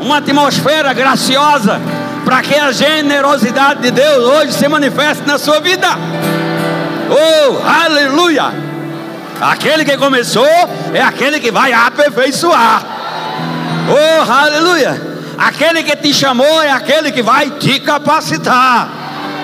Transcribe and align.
uma 0.00 0.18
atmosfera 0.18 0.92
graciosa 0.92 1.80
para 2.24 2.42
que 2.42 2.54
a 2.54 2.72
generosidade 2.72 3.82
de 3.82 3.90
Deus 3.90 4.24
hoje 4.24 4.52
se 4.52 4.68
manifeste 4.68 5.26
na 5.26 5.38
sua 5.38 5.60
vida. 5.60 5.88
Oh, 7.10 7.66
aleluia! 7.66 8.52
Aquele 9.40 9.84
que 9.84 9.96
começou 9.96 10.46
é 10.92 11.00
aquele 11.00 11.40
que 11.40 11.50
vai 11.50 11.72
aperfeiçoar. 11.72 12.84
Oh, 13.88 14.30
aleluia! 14.30 15.10
Aquele 15.38 15.82
que 15.82 15.96
te 15.96 16.12
chamou 16.12 16.62
é 16.62 16.70
aquele 16.70 17.10
que 17.10 17.22
vai 17.22 17.50
te 17.50 17.80
capacitar. 17.80 18.88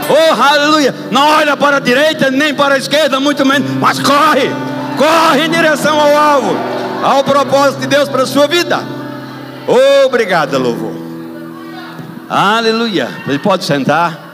Oh, 0.08 0.42
aleluia! 0.42 0.94
Não 1.10 1.28
olha 1.38 1.56
para 1.56 1.78
a 1.78 1.80
direita 1.80 2.30
nem 2.30 2.54
para 2.54 2.74
a 2.74 2.78
esquerda, 2.78 3.18
muito 3.18 3.44
menos, 3.44 3.70
mas 3.80 3.98
corre, 3.98 4.50
corre 4.96 5.46
em 5.46 5.50
direção 5.50 5.98
ao 5.98 6.16
alvo, 6.16 6.56
ao 7.02 7.24
propósito 7.24 7.80
de 7.80 7.86
Deus 7.88 8.08
para 8.08 8.22
a 8.22 8.26
sua 8.26 8.46
vida. 8.46 8.95
Obrigado, 9.66 10.58
louvor. 10.58 10.92
Aleluia. 12.28 13.08
Ele 13.26 13.38
pode 13.38 13.64
sentar. 13.64 14.26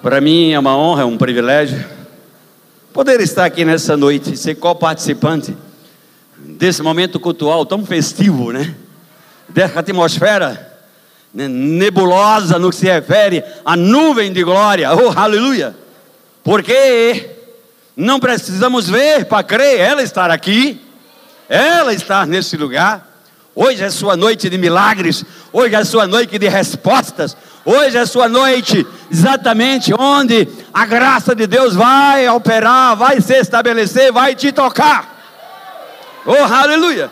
Para 0.00 0.20
mim 0.20 0.52
é 0.52 0.58
uma 0.58 0.76
honra, 0.76 1.02
é 1.02 1.04
um 1.04 1.18
privilégio 1.18 1.84
poder 2.92 3.20
estar 3.20 3.44
aqui 3.44 3.64
nessa 3.64 3.96
noite, 3.96 4.36
ser 4.36 4.56
co-participante 4.56 5.56
desse 6.36 6.82
momento 6.82 7.20
cultural 7.20 7.64
tão 7.64 7.84
festivo, 7.84 8.52
né? 8.52 8.74
Dessa 9.48 9.80
atmosfera 9.80 10.80
né? 11.32 11.46
nebulosa 11.46 12.58
no 12.58 12.70
que 12.70 12.76
se 12.76 12.86
refere 12.86 13.44
à 13.64 13.76
nuvem 13.76 14.32
de 14.32 14.42
glória. 14.42 14.92
Oh, 14.92 15.16
aleluia! 15.16 15.76
Porque 16.42 17.30
não 17.96 18.18
precisamos 18.18 18.88
ver 18.88 19.26
para 19.26 19.44
crer, 19.44 19.78
ela 19.78 20.02
estar 20.02 20.30
aqui, 20.30 20.80
ela 21.48 21.92
estar 21.92 22.26
nesse 22.26 22.56
lugar. 22.56 23.07
Hoje 23.60 23.82
é 23.82 23.90
sua 23.90 24.16
noite 24.16 24.48
de 24.48 24.56
milagres, 24.56 25.24
hoje 25.52 25.74
é 25.74 25.84
sua 25.84 26.06
noite 26.06 26.38
de 26.38 26.46
respostas, 26.46 27.36
hoje 27.64 27.98
é 27.98 28.06
sua 28.06 28.28
noite 28.28 28.86
exatamente 29.10 29.92
onde 29.92 30.46
a 30.72 30.86
graça 30.86 31.34
de 31.34 31.44
Deus 31.44 31.74
vai 31.74 32.28
operar, 32.28 32.94
vai 32.94 33.20
se 33.20 33.34
estabelecer, 33.34 34.12
vai 34.12 34.36
te 34.36 34.52
tocar. 34.52 35.12
Oh, 36.24 36.54
aleluia! 36.54 37.10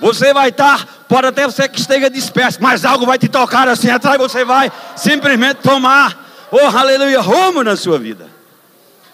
Você 0.00 0.34
vai 0.34 0.48
estar, 0.48 0.84
pode 1.08 1.28
até 1.28 1.46
você 1.46 1.68
que 1.68 1.78
esteja 1.78 2.10
disperso, 2.10 2.58
mas 2.60 2.84
algo 2.84 3.06
vai 3.06 3.16
te 3.16 3.28
tocar 3.28 3.68
assim 3.68 3.88
atrás, 3.88 4.18
você 4.18 4.44
vai 4.44 4.72
simplesmente 4.96 5.58
tomar, 5.58 6.48
oh, 6.50 6.76
aleluia, 6.76 7.20
rumo 7.20 7.62
na 7.62 7.76
sua 7.76 8.00
vida, 8.00 8.26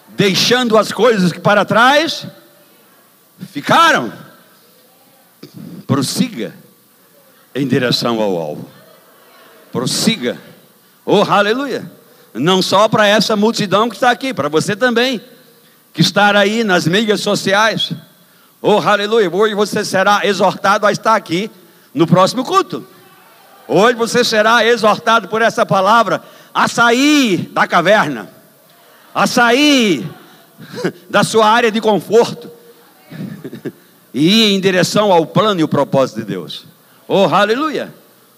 deixando 0.07 0.75
as 0.75 0.91
coisas 0.91 1.31
que 1.31 1.39
para 1.39 1.63
trás 1.63 2.25
ficaram. 3.51 4.11
Prossiga 5.85 6.55
em 7.53 7.67
direção 7.67 8.21
ao 8.21 8.37
alvo. 8.37 8.69
Prossiga. 9.71 10.37
Oh, 11.05 11.21
aleluia. 11.21 11.89
Não 12.33 12.61
só 12.61 12.87
para 12.87 13.07
essa 13.07 13.35
multidão 13.35 13.89
que 13.89 13.95
está 13.95 14.11
aqui, 14.11 14.33
para 14.33 14.49
você 14.49 14.75
também, 14.75 15.21
que 15.93 16.01
está 16.01 16.37
aí 16.37 16.63
nas 16.63 16.87
mídias 16.87 17.21
sociais. 17.21 17.91
Oh, 18.61 18.77
aleluia. 18.77 19.29
Hoje 19.29 19.53
você 19.53 19.83
será 19.83 20.25
exortado 20.25 20.85
a 20.85 20.91
estar 20.91 21.15
aqui 21.15 21.49
no 21.93 22.07
próximo 22.07 22.43
culto. 22.43 22.85
Hoje 23.67 23.95
você 23.95 24.23
será 24.23 24.65
exortado 24.65 25.27
por 25.27 25.41
essa 25.41 25.65
palavra 25.65 26.21
a 26.53 26.67
sair 26.67 27.49
da 27.53 27.67
caverna, 27.67 28.29
a 29.13 29.25
sair 29.25 30.09
da 31.09 31.23
sua 31.23 31.47
área 31.47 31.71
de 31.71 31.81
conforto 31.81 32.49
e 34.13 34.51
ir 34.51 34.53
em 34.53 34.59
direção 34.59 35.11
ao 35.11 35.25
plano 35.25 35.59
e 35.59 35.63
o 35.63 35.67
propósito 35.67 36.19
de 36.19 36.25
Deus. 36.25 36.70
Oh, 37.13 37.25
aleluia! 37.25 37.93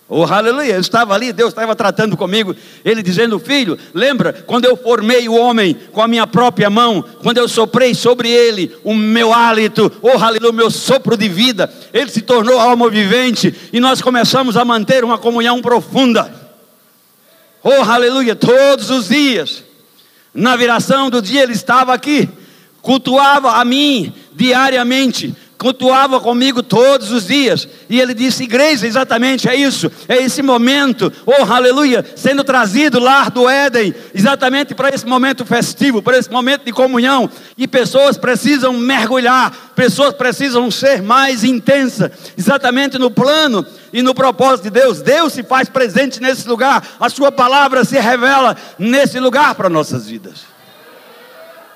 Oh, 0.09 0.23
aleluia! 0.23 0.73
Eu 0.73 0.81
estava 0.81 1.13
ali, 1.13 1.31
Deus 1.31 1.49
estava 1.49 1.75
tratando 1.75 2.17
comigo, 2.17 2.55
Ele 2.83 3.03
dizendo: 3.03 3.38
Filho, 3.38 3.77
lembra 3.93 4.33
quando 4.33 4.66
eu 4.66 4.75
formei 4.75 5.29
o 5.29 5.35
homem 5.35 5.77
com 5.91 6.02
a 6.02 6.07
minha 6.07 6.25
própria 6.25 6.71
mão, 6.71 7.05
quando 7.22 7.38
eu 7.38 7.47
soprei 7.47 7.94
sobre 7.94 8.31
ele 8.31 8.75
o 8.83 8.95
meu 8.95 9.31
hálito, 9.31 9.91
oh, 10.01 10.17
aleluia, 10.17 10.50
o 10.50 10.56
meu 10.56 10.72
sopro 10.72 11.16
de 11.16 11.29
vida, 11.29 11.72
ele 11.94 12.09
se 12.09 12.23
tornou 12.23 12.59
alma 12.59 12.89
vivente 12.89 13.53
e 13.72 13.79
nós 13.79 14.01
começamos 14.01 14.57
a 14.57 14.66
manter 14.66 15.03
uma 15.03 15.19
comunhão 15.19 15.62
profunda. 15.62 16.33
Oh, 17.63 17.83
aleluia! 17.83 18.35
Todos 18.35 18.89
os 18.89 19.09
dias, 19.09 19.63
na 20.33 20.56
viração 20.56 21.12
do 21.12 21.22
dia, 21.22 21.44
ele 21.44 21.53
estava 21.53 21.94
aqui, 21.94 22.28
cultuava 22.81 23.51
a 23.51 23.63
mim 23.63 24.12
diariamente, 24.33 25.35
cultuava 25.63 26.19
comigo 26.19 26.62
todos 26.62 27.09
os 27.09 27.28
dias. 27.28 27.66
E 27.90 27.97
ele 27.97 28.13
disse: 28.13 28.44
Igreja, 28.44 28.85
exatamente 28.85 29.47
é 29.47 29.56
isso, 29.56 29.90
é 30.09 30.18
esse 30.18 30.41
momento, 30.41 31.09
oh 31.25 31.51
aleluia, 31.51 32.06
sendo 32.18 32.44
trazido 32.44 33.00
lá 33.00 33.29
do 33.29 33.47
Éden, 33.47 33.96
exatamente 34.13 34.75
para 34.75 34.90
esse 34.90 35.06
momento 35.06 35.46
festivo, 35.46 36.01
para 36.01 36.18
esse 36.18 36.29
momento 36.29 36.66
de 36.66 36.74
comunhão. 36.74 37.29
E 37.57 37.66
pessoas 37.66 38.18
precisam 38.18 38.74
mergulhar, 38.74 39.72
pessoas 39.74 40.13
precisam 40.13 40.69
ser 40.69 41.01
mais 41.01 41.46
intensas, 41.46 42.12
exatamente 42.38 42.97
no 42.97 43.09
plano 43.09 43.66
e 43.94 44.01
no 44.01 44.13
propósito 44.13 44.66
de 44.66 44.69
Deus. 44.69 45.01
Deus 45.01 45.31
se 45.31 45.44
faz 45.44 45.69
presente 45.69 46.22
nesse 46.22 46.45
lugar, 46.45 46.85
a 47.00 47.09
Sua 47.09 47.31
palavra 47.31 47.85
se 47.85 47.97
revela 47.97 48.57
nesse 48.78 49.18
lugar 49.18 49.56
para 49.56 49.69
nossas 49.69 50.07
vidas. 50.07 50.41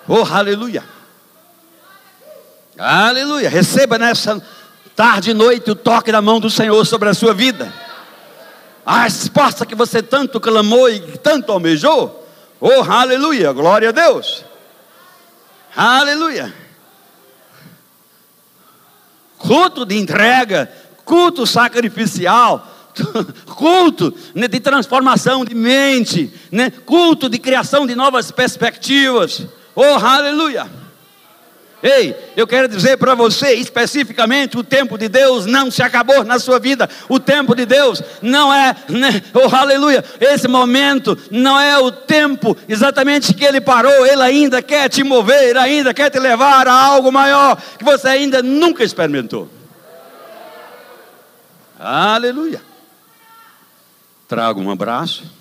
Oh 0.06 0.26
aleluia. 0.30 0.97
Aleluia. 2.78 3.50
Receba 3.50 3.98
nessa 3.98 4.42
tarde 4.96 5.32
e 5.32 5.34
noite 5.34 5.72
o 5.72 5.76
toque 5.76 6.12
da 6.12 6.22
mão 6.22 6.40
do 6.40 6.50
Senhor 6.50 6.86
sobre 6.86 7.10
a 7.10 7.14
sua 7.14 7.34
vida. 7.34 7.74
A 8.86 9.04
resposta 9.04 9.66
que 9.66 9.74
você 9.74 10.04
tanto 10.04 10.40
clamou 10.40 10.88
e 10.88 11.00
tanto 11.18 11.52
almejou. 11.52 12.28
Oh, 12.62 12.84
aleluia. 12.84 13.52
Glória 13.52 13.90
a 13.90 13.92
Deus. 13.92 14.46
Aleluia. 15.76 16.54
Culto 19.40 19.86
de 19.86 19.96
entrega, 19.98 20.72
culto 21.04 21.48
sacrificial, 21.48 22.68
culto 23.56 24.14
né, 24.36 24.48
de 24.48 24.60
transformação 24.60 25.46
de 25.46 25.54
mente, 25.54 26.34
né, 26.52 26.72
culto 26.72 27.30
de 27.30 27.40
criação 27.40 27.88
de 27.88 27.96
novas 27.96 28.32
perspectivas. 28.32 29.48
Oh, 29.76 29.84
aleluia. 29.84 30.87
Ei, 31.82 32.16
eu 32.36 32.48
quero 32.48 32.68
dizer 32.68 32.98
para 32.98 33.14
você 33.14 33.54
especificamente: 33.54 34.58
o 34.58 34.64
tempo 34.64 34.98
de 34.98 35.08
Deus 35.08 35.46
não 35.46 35.70
se 35.70 35.84
acabou 35.84 36.24
na 36.24 36.40
sua 36.40 36.60
vida. 36.60 36.90
O 37.08 37.20
tempo 37.20 37.54
de 37.54 37.66
Deus 37.66 38.02
não 38.22 38.52
é, 38.52 38.76
né, 38.90 39.22
oh 39.34 39.56
aleluia, 39.56 40.04
esse 40.20 40.48
momento 40.48 41.18
não 41.30 41.60
é 41.60 41.78
o 41.78 41.92
tempo 41.92 42.58
exatamente 42.68 43.34
que 43.34 43.46
Ele 43.46 43.62
parou. 43.62 44.06
Ele 44.08 44.24
ainda 44.24 44.62
quer 44.62 44.90
te 44.90 45.04
mover, 45.04 45.50
Ele 45.50 45.60
ainda 45.60 45.94
quer 45.94 46.10
te 46.10 46.20
levar 46.20 46.68
a 46.68 46.74
algo 46.74 47.12
maior 47.12 47.62
que 47.78 47.86
você 47.86 48.08
ainda 48.08 48.42
nunca 48.42 48.84
experimentou. 48.84 49.48
Aleluia. 51.80 52.62
Trago 54.28 54.60
um 54.60 54.72
abraço 54.72 55.32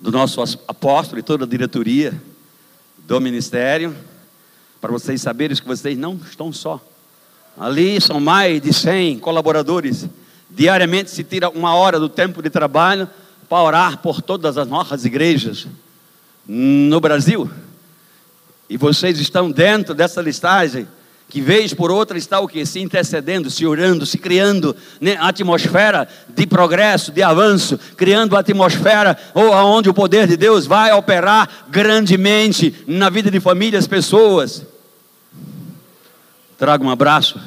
do 0.00 0.10
nosso 0.10 0.40
apóstolo 0.66 1.18
e 1.18 1.22
toda 1.22 1.44
a 1.44 1.48
diretoria 1.48 2.14
do 2.98 3.20
ministério 3.20 3.94
para 4.86 4.92
vocês 4.92 5.20
saberem 5.20 5.56
que 5.56 5.66
vocês 5.66 5.98
não 5.98 6.14
estão 6.14 6.52
só. 6.52 6.80
Ali 7.58 8.00
são 8.00 8.20
mais 8.20 8.62
de 8.62 8.72
100 8.72 9.18
colaboradores. 9.18 10.06
Diariamente 10.48 11.10
se 11.10 11.24
tira 11.24 11.48
uma 11.48 11.74
hora 11.74 11.98
do 11.98 12.08
tempo 12.08 12.40
de 12.40 12.48
trabalho 12.48 13.10
para 13.48 13.62
orar 13.64 13.98
por 13.98 14.22
todas 14.22 14.56
as 14.56 14.68
nossas 14.68 15.04
igrejas 15.04 15.66
no 16.46 17.00
Brasil. 17.00 17.50
E 18.70 18.76
vocês 18.76 19.18
estão 19.18 19.50
dentro 19.50 19.92
dessa 19.92 20.22
listagem 20.22 20.86
que 21.28 21.40
vez 21.40 21.74
por 21.74 21.90
outra 21.90 22.16
está 22.16 22.38
o 22.38 22.46
que? 22.46 22.64
Se 22.64 22.78
intercedendo, 22.78 23.50
se 23.50 23.66
orando, 23.66 24.06
se 24.06 24.18
criando 24.18 24.76
né, 25.00 25.16
atmosfera 25.18 26.06
de 26.28 26.46
progresso, 26.46 27.10
de 27.10 27.24
avanço, 27.24 27.76
criando 27.96 28.36
atmosfera 28.36 29.18
ou 29.34 29.52
aonde 29.52 29.90
o 29.90 29.94
poder 29.94 30.28
de 30.28 30.36
Deus 30.36 30.64
vai 30.64 30.92
operar 30.92 31.66
grandemente 31.68 32.72
na 32.86 33.10
vida 33.10 33.32
de 33.32 33.40
famílias, 33.40 33.88
pessoas. 33.88 34.75
Trago 36.58 36.86
um 36.86 36.90
abraço 36.90 37.38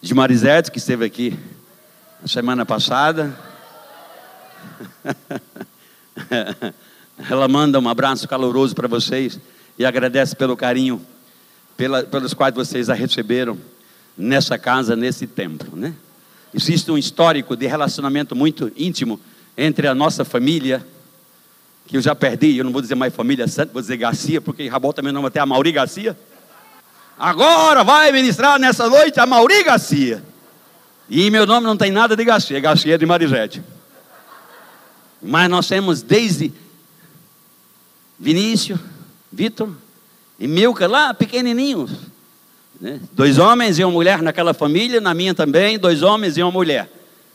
de 0.00 0.14
Marisete, 0.14 0.70
que 0.70 0.78
esteve 0.78 1.04
aqui 1.04 1.38
na 2.22 2.26
semana 2.26 2.64
passada. 2.64 3.38
Ela 7.28 7.46
manda 7.48 7.78
um 7.78 7.86
abraço 7.86 8.26
caloroso 8.26 8.74
para 8.74 8.88
vocês 8.88 9.38
e 9.78 9.84
agradece 9.84 10.34
pelo 10.34 10.56
carinho 10.56 11.04
pela, 11.76 12.02
pelos 12.02 12.32
quais 12.32 12.54
vocês 12.54 12.88
a 12.88 12.94
receberam 12.94 13.58
nessa 14.16 14.56
casa, 14.56 14.96
nesse 14.96 15.26
templo, 15.26 15.76
né? 15.76 15.92
Existe 16.54 16.90
um 16.90 16.96
histórico 16.96 17.54
de 17.54 17.66
relacionamento 17.66 18.34
muito 18.34 18.72
íntimo 18.74 19.20
entre 19.54 19.86
a 19.86 19.94
nossa 19.94 20.24
família, 20.24 20.82
que 21.86 21.98
eu 21.98 22.00
já 22.00 22.14
perdi, 22.14 22.56
eu 22.56 22.64
não 22.64 22.72
vou 22.72 22.80
dizer 22.80 22.94
mais 22.94 23.14
família 23.14 23.46
santa, 23.46 23.70
vou 23.70 23.82
dizer 23.82 23.98
Garcia, 23.98 24.40
porque 24.40 24.66
Rabol 24.66 24.94
também 24.94 25.12
não 25.12 25.20
vai 25.20 25.30
ter 25.30 25.40
a 25.40 25.46
Mauri 25.46 25.72
Garcia. 25.72 26.16
Agora 27.18 27.82
vai 27.82 28.12
ministrar 28.12 28.60
nessa 28.60 28.88
noite 28.88 29.18
a 29.18 29.26
Mauri 29.26 29.64
Garcia. 29.64 30.22
E 31.10 31.30
meu 31.30 31.46
nome 31.46 31.66
não 31.66 31.76
tem 31.76 31.90
nada 31.90 32.14
de 32.14 32.24
Garcia, 32.24 32.60
Garcia 32.60 32.94
é 32.94 32.98
de 32.98 33.04
Marisete. 33.04 33.62
Mas 35.20 35.50
nós 35.50 35.66
temos 35.66 36.00
desde 36.00 36.52
Vinícius, 38.18 38.78
Vitor 39.32 39.70
e 40.38 40.46
Milka, 40.46 40.86
lá 40.86 41.12
pequenininhos. 41.12 41.90
Né? 42.80 43.00
Dois 43.12 43.38
homens 43.38 43.80
e 43.80 43.84
uma 43.84 43.92
mulher 43.92 44.22
naquela 44.22 44.54
família, 44.54 45.00
na 45.00 45.12
minha 45.12 45.34
também, 45.34 45.76
dois 45.76 46.02
homens 46.02 46.36
e 46.36 46.42
uma 46.42 46.52
mulher. 46.52 46.88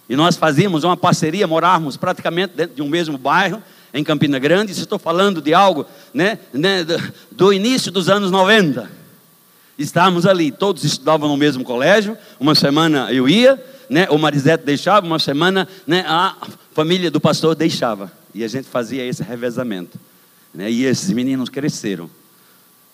E 0.07 0.15
nós 0.15 0.37
fazíamos 0.37 0.85
uma 0.85 0.95
parceria, 0.95 1.45
morávamos 1.45 1.97
praticamente 1.97 2.53
dentro 2.55 2.75
de 2.75 2.81
um 2.81 2.87
mesmo 2.87 3.17
bairro, 3.17 3.61
em 3.93 4.03
Campina 4.03 4.39
Grande. 4.39 4.73
Se 4.73 4.81
estou 4.81 4.99
falando 4.99 5.41
de 5.41 5.53
algo 5.53 5.85
né, 6.13 6.39
né, 6.53 6.85
do 7.31 7.51
início 7.51 7.91
dos 7.91 8.07
anos 8.07 8.31
90. 8.31 9.02
Estávamos 9.77 10.25
ali, 10.25 10.51
todos 10.51 10.83
estudavam 10.83 11.27
no 11.27 11.37
mesmo 11.37 11.63
colégio. 11.63 12.17
Uma 12.39 12.53
semana 12.53 13.11
eu 13.11 13.27
ia, 13.27 13.63
né, 13.89 14.07
o 14.09 14.17
Marisete 14.17 14.63
deixava, 14.63 15.05
uma 15.05 15.19
semana 15.19 15.67
né, 15.87 16.05
a 16.07 16.35
família 16.73 17.09
do 17.09 17.19
pastor 17.19 17.55
deixava. 17.55 18.11
E 18.33 18.43
a 18.43 18.47
gente 18.47 18.67
fazia 18.67 19.03
esse 19.05 19.23
revezamento. 19.23 19.99
Né, 20.53 20.69
e 20.69 20.85
esses 20.85 21.09
meninos 21.09 21.49
cresceram 21.49 22.09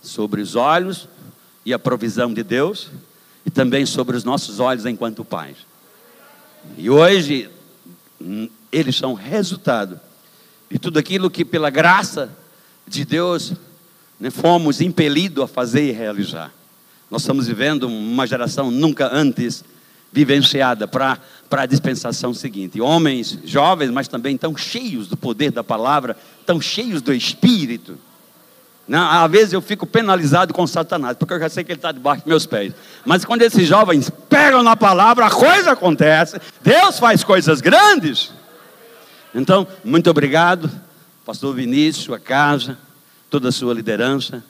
sobre 0.01 0.41
os 0.41 0.55
olhos 0.55 1.07
e 1.65 1.73
a 1.73 1.79
provisão 1.79 2.33
de 2.33 2.41
Deus, 2.41 2.89
e 3.45 3.51
também 3.51 3.85
sobre 3.85 4.15
os 4.15 4.23
nossos 4.23 4.59
olhos 4.59 4.85
enquanto 4.85 5.25
pais. 5.25 5.57
E 6.77 6.89
hoje, 6.89 7.49
hum, 8.21 8.49
eles 8.71 8.95
são 8.95 9.13
resultado 9.13 9.99
de 10.71 10.79
tudo 10.79 10.99
aquilo 10.99 11.29
que, 11.29 11.43
pela 11.43 11.69
graça 11.69 12.29
de 12.87 13.03
Deus, 13.03 13.53
né, 14.19 14.29
fomos 14.29 14.79
impelidos 14.79 15.43
a 15.43 15.47
fazer 15.47 15.83
e 15.83 15.91
realizar. 15.91 16.53
Nós 17.09 17.21
estamos 17.21 17.47
vivendo 17.47 17.87
uma 17.87 18.27
geração 18.27 18.69
nunca 18.69 19.09
antes 19.11 19.63
vivenciada 20.11 20.87
para 20.87 21.19
a 21.51 21.65
dispensação 21.65 22.33
seguinte. 22.33 22.81
Homens 22.81 23.39
jovens, 23.45 23.89
mas 23.89 24.07
também 24.07 24.37
tão 24.37 24.55
cheios 24.55 25.07
do 25.07 25.17
poder 25.17 25.51
da 25.51 25.63
palavra, 25.63 26.17
tão 26.45 26.59
cheios 26.61 27.01
do 27.01 27.13
Espírito. 27.13 27.97
Não, 28.87 29.07
às 29.07 29.29
vezes 29.29 29.53
eu 29.53 29.61
fico 29.61 29.85
penalizado 29.85 30.51
com 30.51 30.65
Satanás, 30.65 31.15
porque 31.15 31.33
eu 31.33 31.39
já 31.39 31.47
sei 31.47 31.63
que 31.63 31.71
ele 31.71 31.77
está 31.77 31.91
debaixo 31.91 32.23
dos 32.23 32.27
meus 32.27 32.45
pés. 32.47 32.73
Mas 33.05 33.23
quando 33.23 33.43
esses 33.43 33.67
jovens 33.67 34.09
pegam 34.27 34.63
na 34.63 34.75
palavra, 34.75 35.27
a 35.27 35.31
coisa 35.31 35.71
acontece. 35.73 36.41
Deus 36.61 36.97
faz 36.97 37.23
coisas 37.23 37.61
grandes. 37.61 38.31
Então, 39.33 39.67
muito 39.85 40.09
obrigado, 40.09 40.71
pastor 41.23 41.53
Vinícius, 41.53 42.11
a 42.11 42.19
casa, 42.19 42.79
toda 43.29 43.49
a 43.49 43.51
sua 43.51 43.75
liderança. 43.75 44.43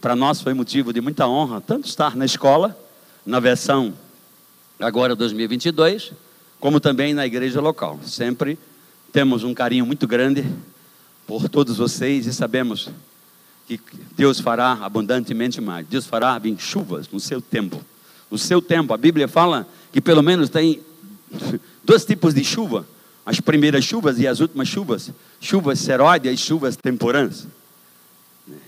Para 0.00 0.16
nós 0.16 0.40
foi 0.40 0.54
motivo 0.54 0.92
de 0.92 1.00
muita 1.00 1.28
honra, 1.28 1.60
tanto 1.60 1.86
estar 1.86 2.16
na 2.16 2.24
escola, 2.24 2.76
na 3.26 3.38
versão 3.38 3.92
agora 4.78 5.14
2022, 5.14 6.12
como 6.58 6.80
também 6.80 7.12
na 7.12 7.26
igreja 7.26 7.60
local. 7.60 8.00
Sempre 8.02 8.58
temos 9.12 9.44
um 9.44 9.52
carinho 9.52 9.84
muito 9.84 10.06
grande 10.06 10.44
por 11.26 11.48
todos 11.50 11.76
vocês 11.76 12.26
e 12.26 12.32
sabemos 12.32 12.88
que 13.66 13.78
Deus 14.16 14.40
fará 14.40 14.72
abundantemente 14.80 15.60
mais. 15.60 15.86
Deus 15.86 16.06
fará 16.06 16.38
vir 16.38 16.58
chuvas 16.58 17.06
no 17.12 17.20
seu 17.20 17.42
tempo. 17.42 17.84
No 18.30 18.38
seu 18.38 18.62
tempo, 18.62 18.94
a 18.94 18.96
Bíblia 18.96 19.28
fala 19.28 19.68
que 19.92 20.00
pelo 20.00 20.22
menos 20.22 20.48
tem 20.48 20.80
dois 21.84 22.06
tipos 22.06 22.32
de 22.32 22.42
chuva: 22.42 22.86
as 23.26 23.38
primeiras 23.38 23.84
chuvas 23.84 24.18
e 24.18 24.26
as 24.26 24.40
últimas 24.40 24.66
chuvas, 24.66 25.10
chuvas 25.40 25.78
seróides 25.78 26.32
e 26.32 26.36
chuvas 26.38 26.74
temporãs. 26.74 27.46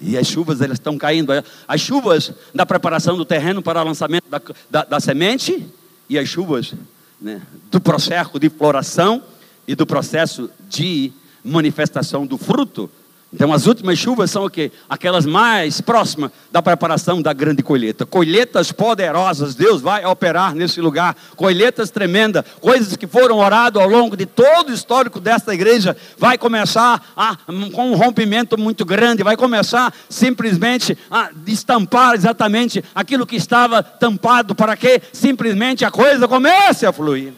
E 0.00 0.16
as 0.18 0.26
chuvas 0.26 0.60
elas 0.60 0.78
estão 0.78 0.98
caindo. 0.98 1.32
As 1.66 1.80
chuvas 1.80 2.32
da 2.54 2.66
preparação 2.66 3.16
do 3.16 3.24
terreno 3.24 3.62
para 3.62 3.80
o 3.80 3.84
lançamento 3.84 4.24
da, 4.28 4.40
da, 4.70 4.84
da 4.84 5.00
semente 5.00 5.66
e 6.08 6.18
as 6.18 6.28
chuvas 6.28 6.74
né, 7.20 7.40
do 7.70 7.80
processo 7.80 8.38
de 8.38 8.48
floração 8.48 9.22
e 9.66 9.74
do 9.74 9.86
processo 9.86 10.50
de 10.68 11.12
manifestação 11.44 12.26
do 12.26 12.36
fruto 12.36 12.90
então, 13.32 13.50
as 13.50 13.66
últimas 13.66 13.98
chuvas 13.98 14.30
são 14.30 14.44
o 14.44 14.50
quê? 14.50 14.70
Aquelas 14.86 15.24
mais 15.24 15.80
próximas 15.80 16.30
da 16.50 16.60
preparação 16.60 17.22
da 17.22 17.32
grande 17.32 17.62
colheita. 17.62 18.04
Colheitas 18.04 18.70
poderosas, 18.70 19.54
Deus 19.54 19.80
vai 19.80 20.04
operar 20.04 20.54
nesse 20.54 20.82
lugar. 20.82 21.16
Colheitas 21.34 21.90
tremendas, 21.90 22.44
coisas 22.60 22.94
que 22.94 23.06
foram 23.06 23.38
oradas 23.38 23.82
ao 23.82 23.88
longo 23.88 24.18
de 24.18 24.26
todo 24.26 24.68
o 24.68 24.74
histórico 24.74 25.18
desta 25.18 25.54
igreja. 25.54 25.96
Vai 26.18 26.36
começar 26.36 27.02
a, 27.16 27.38
com 27.72 27.92
um 27.92 27.94
rompimento 27.94 28.60
muito 28.60 28.84
grande, 28.84 29.22
vai 29.22 29.36
começar 29.36 29.94
simplesmente 30.10 30.96
a 31.10 31.30
estampar 31.46 32.14
exatamente 32.14 32.84
aquilo 32.94 33.26
que 33.26 33.36
estava 33.36 33.82
tampado, 33.82 34.54
para 34.54 34.76
que 34.76 35.00
simplesmente 35.10 35.86
a 35.86 35.90
coisa 35.90 36.28
comece 36.28 36.84
a 36.84 36.92
fluir. 36.92 37.32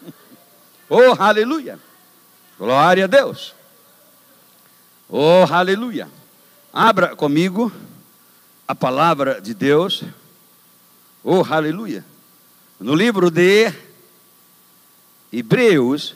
oh, 0.90 1.16
aleluia! 1.18 1.78
Glória 2.58 3.04
a 3.04 3.06
Deus! 3.06 3.61
Oh, 5.14 5.44
aleluia! 5.50 6.08
Abra 6.72 7.14
comigo 7.14 7.70
a 8.66 8.74
palavra 8.74 9.42
de 9.42 9.52
Deus. 9.52 10.04
Oh, 11.22 11.44
aleluia! 11.50 12.02
No 12.80 12.94
livro 12.94 13.30
de 13.30 13.70
Hebreus, 15.30 16.14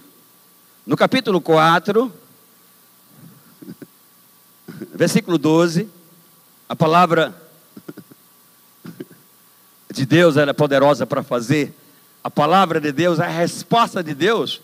no 0.87 0.97
capítulo 0.97 1.43
4, 1.43 2.11
versículo 4.95 5.37
12, 5.37 5.91
a 6.67 6.75
palavra 6.75 7.37
de 9.93 10.07
Deus 10.07 10.39
era 10.39 10.55
poderosa 10.55 11.05
para 11.07 11.23
fazer. 11.23 11.77
A 12.25 12.31
palavra 12.31 12.81
de 12.81 12.93
Deus 12.93 13.19
é 13.19 13.27
a 13.27 13.29
resposta 13.29 14.03
de 14.03 14.15
Deus 14.15 14.63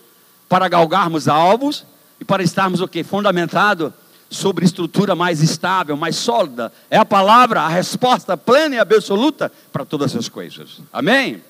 para 0.49 0.67
galgarmos 0.67 1.27
alvos 1.27 1.85
e 2.19 2.25
para 2.25 2.41
estarmos 2.41 2.81
o 2.81 2.87
que? 2.87 3.03
Fundamentado 3.03 3.93
sobre 4.33 4.65
estrutura 4.65 5.15
mais 5.15 5.41
estável, 5.41 5.95
mais 5.95 6.15
sólida. 6.15 6.73
É 6.89 6.97
a 6.97 7.05
palavra, 7.05 7.61
a 7.61 7.67
resposta 7.67 8.35
plena 8.35 8.75
e 8.75 8.79
absoluta 8.79 9.51
para 9.71 9.85
todas 9.85 10.15
as 10.15 10.27
coisas. 10.27 10.81
Amém? 10.91 11.41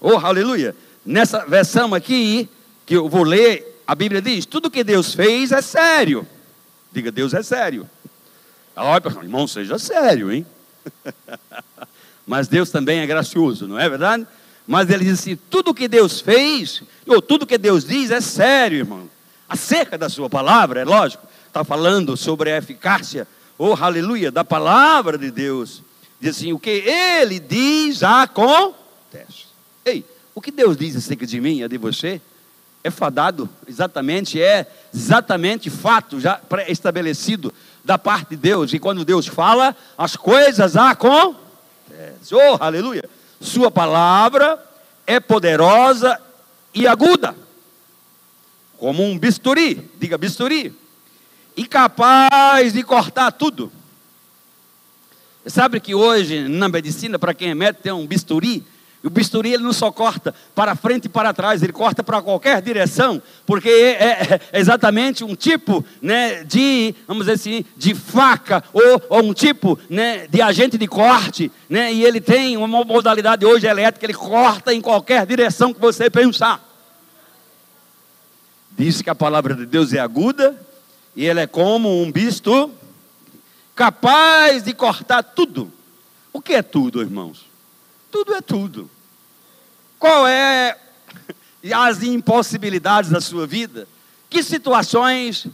Oh, 0.00 0.16
aleluia. 0.16 0.74
Nessa 1.04 1.44
versão 1.44 1.94
aqui, 1.94 2.48
que 2.86 2.96
eu 2.96 3.08
vou 3.08 3.24
ler, 3.24 3.82
a 3.86 3.94
Bíblia 3.94 4.22
diz: 4.22 4.46
tudo 4.46 4.70
que 4.70 4.84
Deus 4.84 5.12
fez 5.12 5.52
é 5.52 5.60
sério. 5.60 6.26
Diga, 6.92 7.10
Deus 7.10 7.34
é 7.34 7.42
sério. 7.42 7.88
Olha, 8.76 9.02
irmão, 9.22 9.46
seja 9.46 9.78
sério, 9.78 10.32
hein? 10.32 10.46
Mas 12.26 12.48
Deus 12.48 12.70
também 12.70 13.00
é 13.00 13.06
gracioso, 13.06 13.66
não 13.66 13.78
é 13.78 13.88
verdade? 13.88 14.26
Mas 14.66 14.88
ele 14.88 15.04
diz 15.04 15.20
assim: 15.20 15.36
tudo 15.36 15.74
que 15.74 15.88
Deus 15.88 16.20
fez, 16.20 16.82
ou 17.06 17.20
tudo 17.20 17.46
que 17.46 17.58
Deus 17.58 17.84
diz 17.84 18.10
é 18.10 18.20
sério, 18.20 18.78
irmão. 18.78 19.10
Acerca 19.48 19.98
da 19.98 20.08
sua 20.08 20.30
palavra, 20.30 20.80
é 20.80 20.84
lógico 20.84 21.29
está 21.50 21.64
falando 21.64 22.16
sobre 22.16 22.52
a 22.52 22.58
eficácia, 22.58 23.26
oh 23.58 23.74
aleluia, 23.74 24.30
da 24.30 24.44
palavra 24.44 25.18
de 25.18 25.30
Deus. 25.30 25.82
Diz 26.20 26.36
assim: 26.36 26.52
o 26.52 26.58
que 26.58 26.70
ele 26.70 27.40
diz 27.40 28.02
acontece. 28.02 29.50
Ei, 29.84 30.04
o 30.34 30.40
que 30.40 30.52
Deus 30.52 30.76
diz 30.76 30.96
acerca 30.96 31.26
de 31.26 31.40
mim 31.40 31.60
e 31.60 31.68
de 31.68 31.76
você 31.76 32.20
é 32.82 32.90
fadado, 32.90 33.48
exatamente, 33.68 34.40
é 34.40 34.66
exatamente 34.94 35.68
fato 35.68 36.20
já 36.20 36.36
pré-estabelecido 36.36 37.52
da 37.84 37.98
parte 37.98 38.30
de 38.30 38.36
Deus. 38.36 38.72
E 38.72 38.78
quando 38.78 39.04
Deus 39.04 39.26
fala, 39.26 39.76
as 39.98 40.16
coisas 40.16 40.76
acontecem. 40.76 41.36
Oh, 42.32 42.62
aleluia! 42.62 43.04
Sua 43.40 43.70
palavra 43.70 44.58
é 45.06 45.18
poderosa 45.18 46.18
e 46.72 46.86
aguda, 46.86 47.34
como 48.78 49.02
um 49.02 49.18
bisturi, 49.18 49.90
diga 49.98 50.16
bisturi 50.16 50.78
e 51.60 51.66
capaz 51.66 52.72
de 52.72 52.82
cortar 52.82 53.30
tudo. 53.32 53.70
Sabe 55.44 55.78
que 55.78 55.94
hoje 55.94 56.48
na 56.48 56.70
medicina, 56.70 57.18
para 57.18 57.34
quem 57.34 57.50
é 57.50 57.54
médico, 57.54 57.82
tem 57.82 57.92
um 57.92 58.06
bisturi. 58.06 58.64
E 59.04 59.06
o 59.06 59.10
bisturi 59.10 59.52
ele 59.52 59.62
não 59.62 59.72
só 59.74 59.92
corta 59.92 60.34
para 60.54 60.74
frente 60.74 61.04
e 61.04 61.08
para 61.10 61.34
trás, 61.34 61.62
ele 61.62 61.72
corta 61.72 62.02
para 62.02 62.22
qualquer 62.22 62.62
direção, 62.62 63.20
porque 63.44 63.68
é, 63.68 63.90
é, 63.90 64.40
é, 64.52 64.58
exatamente 64.58 65.22
um 65.22 65.34
tipo 65.34 65.84
né, 66.00 66.44
de, 66.44 66.94
vamos 67.06 67.26
dizer 67.26 67.34
assim, 67.34 67.64
de 67.76 67.94
faca 67.94 68.64
ou, 68.72 69.02
ou, 69.10 69.22
um 69.22 69.34
tipo 69.34 69.78
né, 69.88 70.26
de 70.28 70.40
agente 70.40 70.78
de 70.78 70.86
corte, 70.86 71.52
né, 71.68 71.92
e 71.92 72.04
ele 72.04 72.22
tem 72.22 72.56
uma 72.56 72.84
modalidade 72.84 73.44
hoje 73.44 73.66
elétrica, 73.66 74.06
ele 74.06 74.14
corta 74.14 74.72
em 74.72 74.80
qualquer 74.80 75.26
direção 75.26 75.74
que 75.74 75.80
você 75.80 76.08
pensar. 76.08 76.62
Diz 78.70 79.02
que 79.02 79.10
a 79.10 79.14
palavra 79.14 79.54
de 79.54 79.66
Deus 79.66 79.92
é 79.92 79.98
aguda, 79.98 80.69
e 81.14 81.24
ele 81.24 81.40
é 81.40 81.46
como 81.46 82.02
um 82.02 82.10
bisto 82.10 82.72
capaz 83.74 84.62
de 84.62 84.74
cortar 84.74 85.22
tudo. 85.22 85.72
O 86.32 86.40
que 86.40 86.54
é 86.54 86.62
tudo, 86.62 87.00
irmãos? 87.00 87.46
Tudo 88.10 88.34
é 88.34 88.40
tudo. 88.40 88.90
Qual 89.98 90.26
é 90.26 90.78
as 91.74 92.02
impossibilidades 92.02 93.10
da 93.10 93.20
sua 93.20 93.46
vida? 93.46 93.88
Que 94.28 94.42
situações 94.42 95.46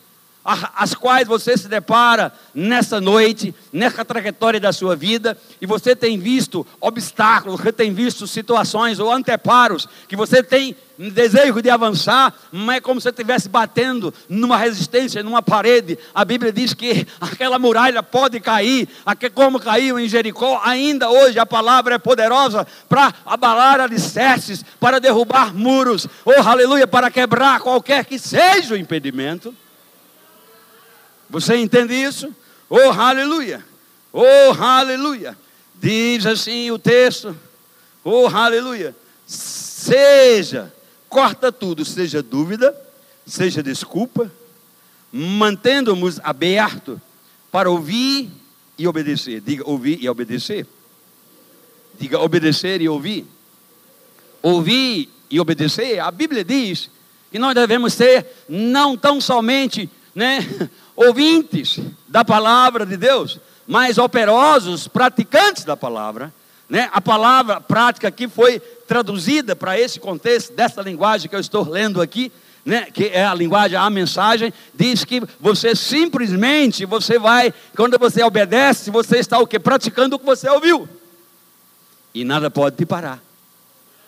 as 0.47 0.95
quais 0.95 1.26
você 1.26 1.57
se 1.57 1.67
depara 1.67 2.33
nessa 2.55 3.00
noite, 3.00 3.53
nessa 3.73 4.05
trajetória 4.05 4.61
da 4.61 4.73
sua 4.73 4.95
vida, 4.95 5.37
e 5.61 5.67
você 5.67 5.97
tem 5.97 6.19
visto 6.19 6.65
obstáculos, 6.81 7.61
você 7.61 7.73
tem 7.73 7.93
visto 7.93 8.26
situações 8.29 9.00
ou 9.00 9.12
anteparos 9.12 9.88
que 10.07 10.15
você 10.15 10.43
tem 10.43 10.76
desejo 10.99 11.61
de 11.61 11.69
avançar, 11.69 12.33
mas 12.50 12.76
é 12.76 12.81
como 12.81 13.00
se 13.00 13.09
estivesse 13.09 13.49
batendo 13.49 14.15
numa 14.29 14.57
resistência, 14.57 15.23
numa 15.23 15.43
parede. 15.43 15.99
A 16.15 16.25
Bíblia 16.25 16.53
diz 16.53 16.73
que 16.73 17.07
aquela 17.21 17.59
muralha 17.59 18.03
pode 18.03 18.41
cair, 18.41 18.88
como 19.35 19.61
caiu 19.61 19.99
em 19.99 20.09
Jericó. 20.09 20.61
Ainda 20.65 21.11
hoje 21.11 21.38
a 21.38 21.45
palavra 21.45 21.97
é 21.97 21.99
poderosa 21.99 22.67
para 22.88 23.12
abalar 23.26 23.81
alicerces, 23.81 24.65
para 24.81 25.00
derrubar 25.00 25.55
muros, 25.55 26.07
oh 26.25 26.49
aleluia, 26.49 26.87
para 26.87 27.11
quebrar 27.11 27.61
qualquer 27.61 28.05
que 28.05 28.19
seja 28.19 28.75
o 28.75 28.79
impedimento. 28.79 29.55
Você 31.28 31.56
entende 31.56 31.95
isso? 31.95 32.35
Oh, 32.68 32.90
aleluia! 32.90 33.64
Oh, 34.12 34.52
aleluia! 34.59 35.37
Diz 35.75 36.25
assim 36.26 36.71
o 36.71 36.78
texto: 36.78 37.37
Oh, 38.04 38.26
aleluia! 38.26 38.95
Seja, 39.26 40.73
corta 41.09 41.52
tudo, 41.52 41.85
seja 41.85 42.23
dúvida, 42.23 42.75
seja 43.26 43.62
desculpa, 43.62 44.30
mantendo-nos 45.12 46.21
aberto 46.23 47.00
para 47.50 47.71
ouvir 47.71 48.30
e 48.78 48.87
obedecer. 48.87 49.40
Diga 49.40 49.68
ouvir 49.68 49.99
e 50.02 50.09
obedecer. 50.09 50.66
Diga 51.99 52.21
obedecer 52.21 52.80
e 52.80 52.88
ouvir. 52.88 53.26
Ouvir 54.42 55.09
e 55.30 55.40
obedecer. 55.40 55.99
A 55.99 56.11
Bíblia 56.11 56.45
diz 56.45 56.90
que 57.30 57.38
nós 57.38 57.54
devemos 57.54 57.92
ser 57.92 58.26
não 58.49 58.97
tão 58.97 59.21
somente, 59.21 59.90
né, 60.14 60.38
ouvintes 60.97 61.79
da 62.09 62.25
palavra 62.25 62.87
de 62.87 62.97
Deus, 62.97 63.38
mas 63.67 63.99
operosos, 63.99 64.88
praticantes 64.88 65.65
da 65.65 65.76
palavra. 65.76 66.33
Né? 66.69 66.88
A 66.93 67.00
palavra 67.00 67.61
prática 67.61 68.09
aqui 68.09 68.26
foi 68.26 68.59
traduzida 68.59 69.55
para 69.55 69.79
esse 69.79 70.00
contexto, 70.00 70.53
dessa 70.55 70.81
linguagem 70.81 71.29
que 71.29 71.37
eu 71.37 71.41
estou 71.41 71.69
lendo 71.69 72.00
aqui, 72.00 72.33
né? 72.65 72.88
que 72.93 73.05
é 73.05 73.25
a 73.25 73.35
linguagem, 73.35 73.76
a 73.76 73.88
mensagem, 73.91 74.53
diz 74.75 75.05
que 75.05 75.23
você 75.38 75.76
simplesmente, 75.76 76.85
você 76.85 77.19
vai, 77.19 77.53
quando 77.76 77.99
você 77.99 78.25
obedece, 78.25 78.91
você 78.91 79.19
está 79.19 79.38
o 79.38 79.47
que? 79.47 79.59
Praticando 79.59 80.17
o 80.17 80.19
que 80.19 80.25
você 80.25 80.49
ouviu. 80.49 80.88
E 82.15 82.25
nada 82.25 82.50
pode 82.50 82.76
te 82.76 82.87
parar. 82.87 83.23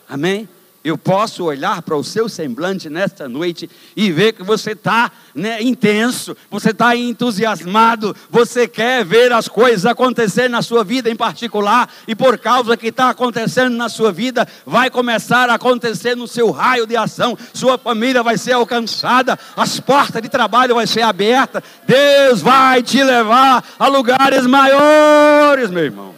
Amém? 0.09 0.49
Eu 0.89 0.97
posso 0.97 1.45
olhar 1.45 1.83
para 1.83 1.95
o 1.95 2.03
seu 2.03 2.31
semblante 2.31 2.89
nesta 2.89 3.29
noite 3.29 3.69
e 3.95 4.11
ver 4.11 4.33
que 4.33 4.43
você 4.43 4.71
está 4.71 5.13
né, 5.35 5.63
intenso, 5.63 6.35
você 6.51 6.71
está 6.71 6.97
entusiasmado, 6.97 8.17
você 8.31 8.67
quer 8.67 9.05
ver 9.05 9.31
as 9.31 9.49
coisas 9.49 9.85
acontecer 9.85 10.49
na 10.49 10.63
sua 10.63 10.83
vida 10.83 11.11
em 11.11 11.15
particular, 11.15 11.91
e 12.07 12.15
por 12.15 12.39
causa 12.39 12.75
que 12.75 12.87
está 12.87 13.11
acontecendo 13.11 13.77
na 13.77 13.91
sua 13.91 14.11
vida, 14.11 14.49
vai 14.65 14.89
começar 14.89 15.51
a 15.51 15.57
acontecer 15.57 16.17
no 16.17 16.27
seu 16.27 16.51
raio 16.51 16.87
de 16.87 16.97
ação, 16.97 17.37
sua 17.53 17.77
família 17.77 18.23
vai 18.23 18.39
ser 18.39 18.53
alcançada, 18.53 19.39
as 19.59 19.79
portas 19.79 20.23
de 20.23 20.31
trabalho 20.31 20.75
vão 20.75 20.87
ser 20.87 21.03
abertas, 21.03 21.63
Deus 21.87 22.41
vai 22.41 22.83
te 22.83 23.03
levar 23.05 23.63
a 23.79 23.89
lugares 23.89 24.47
maiores, 24.47 25.69
meu 25.69 25.85
irmão. 25.85 26.18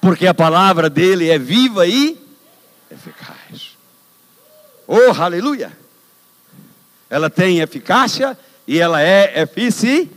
Porque 0.00 0.26
a 0.26 0.34
palavra 0.34 0.88
dele 0.88 1.28
é 1.28 1.38
viva 1.38 1.86
e 1.86 2.18
eficaz. 2.90 3.76
Oh, 4.86 5.12
aleluia! 5.20 5.76
Ela 7.10 7.28
tem 7.28 7.60
eficácia 7.60 8.38
e 8.66 8.78
ela 8.78 9.02
é 9.02 9.42
eficiente. 9.42 10.10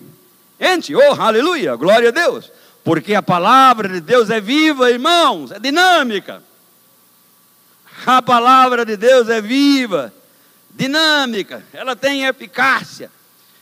Oh, 0.96 1.22
aleluia! 1.22 1.76
Glória 1.76 2.10
a 2.10 2.12
Deus! 2.12 2.52
Porque 2.84 3.14
a 3.14 3.22
palavra 3.22 3.88
de 3.88 4.02
Deus 4.02 4.30
é 4.30 4.40
viva, 4.40 4.90
irmãos, 4.90 5.52
é 5.52 5.60
dinâmica. 5.60 6.42
A 8.06 8.22
palavra 8.22 8.84
de 8.84 8.98
Deus 8.98 9.30
é 9.30 9.40
viva, 9.40 10.12
dinâmica, 10.72 11.64
ela 11.72 11.96
tem 11.96 12.26
eficácia. 12.26 13.12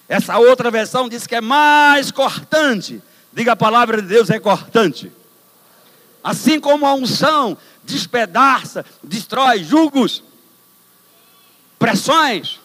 Essa 0.07 0.37
outra 0.37 0.71
versão 0.71 1.09
diz 1.09 1.27
que 1.27 1.35
é 1.35 1.41
mais 1.41 2.11
cortante. 2.11 3.01
Diga 3.33 3.51
a 3.51 3.55
palavra 3.55 4.01
de 4.01 4.07
Deus 4.07 4.29
é 4.29 4.39
cortante. 4.39 5.11
Assim 6.29 6.59
como 6.59 6.85
a 6.85 6.93
unção 6.93 7.57
despedaça, 7.83 8.85
destrói 9.03 9.63
julgos, 9.63 10.23
pressões, 11.79 12.59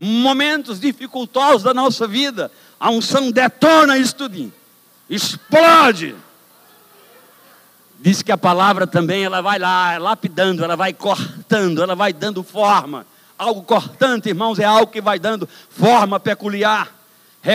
momentos 0.00 0.78
dificultosos 0.78 1.64
da 1.64 1.74
nossa 1.74 2.06
vida, 2.06 2.52
a 2.78 2.90
unção 2.90 3.32
detona 3.32 3.98
isso 3.98 4.14
tudo, 4.14 4.52
explode. 5.10 6.14
Diz 7.98 8.22
que 8.22 8.30
a 8.30 8.38
palavra 8.38 8.86
também 8.86 9.24
ela 9.24 9.40
vai 9.40 9.58
lá 9.58 9.98
lapidando, 9.98 10.62
ela 10.62 10.76
vai 10.76 10.92
cortando, 10.92 11.82
ela 11.82 11.96
vai 11.96 12.12
dando 12.12 12.44
forma. 12.44 13.04
Algo 13.36 13.64
cortante, 13.64 14.28
irmãos, 14.28 14.60
é 14.60 14.64
algo 14.64 14.92
que 14.92 15.00
vai 15.00 15.18
dando 15.18 15.48
forma 15.70 16.20
peculiar. 16.20 16.95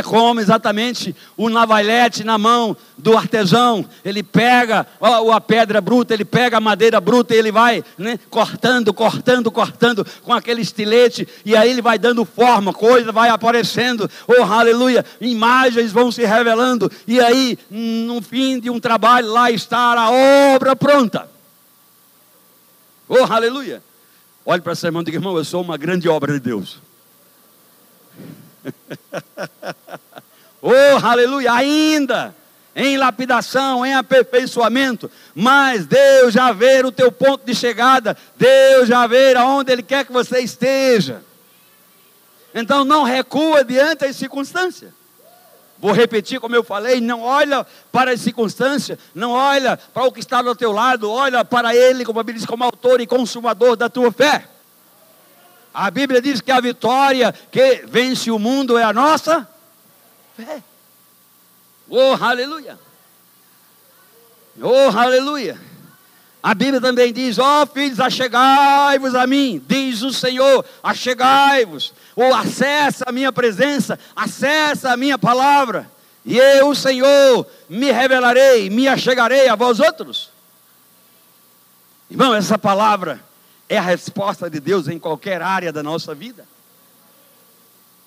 Como 0.03 0.39
exatamente 0.39 1.13
o 1.35 1.49
navalhete 1.49 2.23
na 2.23 2.37
mão 2.37 2.77
do 2.97 3.17
artesão. 3.17 3.85
Ele 4.05 4.23
pega 4.23 4.87
a 5.01 5.41
pedra 5.41 5.81
bruta, 5.81 6.13
ele 6.13 6.23
pega 6.23 6.57
a 6.57 6.61
madeira 6.61 7.01
bruta 7.01 7.35
e 7.35 7.37
ele 7.37 7.51
vai 7.51 7.83
né, 7.97 8.17
cortando, 8.29 8.93
cortando, 8.93 9.51
cortando 9.51 10.05
com 10.23 10.31
aquele 10.31 10.61
estilete. 10.61 11.27
E 11.43 11.55
aí 11.55 11.69
ele 11.69 11.81
vai 11.81 11.99
dando 11.99 12.23
forma, 12.23 12.71
coisa 12.73 13.11
vai 13.11 13.29
aparecendo. 13.29 14.09
Oh, 14.27 14.43
aleluia! 14.43 15.03
Imagens 15.19 15.91
vão 15.91 16.11
se 16.11 16.23
revelando. 16.23 16.89
E 17.07 17.19
aí, 17.19 17.57
no 17.69 18.21
fim 18.21 18.59
de 18.59 18.69
um 18.69 18.79
trabalho, 18.79 19.27
lá 19.27 19.51
está 19.51 19.93
a 19.93 20.11
obra 20.55 20.75
pronta. 20.75 21.29
Oh, 23.09 23.25
aleluia! 23.29 23.83
Olhe 24.45 24.61
para 24.61 24.73
seu 24.73 24.87
irmão 24.87 25.01
e 25.01 25.05
diga, 25.05 25.17
irmão, 25.17 25.37
eu 25.37 25.45
sou 25.45 25.61
uma 25.61 25.77
grande 25.77 26.07
obra 26.07 26.33
de 26.33 26.39
Deus. 26.39 26.79
oh, 30.61 31.05
aleluia! 31.05 31.53
Ainda 31.53 32.35
em 32.75 32.97
lapidação, 32.97 33.85
em 33.85 33.93
aperfeiçoamento, 33.93 35.11
mas 35.35 35.85
Deus 35.85 36.33
já 36.33 36.51
vê 36.51 36.81
o 36.85 36.91
teu 36.91 37.11
ponto 37.11 37.45
de 37.45 37.53
chegada, 37.53 38.17
Deus 38.37 38.87
já 38.87 39.05
vê 39.07 39.35
aonde 39.35 39.71
Ele 39.71 39.83
quer 39.83 40.05
que 40.05 40.11
você 40.11 40.39
esteja. 40.39 41.21
Então 42.53 42.83
não 42.83 43.03
recua 43.03 43.63
diante 43.63 44.05
das 44.05 44.15
circunstâncias. 44.15 44.91
Vou 45.79 45.91
repetir 45.91 46.39
como 46.39 46.55
eu 46.55 46.63
falei, 46.63 47.01
não 47.01 47.21
olha 47.21 47.65
para 47.91 48.11
as 48.11 48.21
circunstâncias, 48.21 48.99
não 49.15 49.31
olha 49.31 49.77
para 49.77 50.05
o 50.05 50.11
que 50.11 50.19
está 50.19 50.41
do 50.41 50.55
teu 50.55 50.71
lado, 50.71 51.09
olha 51.09 51.43
para 51.43 51.75
Ele, 51.75 52.05
como 52.05 52.19
a 52.19 52.23
Bíblia 52.23 52.39
diz, 52.39 52.45
como 52.45 52.63
autor 52.63 53.01
e 53.01 53.07
consumador 53.07 53.75
da 53.75 53.89
tua 53.89 54.11
fé. 54.11 54.47
A 55.73 55.89
Bíblia 55.89 56.21
diz 56.21 56.41
que 56.41 56.51
a 56.51 56.59
vitória 56.59 57.33
que 57.51 57.85
vence 57.87 58.29
o 58.29 58.37
mundo 58.37 58.77
é 58.77 58.83
a 58.83 58.91
nossa 58.91 59.47
fé. 60.35 60.61
Oh, 61.89 62.13
aleluia! 62.19 62.77
Oh, 64.61 64.97
aleluia! 64.97 65.59
A 66.43 66.53
Bíblia 66.53 66.81
também 66.81 67.13
diz: 67.13 67.37
Ó 67.37 67.63
oh, 67.63 67.67
filhos, 67.67 67.99
achegai-vos 67.99 69.15
a 69.15 69.25
mim, 69.27 69.63
diz 69.67 70.01
o 70.01 70.11
Senhor, 70.11 70.65
achegai-vos, 70.83 71.93
ou 72.15 72.33
acessa 72.33 73.05
a 73.07 73.11
minha 73.11 73.31
presença, 73.31 73.97
acessa 74.15 74.91
a 74.91 74.97
minha 74.97 75.17
palavra, 75.17 75.89
e 76.25 76.37
eu, 76.37 76.69
o 76.69 76.75
Senhor, 76.75 77.47
me 77.69 77.91
revelarei, 77.91 78.69
me 78.69 78.87
achegarei 78.87 79.47
a 79.47 79.55
vós 79.55 79.79
outros. 79.79 80.31
Irmão, 82.09 82.33
essa 82.35 82.57
palavra 82.57 83.23
é 83.71 83.77
a 83.77 83.81
resposta 83.81 84.49
de 84.49 84.59
Deus 84.59 84.89
em 84.89 84.99
qualquer 84.99 85.41
área 85.41 85.71
da 85.71 85.81
nossa 85.81 86.13
vida. 86.13 86.45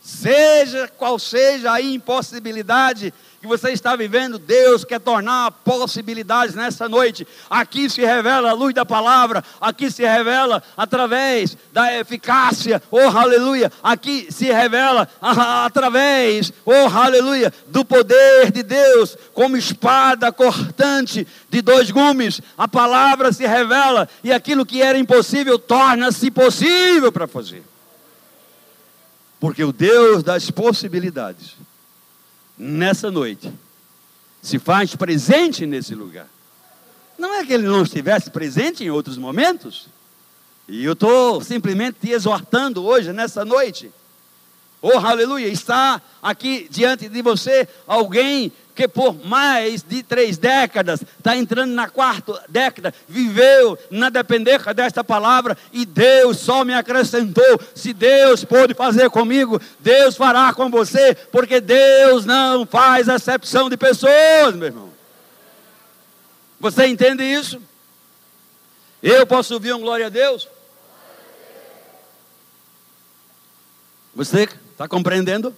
Seja 0.03 0.87
qual 0.89 1.19
seja 1.19 1.73
a 1.73 1.81
impossibilidade 1.81 3.15
que 3.45 3.49
você 3.49 3.73
está 3.73 3.95
vivendo, 3.95 4.39
Deus 4.39 4.87
quer 4.87 4.99
tornar 4.99 5.51
possibilidades 5.51 6.55
nessa 6.55 6.89
noite. 6.89 7.29
Aqui 7.51 7.91
se 7.91 8.01
revela 8.01 8.49
a 8.49 8.55
luz 8.55 8.73
da 8.73 8.87
palavra, 8.87 9.45
aqui 9.61 9.91
se 9.91 10.03
revela 10.03 10.63
através 10.75 11.55
da 11.71 11.93
eficácia, 11.99 12.83
oh 12.91 13.01
aleluia. 13.01 13.71
Aqui 13.83 14.29
se 14.31 14.47
revela 14.47 15.07
através, 15.21 16.55
oh 16.65 16.89
aleluia, 16.89 17.53
do 17.67 17.85
poder 17.85 18.51
de 18.51 18.63
Deus, 18.63 19.15
como 19.35 19.59
espada 19.59 20.33
cortante 20.33 21.27
de 21.51 21.61
dois 21.61 21.91
gumes. 21.91 22.41
A 22.57 22.67
palavra 22.67 23.31
se 23.31 23.47
revela 23.47 24.09
e 24.23 24.33
aquilo 24.33 24.65
que 24.65 24.81
era 24.81 24.99
impossível 24.99 25.59
torna-se 25.59 26.31
possível 26.31 27.13
para 27.13 27.29
fazer. 27.29 27.63
Porque 29.39 29.63
o 29.63 29.71
Deus 29.71 30.23
das 30.23 30.51
possibilidades, 30.51 31.57
nessa 32.57 33.11
noite, 33.11 33.53
se 34.43 34.59
faz 34.59 34.95
presente 34.95 35.67
nesse 35.67 35.95
lugar. 35.95 36.29
Não 37.19 37.35
é 37.35 37.45
que 37.45 37.53
ele 37.53 37.67
não 37.67 37.83
estivesse 37.83 38.31
presente 38.31 38.85
em 38.85 38.91
outros 38.91 39.17
momentos. 39.17 39.89
E 40.69 40.85
eu 40.85 40.95
estou 40.95 41.41
simplesmente 41.41 41.99
te 42.01 42.11
exortando 42.11 42.85
hoje, 42.85 43.13
nessa 43.13 43.45
noite. 43.45 43.91
Oh, 44.81 44.99
aleluia! 44.99 45.49
Está 45.49 46.01
aqui 46.23 46.67
diante 46.71 47.09
de 47.09 47.23
você 47.23 47.69
alguém 47.87 48.53
que 48.75 48.89
por 48.89 49.15
mais 49.25 49.83
de 49.83 50.03
três 50.03 50.37
décadas, 50.37 51.03
está 51.03 51.37
entrando 51.37 51.73
na 51.73 51.89
quarta 51.89 52.43
década, 52.49 52.93
viveu 53.09 53.79
na 53.91 54.11
dependência 54.11 54.75
desta 54.75 55.05
palavra 55.05 55.57
e 55.73 55.87
Deus 55.87 56.39
só 56.39 56.65
me 56.65 56.75
acrescentou. 56.75 57.61
Se 57.75 57.93
Deus 57.93 58.45
pôde 58.45 58.75
fazer 58.75 59.09
comigo, 59.11 59.61
Deus 59.79 60.17
fará 60.17 60.53
com 60.53 60.69
você, 60.69 61.15
porque 61.31 61.61
Deus 61.61 62.25
não 62.25 62.67
faz 62.67 63.09
acepção 63.09 63.71
de 63.71 63.77
pessoas, 63.77 64.55
meu 64.55 64.67
irmão. 64.67 64.93
Você 66.59 66.87
entende 66.87 67.23
isso? 67.23 67.61
Eu 69.03 69.27
posso 69.27 69.55
ouvir 69.55 69.75
um 69.75 69.81
glória 69.81 70.07
a 70.07 70.09
Deus? 70.11 70.49
Você 74.15 74.49
está 74.73 74.89
compreendendo? 74.89 75.55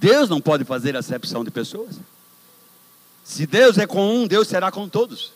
Deus 0.00 0.30
não 0.30 0.40
pode 0.40 0.64
fazer 0.64 0.96
acepção 0.96 1.44
de 1.44 1.50
pessoas. 1.50 2.00
Se 3.22 3.46
Deus 3.46 3.76
é 3.76 3.86
com 3.86 4.22
um, 4.22 4.26
Deus 4.26 4.48
será 4.48 4.72
com 4.72 4.88
todos. 4.88 5.30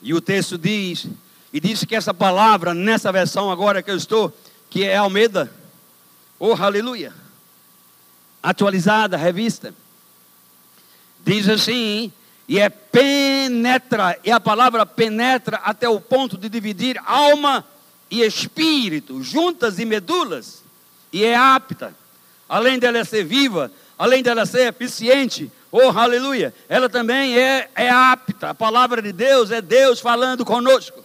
E 0.00 0.14
o 0.14 0.20
texto 0.20 0.56
diz, 0.56 1.06
e 1.52 1.60
diz 1.60 1.84
que 1.84 1.94
essa 1.94 2.14
palavra, 2.14 2.72
nessa 2.72 3.12
versão 3.12 3.50
agora 3.50 3.82
que 3.82 3.90
eu 3.90 3.98
estou, 3.98 4.34
que 4.70 4.82
é 4.82 4.96
Almeida, 4.96 5.52
oh 6.38 6.54
aleluia, 6.54 7.12
atualizada, 8.42 9.18
revista, 9.18 9.74
diz 11.22 11.46
assim, 11.46 12.10
e 12.48 12.58
é 12.58 12.70
penetra, 12.70 14.18
e 14.24 14.30
a 14.30 14.40
palavra 14.40 14.86
penetra 14.86 15.58
até 15.58 15.86
o 15.86 16.00
ponto 16.00 16.38
de 16.38 16.48
dividir 16.48 16.98
alma 17.04 17.62
e 18.10 18.22
espírito, 18.22 19.22
juntas 19.22 19.78
e 19.78 19.84
medulas, 19.84 20.62
e 21.12 21.24
é 21.24 21.36
apta 21.36 21.94
além 22.48 22.78
dela 22.78 23.04
ser 23.04 23.24
viva, 23.24 23.70
além 23.98 24.22
dela 24.22 24.46
ser 24.46 24.68
eficiente, 24.68 25.52
oh 25.70 25.90
aleluia, 25.90 26.54
ela 26.68 26.88
também 26.88 27.38
é, 27.38 27.68
é 27.74 27.90
apta. 27.90 28.50
A 28.50 28.54
palavra 28.54 29.02
de 29.02 29.12
Deus 29.12 29.50
é 29.50 29.60
Deus 29.60 30.00
falando 30.00 30.44
conosco. 30.44 31.04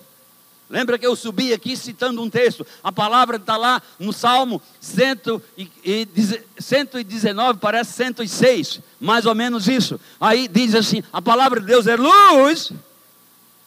Lembra 0.69 0.99
que 0.99 1.07
eu 1.07 1.15
subi 1.15 1.51
aqui 1.51 1.75
citando 1.75 2.21
um 2.21 2.29
texto? 2.29 2.63
A 2.83 2.91
palavra 2.91 3.37
está 3.37 3.57
lá 3.57 3.81
no 3.97 4.13
Salmo 4.13 4.61
119, 4.79 7.59
parece 7.59 7.93
106, 7.93 8.79
mais 8.99 9.25
ou 9.25 9.33
menos 9.33 9.67
isso. 9.67 9.99
Aí 10.21 10.47
diz 10.47 10.75
assim: 10.75 11.01
a 11.11 11.19
palavra 11.19 11.59
de 11.59 11.65
Deus 11.65 11.87
é 11.87 11.95
luz, 11.95 12.71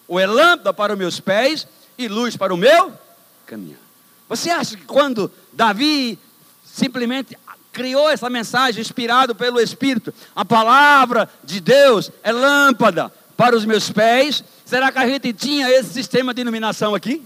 ou 0.07 0.21
é 0.21 0.27
lâmpada 0.27 0.73
para 0.73 0.93
os 0.93 0.99
meus 0.99 1.19
pés 1.19 1.67
e 1.99 2.07
luz 2.07 2.37
para 2.37 2.55
o 2.55 2.57
meu 2.57 2.93
caminho. 3.47 3.79
Você 4.29 4.51
acha 4.51 4.77
que 4.77 4.85
quando 4.85 5.29
Davi 5.53 6.17
simplesmente 6.65 7.37
criou 7.73 8.09
essa 8.11 8.29
mensagem 8.29 8.81
inspirado 8.81 9.35
pelo 9.35 9.59
Espírito. 9.59 10.13
A 10.37 10.45
palavra 10.45 11.29
de 11.43 11.61
Deus 11.61 12.11
é 12.23 12.31
lâmpada 12.31 13.11
para 13.37 13.57
os 13.57 13.65
meus 13.65 13.91
pés. 13.91 14.45
Será 14.65 14.93
que 14.93 14.99
a 14.99 15.09
gente 15.09 15.33
tinha 15.33 15.71
esse 15.71 15.93
sistema 15.93 16.35
de 16.35 16.43
iluminação 16.43 16.95
aqui? 16.95 17.23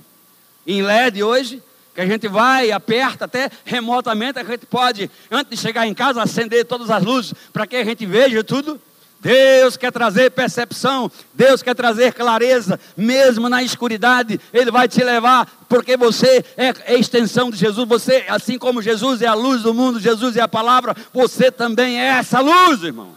Em 0.66 0.82
LED 0.82 1.22
hoje? 1.22 1.62
Que 1.94 2.00
a 2.00 2.06
gente 2.06 2.28
vai, 2.28 2.70
aperta 2.70 3.24
até 3.24 3.50
remotamente, 3.64 4.38
a 4.38 4.44
gente 4.44 4.66
pode, 4.66 5.10
antes 5.30 5.50
de 5.50 5.56
chegar 5.56 5.86
em 5.86 5.94
casa, 5.94 6.22
acender 6.22 6.64
todas 6.64 6.90
as 6.90 7.02
luzes 7.02 7.34
para 7.52 7.66
que 7.66 7.76
a 7.76 7.84
gente 7.84 8.04
veja 8.06 8.44
tudo. 8.44 8.80
Deus 9.20 9.76
quer 9.76 9.90
trazer 9.90 10.30
percepção, 10.30 11.10
Deus 11.32 11.62
quer 11.62 11.74
trazer 11.74 12.12
clareza, 12.12 12.78
mesmo 12.96 13.48
na 13.48 13.62
escuridade, 13.62 14.40
Ele 14.52 14.70
vai 14.70 14.86
te 14.86 15.02
levar, 15.02 15.50
porque 15.68 15.96
você 15.96 16.44
é 16.56 16.68
a 16.86 16.94
extensão 16.94 17.50
de 17.50 17.56
Jesus, 17.56 17.88
você, 17.88 18.24
assim 18.28 18.58
como 18.58 18.82
Jesus 18.82 19.22
é 19.22 19.26
a 19.26 19.34
luz 19.34 19.62
do 19.62 19.74
mundo, 19.74 19.98
Jesus 19.98 20.36
é 20.36 20.42
a 20.42 20.48
palavra, 20.48 20.94
você 21.12 21.50
também 21.50 22.00
é 22.00 22.18
essa 22.18 22.40
luz, 22.40 22.82
irmão. 22.82 23.16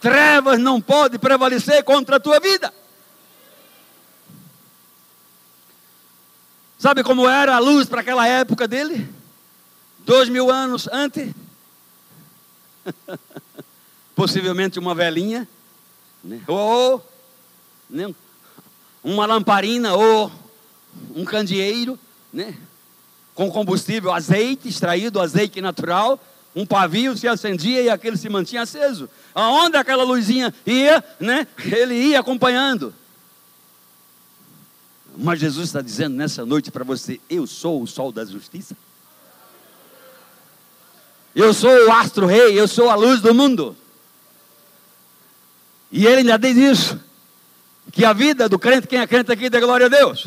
Trevas 0.00 0.58
não 0.58 0.80
podem 0.80 1.18
prevalecer 1.18 1.82
contra 1.82 2.16
a 2.16 2.20
tua 2.20 2.38
vida. 2.38 2.72
Sabe 6.78 7.02
como 7.02 7.28
era 7.28 7.56
a 7.56 7.58
luz 7.58 7.88
para 7.88 8.02
aquela 8.02 8.28
época 8.28 8.68
dele? 8.68 9.08
Dois 10.00 10.28
mil 10.28 10.50
anos 10.50 10.88
antes. 10.92 11.32
possivelmente 14.14 14.78
uma 14.78 14.94
velinha, 14.94 15.48
né? 16.22 16.40
ou 16.46 17.04
né? 17.90 18.14
uma 19.02 19.26
lamparina, 19.26 19.94
ou 19.94 20.30
um 21.14 21.24
candeeiro, 21.24 21.98
né? 22.32 22.56
com 23.34 23.50
combustível, 23.50 24.12
azeite 24.12 24.68
extraído, 24.68 25.20
azeite 25.20 25.60
natural, 25.60 26.20
um 26.54 26.64
pavio 26.64 27.16
se 27.16 27.26
acendia 27.26 27.82
e 27.82 27.90
aquele 27.90 28.16
se 28.16 28.28
mantinha 28.28 28.62
aceso. 28.62 29.10
Aonde 29.34 29.76
aquela 29.76 30.04
luzinha 30.04 30.54
ia, 30.64 31.02
né? 31.18 31.46
ele 31.58 31.94
ia 31.94 32.20
acompanhando. 32.20 32.94
Mas 35.16 35.40
Jesus 35.40 35.66
está 35.66 35.80
dizendo 35.80 36.14
nessa 36.14 36.44
noite 36.44 36.70
para 36.70 36.84
você: 36.84 37.20
Eu 37.28 37.46
sou 37.46 37.82
o 37.82 37.86
sol 37.86 38.12
da 38.12 38.24
justiça. 38.24 38.76
Eu 41.34 41.52
sou 41.52 41.70
o 41.70 41.92
astro-rei, 41.92 42.58
eu 42.58 42.68
sou 42.68 42.88
a 42.88 42.94
luz 42.94 43.20
do 43.20 43.34
mundo. 43.34 43.76
E 45.94 46.08
ele 46.08 46.18
ainda 46.18 46.36
diz 46.36 46.56
isso: 46.56 47.00
que 47.92 48.04
a 48.04 48.12
vida 48.12 48.48
do 48.48 48.58
crente, 48.58 48.88
quem 48.88 48.98
é 48.98 49.06
crente 49.06 49.30
aqui, 49.30 49.48
dá 49.48 49.60
glória 49.60 49.86
a 49.86 49.88
Deus. 49.88 50.26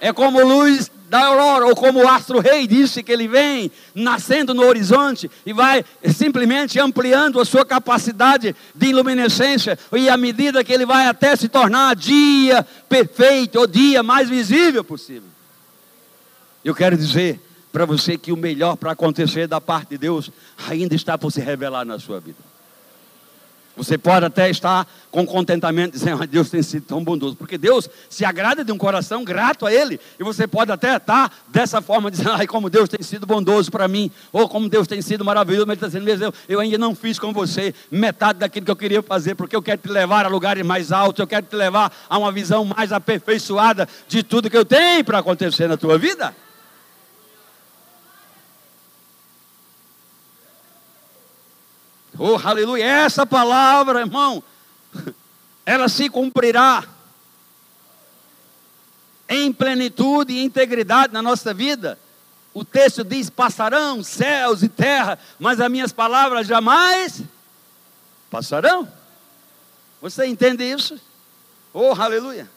É 0.00 0.12
como 0.12 0.44
luz 0.44 0.90
da 1.08 1.26
aurora, 1.26 1.66
ou 1.66 1.76
como 1.76 2.02
o 2.02 2.08
astro-rei 2.08 2.66
disse 2.66 3.00
que 3.00 3.12
ele 3.12 3.28
vem 3.28 3.70
nascendo 3.94 4.52
no 4.52 4.66
horizonte 4.66 5.30
e 5.46 5.52
vai 5.52 5.84
simplesmente 6.12 6.80
ampliando 6.80 7.38
a 7.38 7.44
sua 7.44 7.64
capacidade 7.64 8.56
de 8.74 8.86
iluminescência, 8.86 9.78
e 9.92 10.08
à 10.08 10.16
medida 10.16 10.64
que 10.64 10.72
ele 10.72 10.84
vai 10.84 11.06
até 11.06 11.36
se 11.36 11.48
tornar 11.48 11.94
dia 11.94 12.66
perfeito, 12.88 13.60
o 13.60 13.66
dia 13.68 14.02
mais 14.02 14.28
visível 14.28 14.82
possível. 14.82 15.28
Eu 16.64 16.74
quero 16.74 16.96
dizer 16.96 17.38
para 17.70 17.84
você 17.84 18.18
que 18.18 18.32
o 18.32 18.36
melhor 18.36 18.76
para 18.76 18.92
acontecer 18.92 19.46
da 19.46 19.60
parte 19.60 19.90
de 19.90 19.98
Deus 19.98 20.30
ainda 20.68 20.96
está 20.96 21.16
por 21.16 21.30
se 21.30 21.40
revelar 21.40 21.84
na 21.84 22.00
sua 22.00 22.18
vida. 22.18 22.51
Você 23.76 23.96
pode 23.96 24.26
até 24.26 24.50
estar 24.50 24.86
com 25.10 25.24
contentamento, 25.26 25.92
dizendo, 25.92 26.26
Deus 26.26 26.50
tem 26.50 26.62
sido 26.62 26.84
tão 26.84 27.02
bondoso, 27.02 27.36
porque 27.36 27.56
Deus 27.56 27.88
se 28.08 28.24
agrada 28.24 28.64
de 28.64 28.72
um 28.72 28.78
coração 28.78 29.24
grato 29.24 29.66
a 29.66 29.72
Ele, 29.72 29.98
e 30.18 30.24
você 30.24 30.46
pode 30.46 30.70
até 30.70 30.96
estar 30.96 31.32
dessa 31.48 31.80
forma, 31.80 32.10
dizendo, 32.10 32.32
ai, 32.32 32.46
como 32.46 32.68
Deus 32.68 32.88
tem 32.88 33.02
sido 33.02 33.26
bondoso 33.26 33.70
para 33.70 33.88
mim, 33.88 34.10
ou 34.32 34.48
como 34.48 34.68
Deus 34.68 34.86
tem 34.86 35.00
sido 35.00 35.24
maravilhoso, 35.24 35.66
mas 35.66 35.78
Ele 35.78 35.86
está 35.86 35.98
dizendo, 35.98 36.24
eu, 36.24 36.34
eu 36.48 36.60
ainda 36.60 36.78
não 36.78 36.94
fiz 36.94 37.18
com 37.18 37.32
você 37.32 37.74
metade 37.90 38.38
daquilo 38.38 38.66
que 38.66 38.72
eu 38.72 38.76
queria 38.76 39.02
fazer, 39.02 39.34
porque 39.34 39.56
eu 39.56 39.62
quero 39.62 39.80
te 39.80 39.88
levar 39.88 40.26
a 40.26 40.28
lugares 40.28 40.64
mais 40.64 40.92
altos, 40.92 41.20
eu 41.20 41.26
quero 41.26 41.46
te 41.46 41.56
levar 41.56 41.92
a 42.08 42.18
uma 42.18 42.32
visão 42.32 42.64
mais 42.64 42.92
aperfeiçoada 42.92 43.88
de 44.08 44.22
tudo 44.22 44.50
que 44.50 44.56
eu 44.56 44.64
tenho 44.64 45.04
para 45.04 45.18
acontecer 45.18 45.66
na 45.66 45.76
tua 45.76 45.98
vida. 45.98 46.34
Oh, 52.18 52.36
aleluia. 52.42 52.84
Essa 52.84 53.24
palavra, 53.26 54.00
irmão, 54.00 54.42
ela 55.64 55.88
se 55.88 56.08
cumprirá 56.08 56.84
em 59.28 59.52
plenitude 59.52 60.32
e 60.32 60.44
integridade 60.44 61.12
na 61.12 61.22
nossa 61.22 61.54
vida. 61.54 61.98
O 62.52 62.64
texto 62.64 63.02
diz: 63.02 63.30
passarão 63.30 64.02
céus 64.02 64.62
e 64.62 64.68
terra, 64.68 65.18
mas 65.38 65.60
as 65.60 65.70
minhas 65.70 65.92
palavras 65.92 66.46
jamais 66.46 67.22
passarão. 68.30 68.86
Você 70.00 70.26
entende 70.26 70.64
isso? 70.64 71.00
Oh, 71.72 71.92
aleluia. 71.92 72.50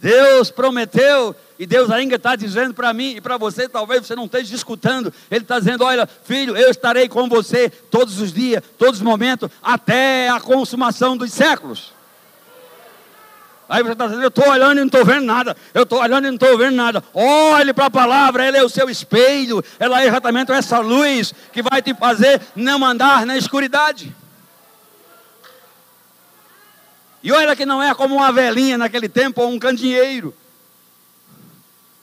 Deus 0.00 0.50
prometeu 0.50 1.34
e 1.58 1.66
Deus 1.66 1.90
ainda 1.90 2.16
está 2.16 2.34
dizendo 2.34 2.74
para 2.74 2.92
mim 2.92 3.14
e 3.16 3.20
para 3.20 3.36
você, 3.36 3.68
talvez 3.68 4.04
você 4.04 4.16
não 4.16 4.24
esteja 4.24 4.54
escutando. 4.54 5.12
Ele 5.30 5.42
está 5.42 5.58
dizendo: 5.58 5.84
Olha, 5.84 6.08
filho, 6.24 6.56
eu 6.56 6.68
estarei 6.68 7.08
com 7.08 7.28
você 7.28 7.70
todos 7.70 8.20
os 8.20 8.32
dias, 8.32 8.62
todos 8.76 8.96
os 8.96 9.02
momentos, 9.02 9.48
até 9.62 10.28
a 10.28 10.40
consumação 10.40 11.16
dos 11.16 11.32
séculos. 11.32 11.92
Aí 13.68 13.84
você 13.84 13.92
está 13.92 14.06
dizendo: 14.06 14.24
Eu 14.24 14.28
estou 14.28 14.48
olhando 14.48 14.78
e 14.78 14.80
não 14.80 14.86
estou 14.86 15.04
vendo 15.04 15.26
nada. 15.26 15.56
Eu 15.72 15.84
estou 15.84 16.00
olhando 16.00 16.24
e 16.24 16.30
não 16.30 16.34
estou 16.34 16.58
vendo 16.58 16.74
nada. 16.74 17.04
Olhe 17.14 17.72
para 17.72 17.86
a 17.86 17.90
palavra, 17.90 18.44
ela 18.44 18.58
é 18.58 18.64
o 18.64 18.68
seu 18.68 18.90
espelho. 18.90 19.62
Ela 19.78 20.02
é 20.02 20.08
exatamente 20.08 20.50
essa 20.50 20.80
luz 20.80 21.32
que 21.52 21.62
vai 21.62 21.80
te 21.80 21.94
fazer 21.94 22.40
não 22.56 22.84
andar 22.84 23.24
na 23.24 23.36
escuridade. 23.36 24.14
E 27.22 27.30
olha 27.30 27.54
que 27.54 27.64
não 27.64 27.80
é 27.80 27.94
como 27.94 28.16
uma 28.16 28.32
velhinha 28.32 28.76
naquele 28.76 29.08
tempo 29.08 29.40
ou 29.40 29.50
um 29.50 29.58
candeeiro 29.58 30.34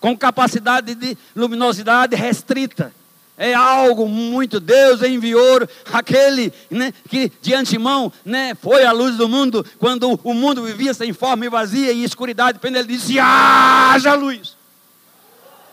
com 0.02 0.18
capacidade 0.18 0.96
de 0.96 1.18
luminosidade 1.36 2.16
restrita. 2.16 2.92
é 3.38 3.54
algo 3.54 4.08
muito. 4.08 4.60
Deus 4.60 5.02
enviou 5.04 5.68
aquele 5.94 6.52
né, 6.70 6.92
que 7.08 7.32
de 7.42 7.54
antemão 7.54 8.12
né, 8.26 8.54
foi 8.56 8.84
a 8.84 8.92
luz 8.92 9.16
do 9.16 9.30
mundo, 9.30 9.66
quando 9.80 10.20
o 10.24 10.34
mundo 10.34 10.64
vivia 10.64 10.94
sem 10.94 11.14
forma 11.14 11.46
e 11.46 11.50
vazia 11.50 11.94
e 11.94 12.04
escuridade. 12.04 12.60
Ele 12.62 12.84
disse: 12.84 13.18
haja 13.20 14.16
luz, 14.16 14.58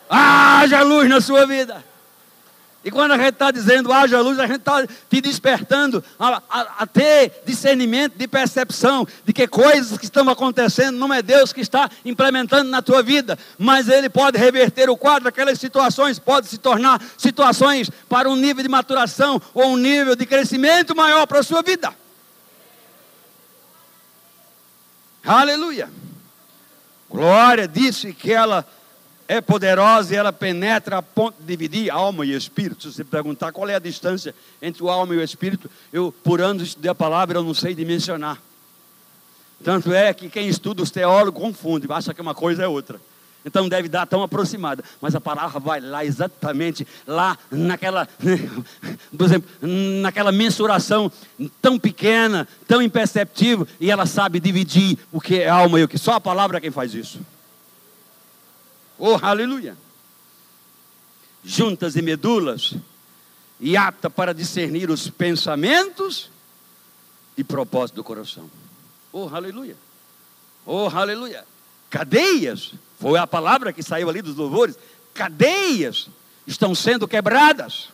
haja 0.09 0.83
luz 0.83 1.09
na 1.09 1.21
sua 1.21 1.47
vida. 1.47 1.83
E 2.85 2.91
quando 2.93 3.12
a 3.12 3.17
gente 3.17 3.31
está 3.31 3.51
dizendo 3.51 3.93
haja 3.93 4.21
luz, 4.21 4.38
a 4.38 4.47
gente 4.47 4.61
está 4.61 4.87
te 4.87 5.21
despertando 5.21 6.03
a, 6.19 6.41
a, 6.49 6.61
a, 6.79 6.87
ter 6.87 7.43
discernimento, 7.45 8.17
de 8.17 8.29
percepção 8.29 9.07
de 9.25 9.33
que 9.33 9.49
coisas 9.49 9.99
que 9.99 10.05
estão 10.05 10.29
acontecendo 10.31 10.97
não 10.97 11.12
é 11.12 11.21
Deus 11.21 11.53
que 11.53 11.61
está 11.61 11.91
implementando 12.05 12.71
na 12.71 12.81
tua 12.81 13.03
vida, 13.03 13.37
mas 13.59 13.88
Ele 13.88 14.09
pode 14.09 14.38
reverter 14.38 14.88
o 14.88 14.97
quadro, 14.97 15.29
aquelas 15.29 15.59
situações 15.59 16.21
podem 16.21 16.49
se 16.49 16.57
tornar 16.57 17.03
situações 17.17 17.91
para 18.09 18.31
um 18.31 18.37
nível 18.37 18.62
de 18.62 18.69
maturação 18.69 19.43
ou 19.53 19.73
um 19.73 19.77
nível 19.77 20.14
de 20.14 20.25
crescimento 20.25 20.95
maior 20.95 21.27
para 21.27 21.41
a 21.41 21.43
sua 21.43 21.62
vida. 21.62 21.93
Aleluia. 25.25 25.91
Glória 27.11 27.67
disse 27.67 28.12
que 28.12 28.33
ela 28.33 28.64
é 29.29 29.43
poderosa 29.43 30.14
e 30.14 30.17
ela 30.17 30.33
penetra 30.33 30.97
a 30.97 31.03
ponto 31.03 31.37
de 31.38 31.47
dividir 31.47 31.91
alma 31.91 32.25
e 32.25 32.35
espírito. 32.35 32.91
Se 32.91 32.97
você 32.97 33.05
perguntar 33.05 33.53
qual 33.53 33.69
é 33.69 33.75
a 33.75 33.79
distância 33.79 34.35
entre 34.61 34.83
o 34.83 34.88
alma 34.88 35.14
e 35.14 35.19
o 35.19 35.23
espírito, 35.23 35.71
eu, 35.93 36.11
por 36.25 36.41
anos 36.41 36.69
estudei 36.69 36.91
a 36.91 36.95
palavra, 36.95 37.38
eu 37.38 37.45
não 37.45 37.53
sei 37.53 37.75
dimensionar. 37.75 38.38
Tanto 39.62 39.93
é 39.93 40.14
que 40.14 40.31
quem 40.31 40.49
estuda 40.49 40.83
os 40.83 40.91
teólogos 40.91 41.43
confunde, 41.43 41.87
acha 41.91 42.14
que 42.14 42.23
uma 42.23 42.35
coisa 42.35 42.62
é 42.62 42.69
outra. 42.69 42.99
Então 43.45 43.69
deve 43.69 43.88
dar 43.88 44.07
tão 44.07 44.23
aproximada. 44.23 44.83
Mas 45.01 45.14
a 45.14 45.21
palavra 45.21 45.61
vai 45.61 45.81
lá 45.81 46.05
exatamente, 46.05 46.87
lá 47.07 47.37
naquela, 47.51 48.09
por 49.17 49.27
exemplo, 49.27 49.49
naquela 50.01 50.33
mensuração 50.33 51.12
tão 51.61 51.79
pequena, 51.79 52.49
tão 52.67 52.81
imperceptível, 52.81 53.67
e 53.79 53.91
ela 53.91 54.07
sabe 54.07 54.41
dividir 54.41 54.99
o 55.12 55.21
que 55.21 55.41
é 55.41 55.49
alma 55.49 55.79
e 55.79 55.85
o 55.85 55.88
que. 55.88 55.99
Só 55.99 56.14
a 56.14 56.21
palavra 56.21 56.59
é 56.59 56.61
quem 56.61 56.71
faz 56.71 56.95
isso. 56.95 57.21
Oh, 58.99 59.19
aleluia! 59.23 59.77
Juntas 61.45 61.95
e 61.95 62.03
medulas, 62.03 62.75
e 63.61 63.77
apta 63.77 64.11
para 64.11 64.35
discernir 64.35 64.91
os 64.91 65.09
pensamentos 65.09 66.31
e 67.37 67.45
propósitos 67.45 67.97
do 67.97 68.05
coração. 68.05 68.51
Oh, 69.13 69.29
aleluia! 69.33 69.77
Oh, 70.67 70.89
aleluia! 70.89 71.45
Cadeias, 71.89 72.75
foi 73.01 73.19
a 73.19 73.27
palavra 73.27 73.73
que 73.73 73.83
saiu 73.83 74.11
ali 74.11 74.21
dos 74.21 74.37
louvores. 74.37 74.77
Cadeias 75.15 76.09
estão 76.47 76.75
sendo 76.75 77.07
quebradas. 77.07 77.89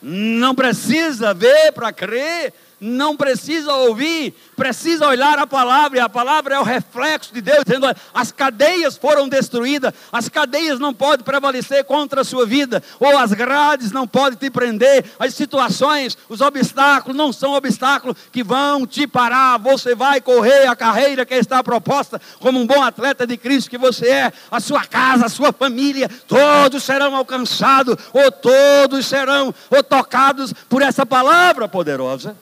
Não 0.00 0.54
precisa 0.54 1.34
ver 1.34 1.72
para 1.72 1.92
crer, 1.92 2.54
não 2.80 3.16
precisa 3.16 3.72
ouvir, 3.72 4.34
precisa 4.56 5.06
olhar 5.06 5.38
a 5.38 5.46
palavra, 5.46 5.98
e 5.98 6.00
a 6.00 6.08
palavra 6.08 6.54
é 6.54 6.58
o 6.58 6.64
reflexo 6.64 7.32
de 7.32 7.40
Deus, 7.40 7.64
dizendo: 7.66 7.86
as 8.12 8.32
cadeias 8.32 8.96
foram 8.96 9.28
destruídas, 9.28 9.92
as 10.12 10.28
cadeias 10.28 10.78
não 10.78 10.92
podem 10.92 11.24
prevalecer 11.24 11.84
contra 11.84 12.20
a 12.20 12.24
sua 12.24 12.46
vida, 12.46 12.82
ou 12.98 13.16
as 13.18 13.32
grades 13.32 13.92
não 13.92 14.06
podem 14.06 14.38
te 14.38 14.50
prender, 14.50 15.04
as 15.18 15.34
situações, 15.34 16.16
os 16.28 16.40
obstáculos 16.40 17.16
não 17.16 17.32
são 17.32 17.54
obstáculos 17.54 18.16
que 18.32 18.42
vão 18.42 18.86
te 18.86 19.06
parar, 19.06 19.58
você 19.58 19.94
vai 19.94 20.20
correr 20.20 20.66
a 20.66 20.76
carreira 20.76 21.24
que 21.24 21.34
está 21.34 21.62
proposta, 21.62 22.20
como 22.40 22.60
um 22.60 22.66
bom 22.66 22.82
atleta 22.82 23.26
de 23.26 23.36
Cristo 23.36 23.70
que 23.70 23.78
você 23.78 24.08
é, 24.08 24.32
a 24.50 24.60
sua 24.60 24.84
casa, 24.84 25.26
a 25.26 25.28
sua 25.28 25.52
família, 25.52 26.08
todos 26.26 26.82
serão 26.82 27.14
alcançados, 27.14 27.96
ou 28.12 28.30
todos 28.30 29.06
serão 29.06 29.54
ou 29.70 29.82
tocados 29.82 30.52
por 30.68 30.82
essa 30.82 31.04
palavra 31.06 31.68
poderosa. 31.68 32.36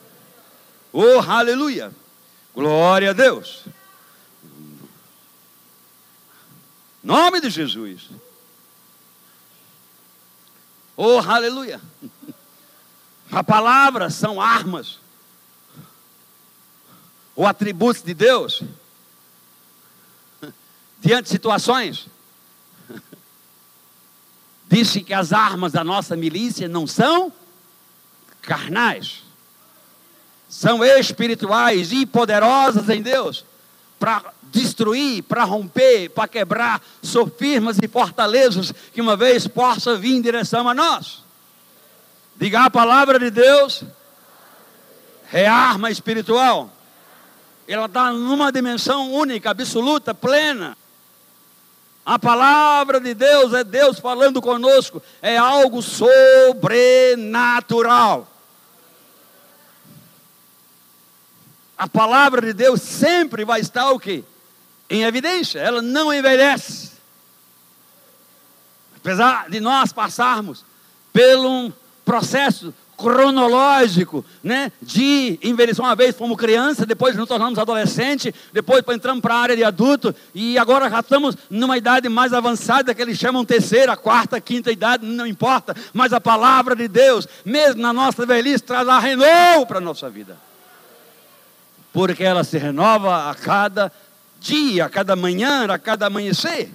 Oh, 0.95 1.19
aleluia! 1.19 1.91
Glória 2.53 3.09
a 3.09 3.13
Deus. 3.13 3.65
Nome 7.03 7.41
de 7.41 7.49
Jesus. 7.49 8.11
Oh, 10.95 11.17
aleluia. 11.17 11.81
A 13.31 13.43
palavra 13.43 14.11
são 14.11 14.39
armas. 14.39 14.99
Ou 17.35 17.47
atributos 17.47 18.03
de 18.03 18.13
Deus. 18.13 18.61
Diante 20.99 21.23
de 21.23 21.29
situações. 21.29 22.07
Disse 24.69 25.01
que 25.01 25.13
as 25.13 25.33
armas 25.33 25.71
da 25.71 25.83
nossa 25.83 26.15
milícia 26.15 26.67
não 26.67 26.85
são 26.85 27.33
carnais 28.43 29.22
são 30.53 30.85
espirituais 30.85 31.91
e 31.91 32.05
poderosas 32.05 32.87
em 32.87 33.01
Deus 33.01 33.43
para 33.97 34.21
destruir, 34.43 35.23
para 35.23 35.43
romper, 35.43 36.09
para 36.09 36.27
quebrar 36.27 36.79
sofismas 37.01 37.79
e 37.81 37.87
fortalezas 37.87 38.71
que 38.93 39.01
uma 39.01 39.17
vez 39.17 39.47
possa 39.47 39.97
vir 39.97 40.15
em 40.15 40.21
direção 40.21 40.69
a 40.69 40.75
nós. 40.75 41.23
Diga 42.35 42.65
a 42.65 42.69
palavra 42.69 43.17
de 43.17 43.31
Deus 43.31 43.83
é 45.31 45.47
arma 45.47 45.89
espiritual. 45.89 46.69
Ela 47.67 47.87
está 47.87 48.11
numa 48.11 48.51
dimensão 48.51 49.11
única, 49.11 49.49
absoluta, 49.49 50.13
plena. 50.13 50.77
A 52.05 52.19
palavra 52.19 52.99
de 52.99 53.15
Deus 53.15 53.55
é 53.55 53.63
Deus 53.63 53.97
falando 53.97 54.39
conosco, 54.39 55.01
é 55.19 55.35
algo 55.35 55.81
sobrenatural. 55.81 58.27
A 61.83 61.87
palavra 61.87 62.39
de 62.39 62.53
Deus 62.53 62.81
sempre 62.81 63.43
vai 63.43 63.59
estar 63.59 63.91
o 63.91 63.99
quê? 63.99 64.23
Em 64.89 65.03
evidência, 65.03 65.59
ela 65.59 65.81
não 65.81 66.13
envelhece. 66.13 66.91
Apesar 68.95 69.49
de 69.49 69.59
nós 69.59 69.91
passarmos 69.91 70.63
por 71.11 71.45
um 71.45 71.73
processo 72.05 72.73
cronológico, 72.97 74.23
né, 74.41 74.71
de 74.81 75.37
envelhecer 75.43 75.83
uma 75.83 75.93
vez 75.93 76.15
fomos 76.15 76.37
criança, 76.37 76.85
depois 76.85 77.17
nos 77.17 77.27
tornamos 77.27 77.59
adolescente, 77.59 78.33
depois 78.53 78.81
entramos 78.87 79.21
para 79.21 79.35
a 79.35 79.39
área 79.39 79.55
de 79.57 79.63
adulto 79.65 80.15
e 80.33 80.57
agora 80.57 80.89
já 80.89 81.01
estamos 81.01 81.35
numa 81.49 81.77
idade 81.77 82.07
mais 82.07 82.31
avançada 82.31 82.95
que 82.95 83.01
eles 83.01 83.17
chamam 83.17 83.43
terceira, 83.43 83.97
quarta, 83.97 84.39
quinta 84.39 84.71
idade, 84.71 85.05
não 85.05 85.27
importa, 85.27 85.75
mas 85.91 86.13
a 86.13 86.21
palavra 86.21 86.77
de 86.77 86.87
Deus, 86.87 87.27
mesmo 87.43 87.81
na 87.81 87.91
nossa 87.91 88.25
velhice, 88.25 88.63
traz 88.63 88.87
a 88.87 88.99
renovo 88.99 89.65
para 89.65 89.79
a 89.79 89.81
nossa 89.81 90.09
vida 90.09 90.37
porque 91.93 92.23
ela 92.23 92.43
se 92.43 92.57
renova 92.57 93.29
a 93.29 93.35
cada 93.35 93.91
dia, 94.39 94.85
a 94.85 94.89
cada 94.89 95.15
manhã, 95.15 95.65
a 95.71 95.77
cada 95.77 96.07
amanhecer. 96.07 96.71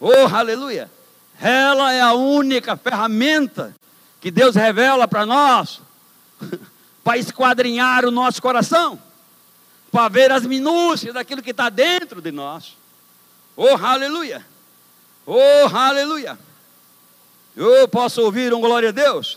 Oh, 0.00 0.34
aleluia! 0.34 0.90
Ela 1.38 1.92
é 1.92 2.00
a 2.00 2.14
única 2.14 2.76
ferramenta 2.76 3.74
que 4.20 4.30
Deus 4.30 4.56
revela 4.56 5.06
para 5.06 5.26
nós, 5.26 5.82
para 7.04 7.18
esquadrinhar 7.18 8.06
o 8.06 8.10
nosso 8.10 8.40
coração, 8.40 9.00
para 9.92 10.08
ver 10.08 10.32
as 10.32 10.44
minúcias 10.46 11.12
daquilo 11.12 11.42
que 11.42 11.50
está 11.50 11.68
dentro 11.68 12.22
de 12.22 12.32
nós. 12.32 12.76
Oh, 13.54 13.76
aleluia! 13.76 14.44
Oh, 15.26 15.76
aleluia! 15.76 16.38
Eu 17.54 17.86
posso 17.88 18.22
ouvir 18.22 18.54
um 18.54 18.60
glória 18.60 18.88
a 18.88 18.92
Deus? 18.92 19.36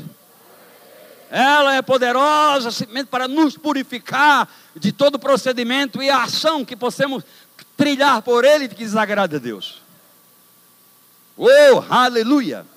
Ela 1.36 1.74
é 1.74 1.82
poderosa 1.82 2.70
simplesmente 2.70 3.08
para 3.08 3.28
nos 3.28 3.58
purificar 3.58 4.48
de 4.76 4.92
todo 4.92 5.18
procedimento 5.18 6.00
e 6.00 6.08
ação 6.08 6.64
que 6.64 6.76
possamos 6.76 7.24
trilhar 7.76 8.22
por 8.22 8.46
Ele 8.46 8.68
que 8.68 8.76
desagrada 8.76 9.38
a 9.38 9.40
Deus. 9.40 9.82
Oh, 11.36 11.84
aleluia! 11.90 12.68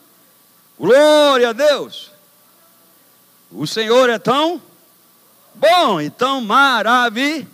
Glória 0.78 1.50
a 1.50 1.52
Deus! 1.52 2.10
O 3.52 3.66
Senhor 3.66 4.08
é 4.08 4.18
tão 4.18 4.62
bom 5.54 6.00
e 6.00 6.08
tão 6.08 6.40
maravilhoso. 6.40 7.46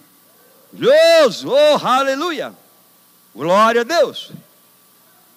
Oh, 1.48 1.84
aleluia! 1.84 2.54
Glória 3.34 3.80
a 3.80 3.84
Deus! 3.84 4.30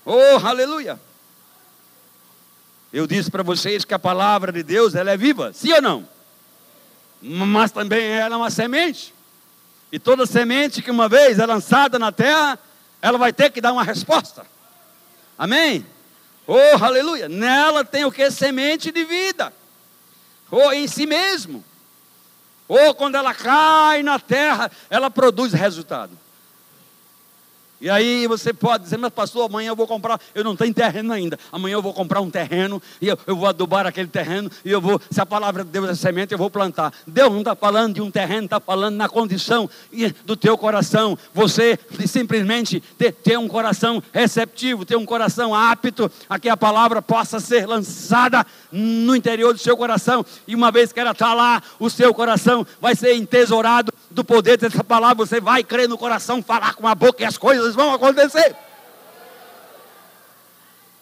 Oh, 0.06 0.46
aleluia! 0.46 1.00
Eu 2.96 3.06
disse 3.06 3.30
para 3.30 3.44
vocês 3.44 3.84
que 3.84 3.94
a 3.94 4.00
palavra 4.00 4.54
de 4.54 4.64
Deus 4.64 4.96
ela 4.96 5.12
é 5.12 5.18
viva, 5.18 5.52
sim 5.52 5.74
ou 5.74 5.82
não? 5.82 6.08
Mas 7.22 7.70
também 7.70 8.06
ela 8.06 8.36
é 8.36 8.38
uma 8.38 8.50
semente. 8.50 9.14
E 9.92 10.00
toda 10.00 10.26
semente 10.26 10.82
que 10.82 10.90
uma 10.90 11.10
vez 11.10 11.38
é 11.38 11.46
lançada 11.46 12.00
na 12.00 12.14
terra, 12.14 12.58
ela 13.02 13.18
vai 13.18 13.34
ter 13.34 13.52
que 13.52 13.60
dar 13.60 13.74
uma 13.74 13.84
resposta. 13.84 14.46
Amém? 15.38 15.86
Oh, 16.48 16.82
aleluia! 16.82 17.28
Nela 17.28 17.84
tem 17.84 18.06
o 18.06 18.12
que? 18.14 18.32
Semente 18.32 18.94
de 18.94 19.04
vida. 19.04 19.52
Ou 20.50 20.68
oh, 20.68 20.72
em 20.72 20.88
si 20.88 21.06
mesmo. 21.06 21.66
Ou 22.66 22.92
oh, 22.92 22.96
quando 22.96 23.16
ela 23.16 23.34
cai 23.34 24.04
na 24.04 24.20
terra, 24.20 24.72
ela 24.90 25.12
produz 25.12 25.52
resultado. 25.52 26.18
E 27.80 27.90
aí 27.90 28.26
você 28.28 28.54
pode 28.54 28.86
dizer, 28.86 28.98
mas 28.98 29.12
pastor, 29.12 29.46
amanhã 29.46 29.70
eu 29.70 29.76
vou 29.76 29.88
comprar, 29.88 30.20
eu 30.34 30.44
não 30.44 30.56
tenho 30.56 30.74
terreno 30.74 31.12
ainda. 31.12 31.38
Amanhã 31.52 31.74
eu 31.74 31.82
vou 31.82 31.94
comprar 31.94 32.22
um 32.22 32.30
terreno 32.30 32.82
e 33.02 33.08
eu, 33.08 33.18
eu 33.28 33.36
vou 33.36 33.48
adubar 33.48 33.86
aquele 33.86 34.08
terreno 34.08 34.50
e 34.64 34.72
eu 34.72 34.80
vou, 34.80 35.00
se 35.10 35.20
a 35.20 35.26
palavra 35.26 35.64
de 35.64 35.70
Deus 35.72 35.90
é 35.90 35.96
semente, 35.96 36.32
eu 36.32 36.38
vou 36.38 36.50
plantar. 36.50 36.94
Deus 37.06 37.32
não 37.32 37.40
está 37.40 37.56
falando 37.56 37.96
de 37.96 38.02
um 38.02 38.10
terreno, 38.10 38.46
está 38.46 38.60
falando 38.60 38.96
na 38.96 39.10
condição 39.10 39.70
do 40.26 40.36
teu 40.36 40.58
coração. 40.58 41.18
Você 41.34 41.78
simplesmente 42.08 42.80
ter, 42.98 43.12
ter 43.12 43.38
um 43.38 43.48
coração 43.48 44.02
receptivo, 44.14 44.86
ter 44.86 44.96
um 44.96 45.06
coração 45.06 45.54
apto 45.54 46.10
a 46.30 46.40
que 46.40 46.50
a 46.50 46.58
palavra 46.58 47.02
possa 47.02 47.40
ser 47.40 47.66
lançada 47.68 48.46
no 48.76 49.16
interior 49.16 49.54
do 49.54 49.60
seu 49.60 49.78
coração. 49.78 50.26
E 50.46 50.54
uma 50.54 50.70
vez 50.70 50.92
que 50.92 51.00
ela 51.00 51.12
está 51.12 51.34
lá, 51.34 51.64
o 51.80 51.90
seu 51.90 52.14
coração 52.14 52.68
vai 52.82 52.94
ser 52.94 53.16
entesourado 53.16 53.94
do 54.12 54.24
poder 54.24 54.58
dessa 54.58 54.84
palavra. 54.84 55.26
Você 55.26 55.40
vai 55.40 55.64
crer 55.64 55.88
no 55.88 55.98
coração, 55.98 56.44
falar 56.44 56.74
com 56.74 56.86
a 56.86 56.94
boca 56.94 57.24
e 57.24 57.26
as 57.26 57.38
coisas 57.38 57.74
vão 57.74 57.94
acontecer. 57.94 58.54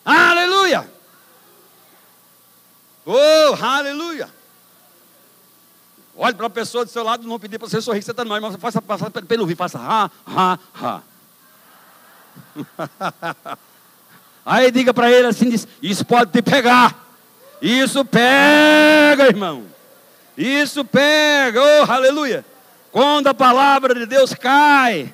Aleluia! 0.05 0.87
Oh, 3.05 3.55
aleluia! 3.59 4.29
Olhe 6.15 6.35
para 6.35 6.45
a 6.45 6.49
pessoa 6.49 6.85
do 6.85 6.91
seu 6.91 7.03
lado, 7.03 7.27
não 7.27 7.39
pedir 7.39 7.57
para 7.57 7.67
você 7.67 7.81
sorrir, 7.81 8.03
você 8.03 8.11
está 8.11 8.23
mais, 8.23 8.41
mas 8.41 8.55
faça, 8.57 8.79
faça 8.81 9.09
pelo 9.09 9.41
ouvir, 9.41 9.55
faça 9.55 9.79
ha, 9.79 10.11
ha, 10.27 10.59
ha. 10.75 11.01
Aí 14.45 14.71
diga 14.71 14.93
para 14.93 15.09
ele 15.11 15.27
assim: 15.27 15.49
diz, 15.49 15.67
Isso 15.81 16.05
pode 16.05 16.31
te 16.31 16.41
pegar. 16.41 17.02
Isso 17.63 18.03
pega, 18.03 19.27
irmão. 19.27 19.63
Isso 20.37 20.83
pega, 20.83 21.61
oh, 21.61 21.89
aleluia. 21.89 22.45
Quando 22.91 23.27
a 23.27 23.33
palavra 23.33 23.95
de 23.95 24.05
Deus 24.05 24.33
cai, 24.33 25.13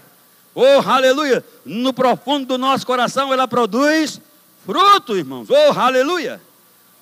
oh, 0.56 0.80
aleluia, 0.84 1.46
no 1.64 1.94
profundo 1.94 2.48
do 2.48 2.58
nosso 2.58 2.88
coração, 2.88 3.32
ela 3.32 3.48
produz 3.48 4.20
fruto, 4.66 5.16
irmãos. 5.16 5.48
Oh, 5.48 5.80
aleluia. 5.80 6.42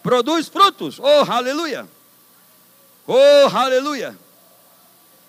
Produz 0.04 0.50
frutos. 0.50 1.00
Oh, 1.00 1.32
aleluia. 1.32 1.88
Oh, 3.08 3.58
aleluia. 3.58 4.18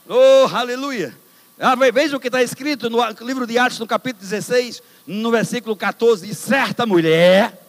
Oh, 0.08 0.48
aleluia. 0.52 1.16
Ah, 1.60 1.76
veja 1.76 2.16
o 2.16 2.20
que 2.20 2.26
está 2.26 2.42
escrito 2.42 2.90
no 2.90 2.98
livro 3.20 3.46
de 3.46 3.56
Atos, 3.56 3.78
no 3.78 3.86
capítulo 3.86 4.22
16, 4.22 4.82
no 5.06 5.30
versículo 5.30 5.76
14. 5.76 6.28
E 6.28 6.34
certa 6.34 6.84
mulher, 6.84 7.67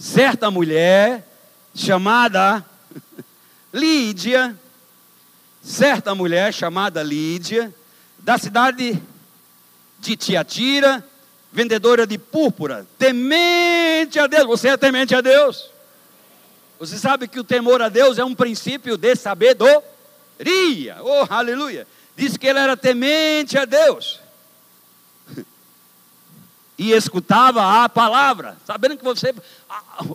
certa 0.00 0.50
mulher, 0.50 1.26
chamada 1.74 2.64
Lídia, 3.70 4.56
certa 5.62 6.14
mulher 6.14 6.54
chamada 6.54 7.02
Lídia, 7.02 7.72
da 8.18 8.38
cidade 8.38 9.00
de 9.98 10.16
Tiatira, 10.16 11.06
vendedora 11.52 12.06
de 12.06 12.16
púrpura, 12.16 12.86
temente 12.98 14.18
a 14.18 14.26
Deus. 14.26 14.46
Você 14.46 14.68
é 14.68 14.76
temente 14.78 15.14
a 15.14 15.20
Deus? 15.20 15.70
Você 16.78 16.96
sabe 16.96 17.28
que 17.28 17.38
o 17.38 17.44
temor 17.44 17.82
a 17.82 17.90
Deus 17.90 18.18
é 18.18 18.24
um 18.24 18.34
princípio 18.34 18.96
de 18.96 19.14
sabedoria. 19.14 19.84
Oh, 21.02 21.26
aleluia. 21.28 21.86
Diz 22.16 22.38
que 22.38 22.46
ele 22.46 22.58
era 22.58 22.74
temente 22.74 23.58
a 23.58 23.66
Deus. 23.66 24.19
E 26.80 26.92
escutava 26.92 27.84
a 27.84 27.90
palavra, 27.90 28.56
sabendo 28.64 28.96
que 28.96 29.04
você, 29.04 29.34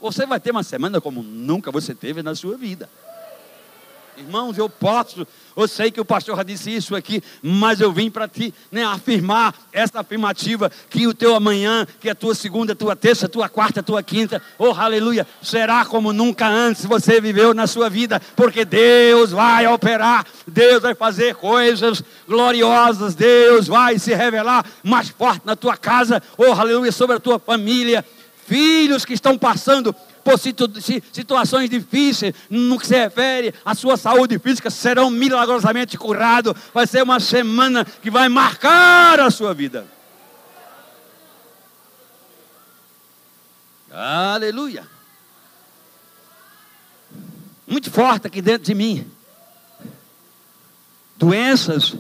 você 0.02 0.26
vai 0.26 0.40
ter 0.40 0.50
uma 0.50 0.64
semana 0.64 1.00
como 1.00 1.22
nunca 1.22 1.72
você 1.72 1.94
teve 1.94 2.24
na 2.24 2.34
sua 2.34 2.58
vida. 2.58 2.90
Irmãos, 4.18 4.58
eu 4.58 4.70
posso, 4.70 5.28
eu 5.58 5.68
sei 5.68 5.92
que 5.92 6.00
o 6.00 6.06
pastor 6.06 6.38
já 6.38 6.44
disse 6.44 6.74
isso 6.74 6.96
aqui, 6.96 7.22
mas 7.42 7.82
eu 7.82 7.92
vim 7.92 8.10
para 8.10 8.30
ti 8.30 8.54
né, 8.72 8.86
afirmar 8.86 9.54
essa 9.74 10.00
afirmativa 10.00 10.72
que 10.90 11.06
o 11.06 11.14
teu 11.14 11.36
amanhã, 11.36 11.86
que 12.00 12.10
a 12.10 12.16
tua 12.16 12.34
segunda, 12.34 12.72
a 12.72 12.76
tua 12.76 12.96
terça, 12.96 13.26
a 13.26 13.30
tua 13.30 13.50
quarta, 13.50 13.82
a 13.82 13.84
tua 13.84 14.02
quinta, 14.02 14.42
oh 14.58 14.72
aleluia, 14.72 15.28
será 15.42 15.84
como 15.84 16.14
nunca 16.14 16.48
antes 16.48 16.86
você 16.86 17.20
viveu 17.20 17.54
na 17.54 17.68
sua 17.68 17.90
vida, 17.90 18.22
porque 18.38 18.64
Deus 18.64 19.32
vai 19.32 19.68
operar, 19.68 20.26
Deus 20.48 20.82
vai 20.82 20.96
fazer 20.96 21.36
coisas 21.36 22.02
gloriosas, 22.26 23.16
Deus 23.16 23.68
vai 23.68 24.00
se 24.00 24.14
revelar 24.14 24.66
mais 24.82 25.10
forte 25.10 25.42
na 25.46 25.58
tua 25.58 25.76
casa, 25.76 26.24
oh 26.38 26.54
aleluia, 26.54 26.92
sobre 26.92 27.18
a 27.18 27.20
tua 27.20 27.38
família, 27.38 28.06
filhos 28.48 29.04
que 29.04 29.14
estão 29.14 29.38
passando 29.38 29.94
por 30.26 30.40
situações 30.40 31.70
difíceis, 31.70 32.34
no 32.50 32.80
que 32.80 32.88
se 32.88 32.96
refere 32.96 33.54
à 33.64 33.76
sua 33.76 33.96
saúde 33.96 34.40
física, 34.40 34.72
serão 34.72 35.12
milagrosamente 35.12 36.00
curados. 36.00 36.56
Vai 36.74 36.88
ser 36.88 37.04
uma 37.04 37.20
semana 37.20 37.86
que 37.86 38.10
vai 38.10 38.28
marcar 38.28 39.20
a 39.20 39.30
sua 39.30 39.54
vida. 39.54 39.86
Aleluia. 43.92 44.88
Muito 47.68 47.92
forte 47.92 48.26
aqui 48.26 48.42
dentro 48.42 48.66
de 48.66 48.74
mim. 48.74 49.08
Doenças 51.18 51.96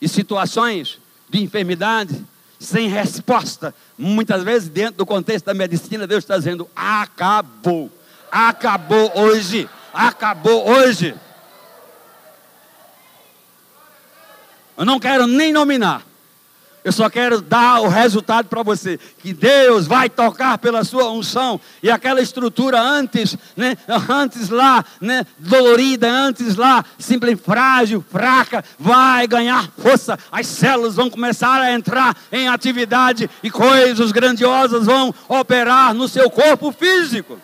e 0.00 0.08
situações 0.08 1.00
de 1.28 1.42
enfermidade 1.42 2.24
sem 2.58 2.88
resposta. 2.88 3.74
Muitas 3.96 4.42
vezes, 4.42 4.68
dentro 4.68 4.96
do 4.96 5.06
contexto 5.06 5.46
da 5.46 5.54
medicina, 5.54 6.06
Deus 6.06 6.24
está 6.24 6.36
dizendo: 6.36 6.68
acabou, 6.74 7.90
acabou 8.30 9.12
hoje, 9.18 9.68
acabou 9.92 10.68
hoje. 10.68 11.14
Eu 14.76 14.84
não 14.84 15.00
quero 15.00 15.26
nem 15.26 15.52
nominar. 15.52 16.04
Eu 16.86 16.92
só 16.92 17.10
quero 17.10 17.40
dar 17.40 17.80
o 17.80 17.88
resultado 17.88 18.46
para 18.46 18.62
você, 18.62 18.96
que 19.18 19.34
Deus 19.34 19.88
vai 19.88 20.08
tocar 20.08 20.56
pela 20.56 20.84
sua 20.84 21.10
unção 21.10 21.60
e 21.82 21.90
aquela 21.90 22.20
estrutura 22.20 22.80
antes, 22.80 23.36
né, 23.56 23.76
antes 24.08 24.50
lá, 24.50 24.84
né, 25.00 25.26
dolorida, 25.36 26.08
antes 26.08 26.54
lá, 26.54 26.84
simples, 26.96 27.40
frágil, 27.40 28.04
fraca, 28.08 28.64
vai 28.78 29.26
ganhar 29.26 29.68
força. 29.76 30.16
As 30.30 30.46
células 30.46 30.94
vão 30.94 31.10
começar 31.10 31.60
a 31.60 31.72
entrar 31.72 32.16
em 32.30 32.46
atividade 32.46 33.28
e 33.42 33.50
coisas 33.50 34.12
grandiosas 34.12 34.86
vão 34.86 35.12
operar 35.26 35.92
no 35.92 36.06
seu 36.06 36.30
corpo 36.30 36.70
físico. 36.70 37.36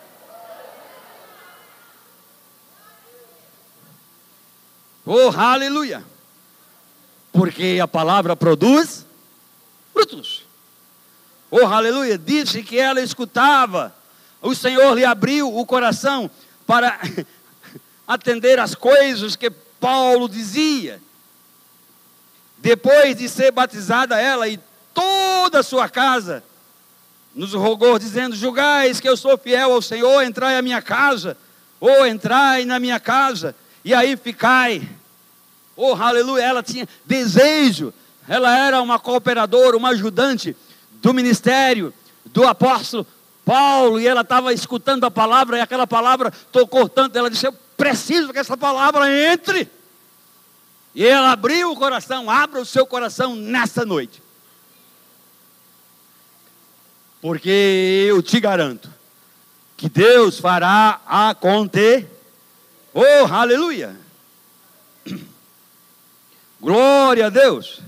Oh, 5.05 5.33
aleluia! 5.35 6.01
Porque 7.33 7.77
a 7.83 7.87
palavra 7.89 8.37
produz 8.37 9.05
frutos. 9.93 10.43
Oh, 11.49 11.67
aleluia! 11.67 12.17
Disse 12.17 12.63
que 12.63 12.79
ela 12.79 12.99
escutava. 12.99 13.95
O 14.41 14.55
Senhor 14.55 14.95
lhe 14.95 15.05
abriu 15.05 15.55
o 15.55 15.65
coração 15.65 16.29
para 16.65 16.99
atender 18.07 18.59
as 18.59 18.73
coisas 18.75 19.35
que 19.35 19.49
Paulo 19.79 20.27
dizia. 20.27 20.99
Depois 22.57 23.15
de 23.15 23.29
ser 23.29 23.51
batizada 23.51 24.19
ela 24.19 24.47
e 24.47 24.59
toda 24.93 25.59
a 25.59 25.63
sua 25.63 25.87
casa, 25.87 26.43
nos 27.35 27.53
rogou, 27.53 27.99
dizendo: 27.99 28.35
Julgais 28.35 28.99
que 28.99 29.07
eu 29.07 29.15
sou 29.15 29.37
fiel 29.37 29.73
ao 29.73 29.81
Senhor, 29.81 30.23
entrai 30.23 30.57
à 30.57 30.61
minha 30.61 30.81
casa, 30.81 31.37
ou 31.79 32.05
entrai 32.05 32.65
na 32.65 32.79
minha 32.79 32.99
casa, 32.99 33.55
e 33.85 33.93
aí 33.93 34.17
ficai. 34.17 34.87
Oh, 35.75 35.93
aleluia! 35.93 36.43
Ela 36.43 36.63
tinha 36.63 36.87
desejo 37.05 37.93
ela 38.27 38.55
era 38.57 38.81
uma 38.81 38.99
cooperadora, 38.99 39.77
uma 39.77 39.89
ajudante 39.89 40.55
do 41.01 41.13
ministério 41.13 41.93
do 42.25 42.45
apóstolo 42.47 43.05
Paulo, 43.45 43.99
e 43.99 44.07
ela 44.07 44.21
estava 44.21 44.53
escutando 44.53 45.03
a 45.03 45.11
palavra, 45.11 45.57
e 45.57 45.61
aquela 45.61 45.85
palavra 45.85 46.31
tocou 46.51 46.87
tanto, 46.87 47.17
ela 47.17 47.29
disse: 47.29 47.45
Eu 47.45 47.53
preciso 47.75 48.31
que 48.31 48.39
essa 48.39 48.55
palavra 48.55 49.11
entre. 49.11 49.69
E 50.95 51.05
ela 51.05 51.31
abriu 51.31 51.71
o 51.71 51.75
coração, 51.75 52.29
abra 52.29 52.61
o 52.61 52.65
seu 52.65 52.85
coração 52.85 53.35
nessa 53.35 53.83
noite. 53.83 54.21
Porque 57.19 58.05
eu 58.07 58.21
te 58.21 58.39
garanto 58.39 58.89
que 59.75 59.89
Deus 59.89 60.39
fará 60.39 61.01
acontecer. 61.05 62.09
Oh, 62.93 63.25
aleluia! 63.33 63.95
Glória 66.61 67.25
a 67.25 67.29
Deus. 67.29 67.81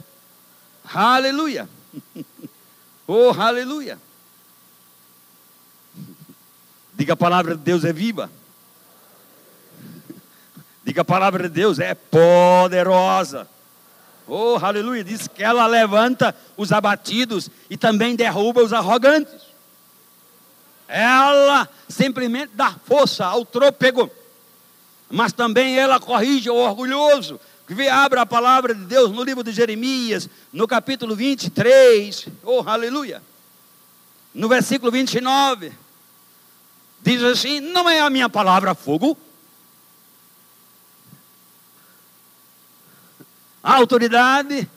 Aleluia. 0.95 1.67
Oh, 3.05 3.29
aleluia. 3.37 3.99
Diga 6.93 7.11
a 7.11 7.17
palavra 7.17 7.53
de 7.53 7.61
Deus 7.61 7.83
é 7.83 7.91
viva. 7.91 8.31
Diga 10.85 11.01
a 11.01 11.05
palavra 11.05 11.43
de 11.43 11.49
Deus 11.49 11.79
é 11.79 11.93
poderosa. 11.93 13.45
Oh, 14.25 14.57
aleluia. 14.61 15.03
Diz 15.03 15.27
que 15.27 15.43
ela 15.43 15.67
levanta 15.67 16.33
os 16.55 16.71
abatidos 16.71 17.49
e 17.69 17.75
também 17.75 18.15
derruba 18.15 18.63
os 18.63 18.71
arrogantes. 18.71 19.41
Ela 20.87 21.67
simplesmente 21.89 22.51
dá 22.53 22.73
força 22.85 23.25
ao 23.25 23.43
trôpego, 23.43 24.09
mas 25.09 25.33
também 25.33 25.77
ela 25.77 25.99
corrige 25.99 26.49
o 26.49 26.55
orgulhoso, 26.55 27.37
Abra 27.91 28.21
a 28.21 28.25
palavra 28.25 28.75
de 28.75 28.85
Deus 28.85 29.11
no 29.11 29.23
livro 29.23 29.43
de 29.43 29.51
Jeremias, 29.51 30.29
no 30.53 30.67
capítulo 30.67 31.15
23. 31.15 32.27
Oh, 32.43 32.61
aleluia. 32.61 33.23
No 34.33 34.47
versículo 34.47 34.91
29. 34.91 35.71
Diz 37.01 37.23
assim: 37.23 37.59
Não 37.59 37.89
é 37.89 38.01
a 38.01 38.09
minha 38.09 38.29
palavra 38.29 38.75
fogo? 38.75 39.17
A 43.63 43.77
autoridade, 43.77 44.69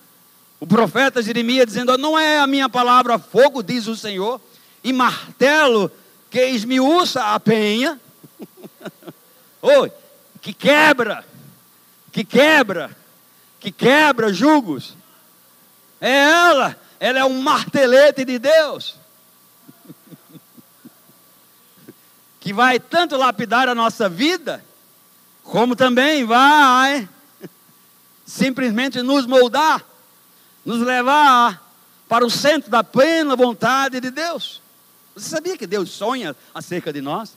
o 0.59 0.67
profeta 0.67 1.23
Jeremias 1.23 1.67
dizendo: 1.67 1.99
Não 1.99 2.19
é 2.19 2.39
a 2.39 2.47
minha 2.47 2.71
palavra 2.71 3.19
fogo, 3.19 3.63
diz 3.63 3.87
o 3.87 3.95
Senhor, 3.95 4.41
e 4.83 4.95
martelo 4.95 5.93
que 6.31 6.43
esmiuça 6.43 7.35
a 7.35 7.39
penha. 7.39 8.01
Oi, 9.61 9.93
que 10.41 10.55
quebra, 10.55 11.25
que 12.19 12.25
quebra, 12.25 12.91
que 13.61 13.71
quebra 13.71 14.33
julgos. 14.33 14.97
É 16.01 16.11
ela, 16.11 16.77
ela 16.99 17.21
é 17.21 17.25
um 17.25 17.41
martelete 17.41 18.25
de 18.25 18.41
Deus. 18.41 18.97
que 22.41 22.53
vai 22.53 22.81
tanto 22.81 23.17
lapidar 23.17 23.69
a 23.69 23.75
nossa 23.75 24.09
vida, 24.09 24.65
como 25.45 25.77
também 25.77 26.25
vai 26.25 27.09
simplesmente 28.27 29.01
nos 29.01 29.25
moldar, 29.25 29.85
nos 30.65 30.81
levar 30.81 31.73
para 32.09 32.27
o 32.27 32.31
centro 32.31 32.69
da 32.69 32.83
plena 32.83 33.37
vontade 33.37 34.01
de 34.01 34.11
Deus. 34.11 34.61
Você 35.15 35.29
sabia 35.29 35.57
que 35.57 35.69
Deus 35.69 35.91
sonha 35.91 36.35
acerca 36.53 36.93
de 36.93 37.01
nós? 37.01 37.37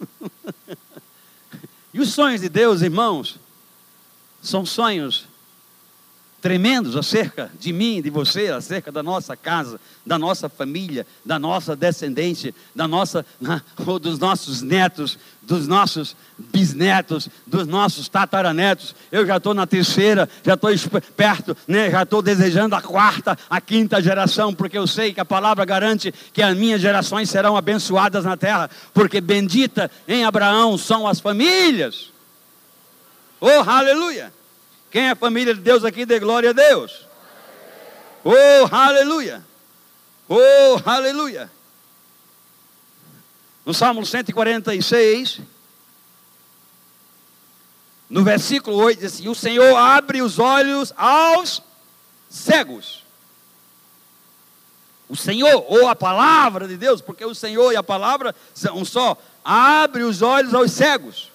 e 1.92 2.00
os 2.00 2.14
sonhos 2.14 2.40
de 2.40 2.48
Deus, 2.48 2.80
irmãos, 2.80 3.38
são 4.42 4.64
sonhos 4.64 5.28
tremendos 6.40 6.96
acerca 6.96 7.50
de 7.58 7.72
mim, 7.72 8.00
de 8.00 8.08
você, 8.08 8.48
acerca 8.48 8.90
da 8.90 9.02
nossa 9.02 9.36
casa, 9.36 9.78
da 10.04 10.18
nossa 10.18 10.48
família, 10.48 11.06
da 11.24 11.38
nossa 11.38 11.76
descendência, 11.76 12.54
da 12.74 12.88
nossa, 12.88 13.24
ou 13.86 13.98
dos 13.98 14.18
nossos 14.18 14.62
netos, 14.62 15.18
dos 15.42 15.68
nossos 15.68 16.16
bisnetos, 16.38 17.28
dos 17.46 17.66
nossos 17.66 18.08
tataranetos. 18.08 18.94
Eu 19.12 19.26
já 19.26 19.36
estou 19.36 19.52
na 19.52 19.66
terceira, 19.66 20.28
já 20.44 20.54
estou 20.54 20.70
perto, 21.14 21.56
né? 21.68 21.90
já 21.90 22.02
estou 22.02 22.22
desejando 22.22 22.74
a 22.74 22.80
quarta, 22.80 23.36
a 23.48 23.60
quinta 23.60 24.02
geração, 24.02 24.54
porque 24.54 24.78
eu 24.78 24.86
sei 24.86 25.12
que 25.12 25.20
a 25.20 25.24
palavra 25.24 25.64
garante 25.64 26.12
que 26.32 26.42
as 26.42 26.56
minhas 26.56 26.80
gerações 26.80 27.28
serão 27.28 27.56
abençoadas 27.56 28.24
na 28.24 28.36
terra, 28.36 28.70
porque 28.94 29.20
bendita 29.20 29.90
em 30.08 30.24
Abraão 30.24 30.78
são 30.78 31.06
as 31.06 31.20
famílias. 31.20 32.10
Oh, 33.40 33.68
aleluia! 33.68 34.32
Quem 34.90 35.06
é 35.06 35.10
a 35.10 35.16
família 35.16 35.54
de 35.54 35.60
Deus 35.60 35.84
aqui, 35.84 36.04
dê 36.04 36.18
glória 36.18 36.50
a 36.50 36.52
Deus. 36.52 37.06
Oh, 38.22 38.74
aleluia. 38.74 39.42
Oh, 40.28 40.80
aleluia. 40.84 41.50
No 43.64 43.72
Salmo 43.72 44.04
146, 44.04 45.40
no 48.08 48.24
versículo 48.24 48.76
8, 48.76 49.00
diz 49.00 49.14
assim: 49.14 49.28
O 49.28 49.34
Senhor 49.34 49.76
abre 49.76 50.20
os 50.20 50.38
olhos 50.38 50.92
aos 50.96 51.62
cegos. 52.28 53.04
O 55.08 55.16
Senhor, 55.16 55.64
ou 55.68 55.88
a 55.88 55.96
palavra 55.96 56.68
de 56.68 56.76
Deus, 56.76 57.00
porque 57.00 57.24
o 57.24 57.34
Senhor 57.34 57.72
e 57.72 57.76
a 57.76 57.82
palavra 57.82 58.34
são 58.54 58.78
um 58.78 58.84
só, 58.84 59.16
abre 59.44 60.02
os 60.02 60.22
olhos 60.22 60.54
aos 60.54 60.72
cegos. 60.72 61.30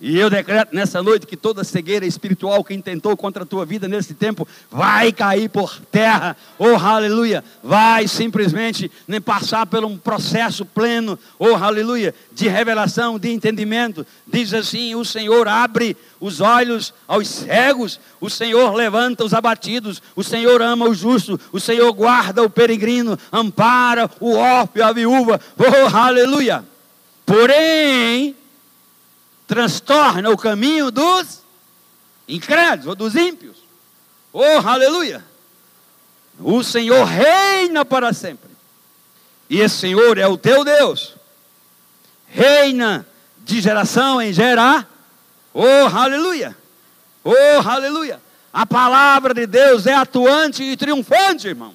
E 0.00 0.16
eu 0.16 0.30
decreto 0.30 0.72
nessa 0.72 1.02
noite 1.02 1.26
que 1.26 1.36
toda 1.36 1.64
cegueira 1.64 2.06
espiritual 2.06 2.62
que 2.62 2.72
intentou 2.72 3.16
contra 3.16 3.42
a 3.42 3.46
tua 3.46 3.66
vida 3.66 3.88
nesse 3.88 4.14
tempo 4.14 4.46
vai 4.70 5.10
cair 5.10 5.50
por 5.50 5.80
terra. 5.90 6.36
Oh, 6.56 6.76
aleluia! 6.76 7.42
Vai 7.64 8.06
simplesmente 8.06 8.88
nem 9.08 9.20
passar 9.20 9.66
por 9.66 9.84
um 9.84 9.98
processo 9.98 10.64
pleno, 10.64 11.18
oh, 11.36 11.56
aleluia, 11.56 12.14
de 12.30 12.46
revelação, 12.46 13.18
de 13.18 13.32
entendimento. 13.32 14.06
Diz 14.24 14.54
assim: 14.54 14.94
o 14.94 15.04
Senhor 15.04 15.48
abre 15.48 15.96
os 16.20 16.40
olhos 16.40 16.94
aos 17.08 17.26
cegos, 17.26 17.98
o 18.20 18.30
Senhor 18.30 18.74
levanta 18.74 19.24
os 19.24 19.34
abatidos, 19.34 20.00
o 20.14 20.22
Senhor 20.22 20.62
ama 20.62 20.88
o 20.88 20.94
justo, 20.94 21.40
o 21.50 21.58
Senhor 21.58 21.92
guarda 21.92 22.40
o 22.44 22.50
peregrino, 22.50 23.18
ampara 23.32 24.08
o 24.20 24.36
órfão 24.36 24.76
e 24.76 24.82
a 24.82 24.92
viúva. 24.92 25.40
Oh, 25.58 25.96
aleluia! 25.96 26.64
Porém, 27.26 28.37
transtorna 29.48 30.30
o 30.30 30.36
caminho 30.36 30.90
dos 30.90 31.42
incrédulos 32.28 32.86
ou 32.86 32.94
dos 32.94 33.16
ímpios. 33.16 33.56
Oh, 34.30 34.58
aleluia! 34.62 35.24
O 36.38 36.62
Senhor 36.62 37.02
reina 37.04 37.84
para 37.84 38.12
sempre. 38.12 38.50
E 39.48 39.60
esse 39.60 39.76
Senhor 39.76 40.18
é 40.18 40.28
o 40.28 40.36
teu 40.36 40.62
Deus. 40.64 41.16
Reina 42.28 43.06
de 43.38 43.60
geração 43.62 44.20
em 44.20 44.32
geração. 44.32 44.86
Oh, 45.54 45.96
aleluia! 45.96 46.54
Oh, 47.24 47.68
aleluia! 47.68 48.20
A 48.52 48.66
palavra 48.66 49.32
de 49.32 49.46
Deus 49.46 49.86
é 49.86 49.94
atuante 49.94 50.62
e 50.62 50.76
triunfante, 50.76 51.48
irmão. 51.48 51.74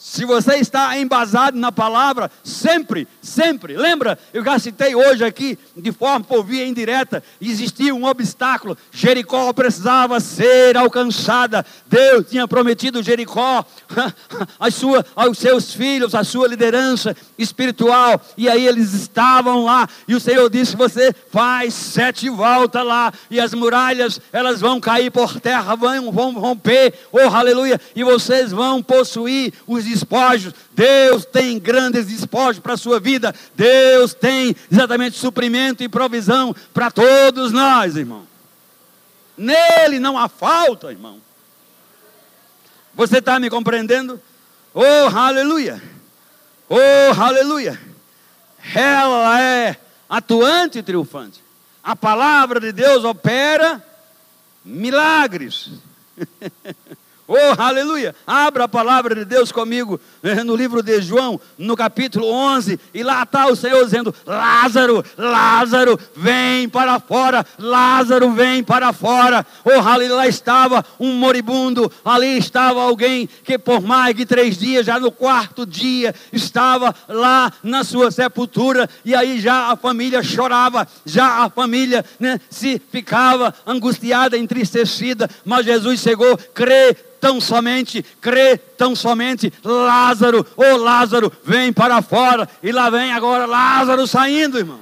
Se 0.00 0.24
você 0.24 0.54
está 0.54 0.96
embasado 0.96 1.58
na 1.58 1.72
palavra, 1.72 2.30
sempre, 2.44 3.08
sempre. 3.20 3.76
Lembra, 3.76 4.16
eu 4.32 4.44
já 4.44 4.56
citei 4.56 4.94
hoje 4.94 5.24
aqui, 5.24 5.58
de 5.76 5.90
forma 5.90 6.24
por 6.24 6.44
via 6.44 6.64
indireta, 6.64 7.20
existia 7.40 7.92
um 7.92 8.04
obstáculo. 8.04 8.78
Jericó 8.92 9.52
precisava 9.52 10.20
ser 10.20 10.76
alcançada. 10.76 11.66
Deus 11.86 12.26
tinha 12.30 12.46
prometido 12.46 13.02
Jericó 13.02 13.64
a 14.60 14.70
sua, 14.70 15.04
aos 15.16 15.36
seus 15.36 15.74
filhos, 15.74 16.14
a 16.14 16.22
sua 16.22 16.46
liderança 16.46 17.16
espiritual. 17.36 18.20
E 18.36 18.48
aí 18.48 18.68
eles 18.68 18.94
estavam 18.94 19.64
lá. 19.64 19.88
E 20.06 20.14
o 20.14 20.20
Senhor 20.20 20.48
disse: 20.48 20.76
Você 20.76 21.12
faz 21.28 21.74
sete 21.74 22.28
voltas 22.28 22.86
lá. 22.86 23.12
E 23.28 23.40
as 23.40 23.52
muralhas, 23.52 24.20
elas 24.32 24.60
vão 24.60 24.78
cair 24.78 25.10
por 25.10 25.40
terra, 25.40 25.74
vão, 25.74 26.12
vão 26.12 26.32
romper. 26.34 26.94
Oh, 27.10 27.18
aleluia. 27.18 27.80
E 27.96 28.04
vocês 28.04 28.52
vão 28.52 28.80
possuir 28.80 29.52
os 29.66 29.87
despojos. 29.88 30.54
Deus 30.72 31.24
tem 31.24 31.58
grandes 31.58 32.06
despojos 32.06 32.60
para 32.60 32.74
a 32.74 32.76
sua 32.76 33.00
vida. 33.00 33.34
Deus 33.54 34.14
tem 34.14 34.54
exatamente 34.70 35.16
suprimento 35.16 35.82
e 35.82 35.88
provisão 35.88 36.54
para 36.72 36.90
todos 36.90 37.52
nós, 37.52 37.96
irmão. 37.96 38.26
Nele 39.36 39.98
não 39.98 40.18
há 40.18 40.28
falta, 40.28 40.90
irmão. 40.90 41.20
Você 42.94 43.18
está 43.18 43.38
me 43.38 43.48
compreendendo? 43.48 44.20
Oh, 44.74 45.16
aleluia! 45.16 45.80
Oh, 46.68 47.22
aleluia! 47.22 47.80
Ela 48.74 49.40
é 49.40 49.76
atuante 50.08 50.78
e 50.78 50.82
triunfante. 50.82 51.42
A 51.82 51.94
palavra 51.94 52.60
de 52.60 52.72
Deus 52.72 53.04
opera 53.04 53.82
milagres. 54.64 55.70
Oh, 57.30 57.36
aleluia! 57.58 58.14
Abra 58.26 58.64
a 58.64 58.68
palavra 58.68 59.14
de 59.14 59.22
Deus 59.26 59.52
comigo 59.52 60.00
no 60.44 60.56
livro 60.56 60.82
de 60.82 61.00
João, 61.00 61.40
no 61.56 61.76
capítulo 61.76 62.26
11, 62.30 62.78
e 62.92 63.02
lá 63.02 63.22
está 63.22 63.46
o 63.46 63.56
Senhor 63.56 63.84
dizendo: 63.84 64.14
Lázaro, 64.26 65.04
Lázaro, 65.16 65.98
vem 66.16 66.68
para 66.68 66.98
fora, 67.00 67.46
Lázaro, 67.58 68.32
vem 68.32 68.62
para 68.62 68.92
fora. 68.92 69.46
Oh, 69.64 69.70
aleluia! 69.70 70.18
Lá 70.18 70.26
estava 70.26 70.84
um 70.98 71.12
moribundo, 71.12 71.92
ali 72.04 72.38
estava 72.38 72.82
alguém 72.82 73.28
que 73.44 73.56
por 73.58 73.80
mais 73.80 74.16
de 74.16 74.26
três 74.26 74.58
dias, 74.58 74.86
já 74.86 74.98
no 74.98 75.12
quarto 75.12 75.64
dia, 75.64 76.14
estava 76.32 76.94
lá 77.08 77.52
na 77.62 77.84
sua 77.84 78.10
sepultura, 78.10 78.88
e 79.04 79.14
aí 79.14 79.40
já 79.40 79.70
a 79.70 79.76
família 79.76 80.22
chorava, 80.22 80.88
já 81.04 81.44
a 81.44 81.50
família 81.50 82.04
né, 82.18 82.40
se 82.50 82.80
ficava 82.90 83.54
angustiada, 83.66 84.36
entristecida, 84.36 85.28
mas 85.44 85.66
Jesus 85.66 86.00
chegou, 86.00 86.36
crê 86.52 86.96
tão 87.20 87.40
somente, 87.40 88.04
crê 88.20 88.56
tão 88.56 88.94
somente, 88.94 89.52
Lázaro, 89.64 90.07
ô 90.56 90.62
oh 90.62 90.76
Lázaro, 90.76 91.32
vem 91.44 91.72
para 91.72 92.02
fora, 92.02 92.48
e 92.62 92.72
lá 92.72 92.90
vem 92.90 93.12
agora 93.12 93.46
Lázaro 93.46 94.06
saindo, 94.06 94.58
irmão. 94.58 94.80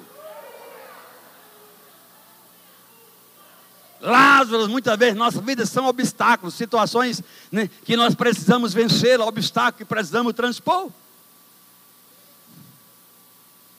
Lázaro, 4.00 4.68
muitas 4.68 4.96
vezes, 4.98 5.16
nossas 5.16 5.42
vidas 5.42 5.68
são 5.68 5.86
obstáculos, 5.86 6.54
situações 6.54 7.22
né, 7.50 7.68
que 7.84 7.96
nós 7.96 8.14
precisamos 8.14 8.72
vencer, 8.72 9.20
obstáculos 9.20 9.78
que 9.78 9.84
precisamos 9.84 10.32
transpor. 10.32 10.90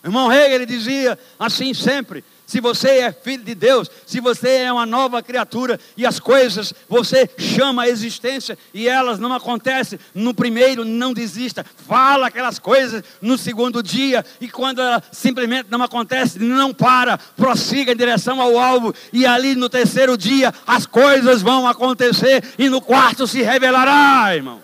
Irmão 0.08 0.32
Hegel 0.32 0.66
dizia 0.66 1.20
assim 1.38 1.74
sempre: 1.74 2.24
se 2.46 2.62
você 2.62 3.00
é 3.00 3.12
filho 3.12 3.44
de 3.44 3.54
Deus, 3.54 3.92
se 4.06 4.22
você 4.22 4.60
é 4.60 4.72
uma 4.72 4.86
nova 4.86 5.22
criatura 5.22 5.78
e 5.98 6.06
as 6.06 6.18
coisas 6.18 6.74
você 6.88 7.30
chama 7.38 7.84
a 7.84 7.90
existência 7.90 8.58
e 8.74 8.88
elas 8.88 9.20
não 9.20 9.34
acontecem 9.34 10.00
no 10.16 10.34
primeiro, 10.34 10.86
não 10.86 11.12
desista. 11.12 11.66
Fala 11.86 12.28
aquelas 12.28 12.58
coisas 12.58 13.04
no 13.22 13.38
segundo 13.38 13.84
dia 13.84 14.26
e 14.40 14.48
quando 14.48 14.82
ela 14.82 15.04
simplesmente 15.12 15.68
não 15.70 15.84
acontece, 15.84 16.40
não 16.40 16.74
para, 16.74 17.18
prossiga 17.18 17.92
em 17.92 17.98
direção 17.98 18.42
ao 18.42 18.58
alvo 18.58 18.96
e 19.12 19.26
ali 19.26 19.56
no 19.56 19.68
terceiro 19.68 20.18
dia 20.18 20.54
as 20.66 20.86
coisas 20.86 21.42
vão 21.42 21.68
acontecer 21.68 22.42
e 22.58 22.70
no 22.70 22.80
quarto 22.80 23.28
se 23.28 23.42
revelará, 23.42 24.34
irmão. 24.34 24.62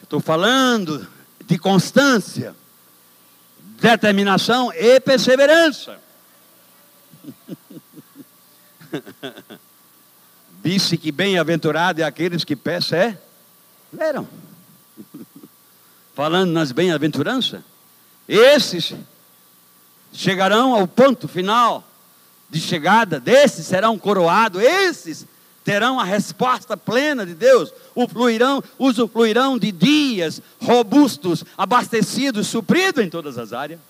Estou 0.00 0.20
falando 0.20 1.13
de 1.46 1.58
constância 1.58 2.54
determinação 3.80 4.72
e 4.72 4.98
perseverança. 4.98 5.98
Disse 10.62 10.96
que 10.96 11.12
bem-aventurado 11.12 12.00
é 12.00 12.04
aqueles 12.04 12.44
que 12.44 12.56
perseveram. 12.56 13.18
Falando 16.14 16.50
nas 16.52 16.72
bem-aventuranças, 16.72 17.60
esses 18.26 18.94
chegarão 20.12 20.72
ao 20.74 20.86
ponto 20.86 21.26
final 21.28 21.86
de 22.48 22.60
chegada, 22.60 23.18
desses 23.20 23.66
serão 23.66 23.98
coroados, 23.98 24.62
esses 24.62 25.26
terão 25.64 25.98
a 25.98 26.04
resposta 26.04 26.76
plena 26.76 27.24
de 27.24 27.34
Deus, 27.34 27.72
fluirão, 28.10 28.62
usufruirão 28.78 29.58
de 29.58 29.72
dias 29.72 30.40
robustos, 30.60 31.42
abastecidos, 31.56 32.46
supridos 32.46 33.02
em 33.02 33.08
todas 33.08 33.38
as 33.38 33.52
áreas. 33.52 33.80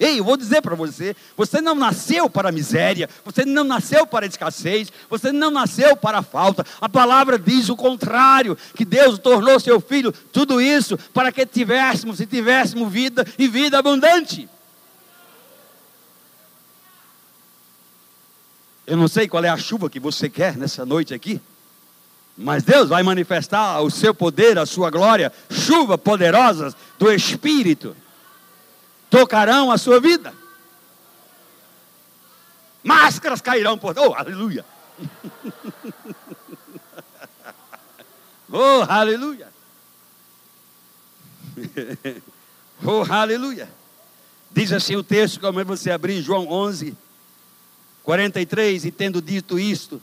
Ei, 0.00 0.18
eu 0.18 0.24
vou 0.24 0.38
dizer 0.38 0.62
para 0.62 0.74
você: 0.74 1.14
você 1.36 1.60
não 1.60 1.74
nasceu 1.74 2.30
para 2.30 2.48
a 2.48 2.52
miséria, 2.52 3.08
você 3.22 3.44
não 3.44 3.64
nasceu 3.64 4.06
para 4.06 4.24
a 4.24 4.28
escassez, 4.28 4.90
você 5.10 5.30
não 5.30 5.50
nasceu 5.50 5.94
para 5.94 6.18
a 6.18 6.22
falta. 6.22 6.64
A 6.80 6.88
palavra 6.88 7.38
diz 7.38 7.68
o 7.68 7.76
contrário: 7.76 8.56
que 8.74 8.86
Deus 8.86 9.18
tornou 9.18 9.60
seu 9.60 9.78
filho 9.78 10.10
tudo 10.32 10.58
isso 10.58 10.96
para 11.12 11.30
que 11.30 11.44
tivéssemos 11.44 12.18
e 12.18 12.24
tivéssemos 12.24 12.90
vida 12.90 13.26
e 13.38 13.46
vida 13.46 13.78
abundante. 13.78 14.48
Eu 18.90 18.96
não 18.96 19.06
sei 19.06 19.28
qual 19.28 19.44
é 19.44 19.48
a 19.48 19.56
chuva 19.56 19.88
que 19.88 20.00
você 20.00 20.28
quer 20.28 20.56
nessa 20.56 20.84
noite 20.84 21.14
aqui, 21.14 21.40
mas 22.36 22.64
Deus 22.64 22.88
vai 22.88 23.04
manifestar 23.04 23.80
o 23.82 23.88
seu 23.88 24.12
poder, 24.12 24.58
a 24.58 24.66
sua 24.66 24.90
glória, 24.90 25.32
chuva 25.48 25.96
poderosas 25.96 26.74
do 26.98 27.12
Espírito 27.12 27.96
tocarão 29.08 29.70
a 29.70 29.78
sua 29.78 30.00
vida. 30.00 30.34
Máscaras 32.82 33.40
cairão 33.40 33.78
por. 33.78 33.96
Oh, 33.96 34.12
aleluia! 34.12 34.64
oh, 38.50 38.84
aleluia! 38.88 39.52
oh, 42.84 43.04
aleluia! 43.08 43.70
Diz 44.50 44.72
assim 44.72 44.96
o 44.96 45.04
texto, 45.04 45.38
como 45.38 45.60
é 45.60 45.64
você 45.64 45.92
abrir 45.92 46.20
João 46.20 46.50
11, 46.50 46.96
43, 48.10 48.86
e 48.86 48.90
tendo 48.90 49.22
dito 49.22 49.56
isto, 49.56 50.02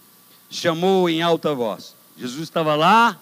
chamou 0.49 1.09
em 1.09 1.21
alta 1.21 1.53
voz. 1.53 1.93
Jesus 2.17 2.43
estava 2.43 2.73
lá, 2.73 3.19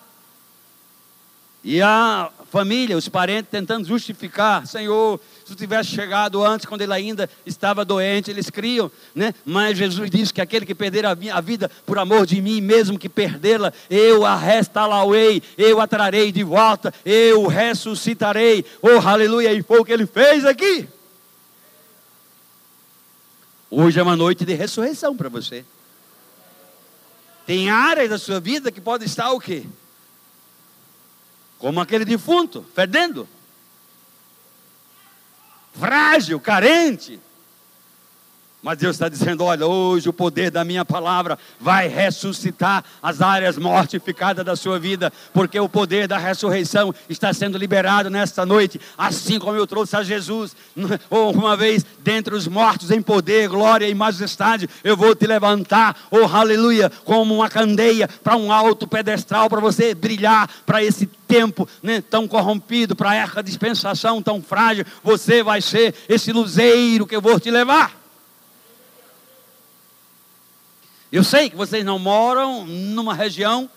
e 1.63 1.81
a 1.81 2.29
família, 2.51 2.95
os 2.95 3.09
parentes 3.09 3.49
tentando 3.49 3.87
justificar, 3.87 4.67
Senhor, 4.67 5.19
se 5.39 5.45
tu 5.45 5.55
tivesse 5.55 5.89
chegado 5.89 6.45
antes, 6.45 6.67
quando 6.67 6.81
ele 6.81 6.93
ainda 6.93 7.27
estava 7.47 7.83
doente, 7.83 8.29
eles 8.29 8.51
criam, 8.51 8.91
né? 9.15 9.33
Mas 9.43 9.75
Jesus 9.75 10.07
disse 10.11 10.31
que 10.31 10.39
aquele 10.39 10.67
que 10.67 10.75
perder 10.75 11.03
a 11.07 11.15
vida 11.41 11.71
por 11.83 11.97
amor 11.97 12.27
de 12.27 12.39
mim, 12.39 12.61
mesmo 12.61 12.99
que 12.99 13.09
perdê-la, 13.09 13.73
eu 13.89 14.23
a 14.23 14.35
restaurarei, 14.35 15.41
eu 15.57 15.81
a 15.81 15.87
trarei 15.87 16.31
de 16.31 16.43
volta, 16.43 16.93
eu 17.03 17.47
ressuscitarei. 17.47 18.63
Oh, 18.83 18.99
aleluia! 19.03 19.51
E 19.51 19.63
foi 19.63 19.79
o 19.79 19.83
que 19.83 19.91
ele 19.91 20.05
fez 20.05 20.45
aqui. 20.45 20.87
Hoje 23.69 23.99
é 23.99 24.03
uma 24.03 24.15
noite 24.15 24.45
de 24.45 24.53
ressurreição 24.53 25.15
para 25.15 25.29
você. 25.29 25.65
Tem 27.45 27.69
áreas 27.69 28.09
da 28.09 28.17
sua 28.17 28.39
vida 28.39 28.71
que 28.71 28.81
pode 28.81 29.05
estar 29.05 29.31
o 29.31 29.39
quê? 29.39 29.65
Como 31.57 31.79
aquele 31.79 32.05
defunto, 32.05 32.65
fedendo. 32.73 33.27
Frágil, 35.73 36.39
carente. 36.39 37.19
Mas 38.65 38.79
Deus 38.79 38.95
está 38.95 39.07
dizendo: 39.07 39.43
olha, 39.43 39.67
hoje 39.67 40.09
o 40.09 40.13
poder 40.13 40.49
da 40.49 40.65
minha 40.65 40.83
palavra 40.83 41.37
vai 41.59 41.87
ressuscitar 41.87 42.83
as 42.99 43.21
áreas 43.21 43.59
mortificadas 43.59 44.43
da 44.43 44.55
sua 44.55 44.79
vida, 44.79 45.13
porque 45.31 45.59
o 45.59 45.69
poder 45.69 46.07
da 46.07 46.17
ressurreição 46.17 46.91
está 47.07 47.31
sendo 47.31 47.59
liberado 47.59 48.09
nesta 48.09 48.43
noite, 48.43 48.81
assim 48.97 49.37
como 49.37 49.55
eu 49.55 49.67
trouxe 49.67 49.95
a 49.95 50.01
Jesus, 50.01 50.55
uma 51.11 51.55
vez 51.55 51.85
dentre 51.99 52.33
os 52.33 52.47
mortos 52.47 52.89
em 52.89 53.03
poder, 53.03 53.49
glória 53.49 53.87
e 53.87 53.93
majestade, 53.93 54.67
eu 54.83 54.97
vou 54.97 55.13
te 55.13 55.27
levantar, 55.27 55.95
oh 56.09 56.25
aleluia, 56.25 56.91
como 57.03 57.35
uma 57.35 57.49
candeia 57.51 58.07
para 58.07 58.35
um 58.35 58.51
alto 58.51 58.87
pedestral, 58.87 59.47
para 59.47 59.61
você 59.61 59.93
brilhar 59.93 60.49
para 60.65 60.83
esse 60.83 61.05
tempo 61.27 61.69
né, 61.83 62.01
tão 62.01 62.27
corrompido, 62.27 62.95
para 62.95 63.13
essa 63.13 63.43
dispensação 63.43 64.23
tão 64.23 64.41
frágil, 64.41 64.85
você 65.03 65.43
vai 65.43 65.61
ser 65.61 65.93
esse 66.09 66.33
luzeiro 66.33 67.05
que 67.05 67.15
eu 67.15 67.21
vou 67.21 67.39
te 67.39 67.51
levar. 67.51 68.04
Eu 71.11 71.23
sei 71.23 71.49
que 71.49 71.55
vocês 71.55 71.85
não 71.85 71.99
moram 71.99 72.65
numa 72.65 73.13
região 73.13 73.69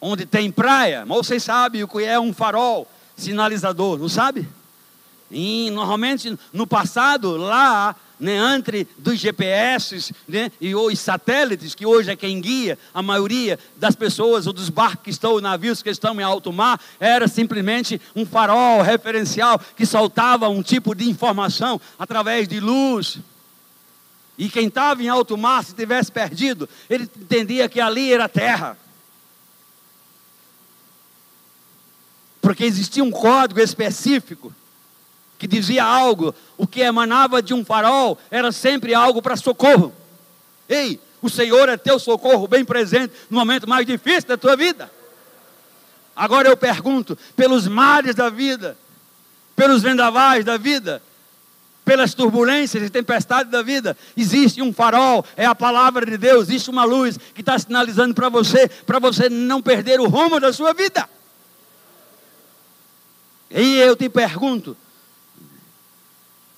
onde 0.00 0.26
tem 0.26 0.50
praia, 0.50 1.04
mas 1.06 1.18
vocês 1.18 1.42
sabem 1.42 1.82
o 1.82 1.88
que 1.88 2.04
é 2.04 2.18
um 2.20 2.32
farol 2.32 2.86
sinalizador, 3.16 3.98
não 3.98 4.08
sabe? 4.08 4.46
E 5.30 5.70
normalmente 5.70 6.38
no 6.52 6.66
passado, 6.66 7.36
lá, 7.36 7.94
né, 8.18 8.36
entre 8.54 8.86
dos 8.96 9.18
GPS 9.18 10.14
né, 10.26 10.50
e 10.60 10.74
os 10.74 10.98
satélites, 10.98 11.74
que 11.74 11.86
hoje 11.86 12.10
é 12.10 12.16
quem 12.16 12.40
guia 12.40 12.78
a 12.94 13.02
maioria 13.02 13.58
das 13.76 13.94
pessoas 13.94 14.46
ou 14.46 14.52
dos 14.52 14.68
barcos 14.68 15.02
que 15.04 15.10
estão, 15.10 15.40
navios 15.40 15.82
que 15.82 15.90
estão 15.90 16.18
em 16.18 16.22
alto 16.22 16.52
mar, 16.52 16.80
era 16.98 17.28
simplesmente 17.28 18.00
um 18.16 18.24
farol 18.24 18.82
referencial 18.82 19.60
que 19.76 19.84
soltava 19.84 20.48
um 20.48 20.62
tipo 20.62 20.94
de 20.94 21.08
informação 21.08 21.80
através 21.98 22.48
de 22.48 22.60
luz. 22.60 23.18
E 24.38 24.48
quem 24.48 24.68
estava 24.68 25.02
em 25.02 25.08
alto 25.08 25.36
mar, 25.36 25.64
se 25.64 25.74
tivesse 25.74 26.12
perdido, 26.12 26.68
ele 26.88 27.10
entendia 27.16 27.68
que 27.68 27.80
ali 27.80 28.12
era 28.12 28.28
terra. 28.28 28.78
Porque 32.40 32.64
existia 32.64 33.02
um 33.02 33.10
código 33.10 33.58
específico 33.60 34.54
que 35.36 35.46
dizia 35.46 35.84
algo, 35.84 36.34
o 36.56 36.66
que 36.66 36.80
emanava 36.80 37.42
de 37.42 37.52
um 37.52 37.64
farol 37.64 38.16
era 38.30 38.52
sempre 38.52 38.94
algo 38.94 39.20
para 39.20 39.36
socorro. 39.36 39.92
Ei, 40.68 41.00
o 41.20 41.28
Senhor 41.28 41.68
é 41.68 41.76
teu 41.76 41.98
socorro 41.98 42.46
bem 42.46 42.64
presente 42.64 43.12
no 43.28 43.38
momento 43.38 43.68
mais 43.68 43.84
difícil 43.84 44.28
da 44.28 44.36
tua 44.36 44.56
vida. 44.56 44.90
Agora 46.14 46.48
eu 46.48 46.56
pergunto, 46.56 47.18
pelos 47.36 47.66
mares 47.66 48.14
da 48.14 48.30
vida, 48.30 48.76
pelos 49.54 49.82
vendavais 49.82 50.44
da 50.44 50.56
vida, 50.56 51.02
pelas 51.88 52.12
turbulências 52.12 52.82
e 52.82 52.90
tempestades 52.90 53.50
da 53.50 53.62
vida, 53.62 53.96
existe 54.14 54.60
um 54.60 54.74
farol, 54.74 55.24
é 55.34 55.46
a 55.46 55.54
palavra 55.54 56.04
de 56.04 56.18
Deus, 56.18 56.50
existe 56.50 56.68
uma 56.68 56.84
luz 56.84 57.16
que 57.34 57.40
está 57.40 57.58
sinalizando 57.58 58.14
para 58.14 58.28
você, 58.28 58.68
para 58.68 58.98
você 58.98 59.30
não 59.30 59.62
perder 59.62 59.98
o 59.98 60.06
rumo 60.06 60.38
da 60.38 60.52
sua 60.52 60.74
vida. 60.74 61.08
E 63.50 63.78
eu 63.78 63.96
te 63.96 64.06
pergunto: 64.10 64.76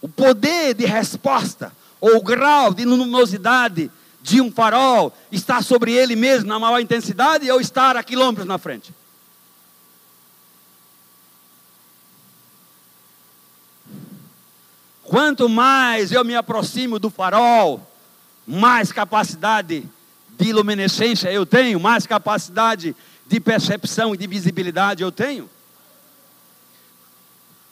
o 0.02 0.08
poder 0.08 0.74
de 0.74 0.84
resposta, 0.84 1.72
ou 2.00 2.16
o 2.16 2.22
grau 2.22 2.74
de 2.74 2.84
luminosidade 2.84 3.88
de 4.20 4.40
um 4.40 4.50
farol, 4.50 5.16
está 5.30 5.62
sobre 5.62 5.92
ele 5.92 6.16
mesmo 6.16 6.48
na 6.48 6.58
maior 6.58 6.80
intensidade 6.80 7.48
ou 7.48 7.60
estar 7.60 7.96
a 7.96 8.02
quilômetros 8.02 8.48
na 8.48 8.58
frente? 8.58 8.92
Quanto 15.10 15.48
mais 15.48 16.12
eu 16.12 16.24
me 16.24 16.36
aproximo 16.36 16.96
do 16.96 17.10
farol, 17.10 17.84
mais 18.46 18.92
capacidade 18.92 19.82
de 20.38 20.52
luminescência 20.52 21.32
eu 21.32 21.44
tenho, 21.44 21.80
mais 21.80 22.06
capacidade 22.06 22.94
de 23.26 23.40
percepção 23.40 24.14
e 24.14 24.16
de 24.16 24.28
visibilidade 24.28 25.02
eu 25.02 25.10
tenho. 25.10 25.50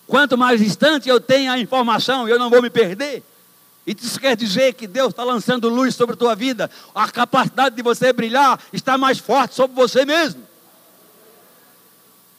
Quanto 0.04 0.36
mais 0.36 0.58
distante 0.58 1.08
eu 1.08 1.20
tenho 1.20 1.52
a 1.52 1.60
informação, 1.60 2.28
eu 2.28 2.40
não 2.40 2.50
vou 2.50 2.60
me 2.60 2.70
perder. 2.70 3.22
E 3.86 3.96
isso 3.96 4.18
quer 4.18 4.36
dizer 4.36 4.74
que 4.74 4.88
Deus 4.88 5.10
está 5.10 5.22
lançando 5.22 5.68
luz 5.68 5.94
sobre 5.94 6.14
a 6.14 6.18
tua 6.18 6.34
vida. 6.34 6.68
A 6.92 7.08
capacidade 7.08 7.76
de 7.76 7.82
você 7.82 8.12
brilhar 8.12 8.58
está 8.72 8.98
mais 8.98 9.20
forte 9.20 9.54
sobre 9.54 9.76
você 9.76 10.04
mesmo. 10.04 10.42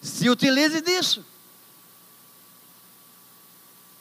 Se 0.02 0.30
utilize 0.30 0.82
disso. 0.82 1.24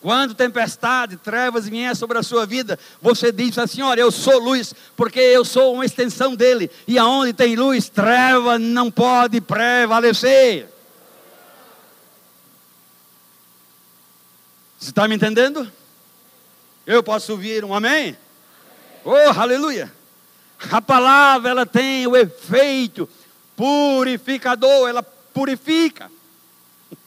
Quando 0.00 0.32
tempestade, 0.32 1.16
trevas 1.16 1.68
vier 1.68 1.94
sobre 1.96 2.18
a 2.18 2.22
sua 2.22 2.46
vida, 2.46 2.78
você 3.02 3.32
diz 3.32 3.58
assim: 3.58 3.82
Olha, 3.82 4.00
eu 4.00 4.12
sou 4.12 4.38
luz, 4.38 4.72
porque 4.96 5.18
eu 5.18 5.44
sou 5.44 5.74
uma 5.74 5.84
extensão 5.84 6.36
dele. 6.36 6.70
E 6.86 6.96
aonde 6.98 7.32
tem 7.32 7.56
luz, 7.56 7.88
treva 7.88 8.58
não 8.58 8.90
pode 8.90 9.40
prevalecer. 9.40 10.68
Você 14.78 14.90
está 14.90 15.08
me 15.08 15.16
entendendo? 15.16 15.70
Eu 16.86 17.02
posso 17.02 17.32
ouvir 17.32 17.64
um 17.64 17.74
amém? 17.74 18.16
Oh, 19.04 19.40
aleluia! 19.40 19.92
A 20.70 20.80
palavra 20.80 21.50
ela 21.50 21.66
tem 21.66 22.06
o 22.06 22.16
efeito 22.16 23.08
purificador, 23.56 24.88
ela 24.88 25.02
purifica. 25.02 26.08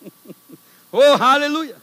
oh, 0.92 1.24
aleluia! 1.24 1.81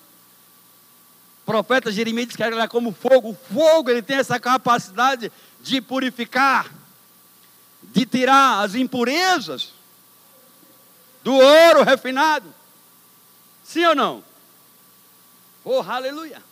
Profeta 1.48 1.90
Jeremias 1.90 2.26
diz 2.26 2.36
que 2.36 2.42
ela 2.42 2.64
é 2.64 2.68
como 2.68 2.92
fogo. 2.92 3.30
O 3.30 3.54
fogo 3.54 3.88
ele 3.88 4.02
tem 4.02 4.18
essa 4.18 4.38
capacidade 4.38 5.32
de 5.62 5.80
purificar, 5.80 6.70
de 7.84 8.04
tirar 8.04 8.62
as 8.62 8.74
impurezas 8.74 9.72
do 11.24 11.32
ouro 11.32 11.84
refinado. 11.84 12.52
Sim 13.64 13.86
ou 13.86 13.94
não? 13.94 14.22
Oh, 15.64 15.80
aleluia! 15.80 16.42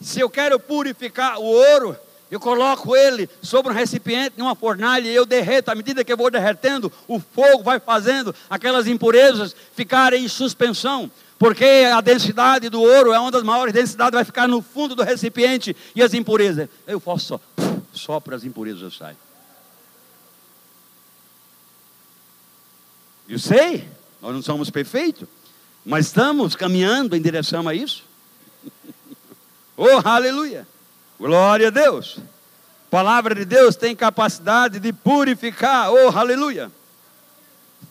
Se 0.00 0.20
eu 0.20 0.30
quero 0.30 0.60
purificar 0.60 1.40
o 1.40 1.46
ouro, 1.46 1.96
eu 2.30 2.38
coloco 2.38 2.94
ele 2.94 3.28
sobre 3.42 3.72
um 3.72 3.74
recipiente, 3.74 4.38
numa 4.38 4.54
fornalha, 4.54 5.08
e 5.08 5.14
eu 5.14 5.26
derreto. 5.26 5.72
À 5.72 5.74
medida 5.74 6.04
que 6.04 6.12
eu 6.12 6.16
vou 6.16 6.30
derretendo, 6.30 6.92
o 7.08 7.18
fogo 7.18 7.64
vai 7.64 7.80
fazendo 7.80 8.32
aquelas 8.48 8.86
impurezas 8.86 9.56
ficarem 9.74 10.24
em 10.24 10.28
suspensão. 10.28 11.10
Porque 11.40 11.64
a 11.64 12.02
densidade 12.02 12.68
do 12.68 12.82
ouro 12.82 13.14
é 13.14 13.18
uma 13.18 13.30
das 13.30 13.42
maiores 13.42 13.72
densidades, 13.72 14.12
vai 14.12 14.26
ficar 14.26 14.46
no 14.46 14.60
fundo 14.60 14.94
do 14.94 15.02
recipiente 15.02 15.74
e 15.96 16.02
as 16.02 16.12
impurezas. 16.12 16.68
Eu 16.86 17.00
faço 17.00 17.24
só, 17.24 17.40
só 17.94 18.20
para 18.20 18.36
as 18.36 18.44
impurezas 18.44 18.94
saem. 18.94 19.16
Eu 23.26 23.38
sei, 23.38 23.88
nós 24.20 24.34
não 24.34 24.42
somos 24.42 24.68
perfeitos, 24.68 25.26
mas 25.82 26.08
estamos 26.08 26.54
caminhando 26.54 27.16
em 27.16 27.22
direção 27.22 27.66
a 27.66 27.74
isso. 27.74 28.04
oh, 29.78 30.06
aleluia! 30.06 30.68
Glória 31.18 31.68
a 31.68 31.70
Deus. 31.70 32.18
Palavra 32.90 33.34
de 33.34 33.46
Deus 33.46 33.76
tem 33.76 33.96
capacidade 33.96 34.78
de 34.78 34.92
purificar. 34.92 35.90
Oh, 35.90 36.10
aleluia. 36.10 36.70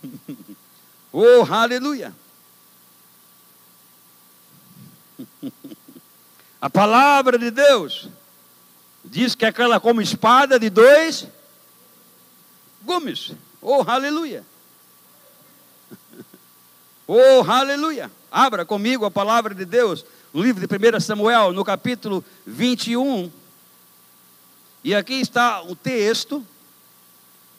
oh, 1.12 1.52
aleluia. 1.52 2.14
A 6.62 6.70
palavra 6.70 7.38
de 7.38 7.52
Deus 7.52 8.10
diz 9.04 9.36
que 9.36 9.46
é 9.46 9.48
aquela 9.48 9.80
como 9.80 10.02
espada 10.02 10.60
de 10.60 10.70
dois 10.70 11.28
gumes. 12.82 13.32
Oh, 13.62 13.84
aleluia. 13.88 14.44
Oh, 17.08 17.44
aleluia. 17.50 18.12
Abra 18.32 18.66
comigo 18.66 19.06
a 19.06 19.12
palavra 19.12 19.56
de 19.56 19.66
Deus 19.66 20.06
no 20.34 20.44
livro 20.44 20.66
de 20.66 20.68
1 20.68 21.00
Samuel, 21.00 21.54
no 21.54 21.66
capítulo 21.66 22.24
21. 22.46 23.32
E 24.84 24.94
aqui 24.94 25.16
está 25.16 25.62
o 25.64 25.76
texto. 25.76 26.46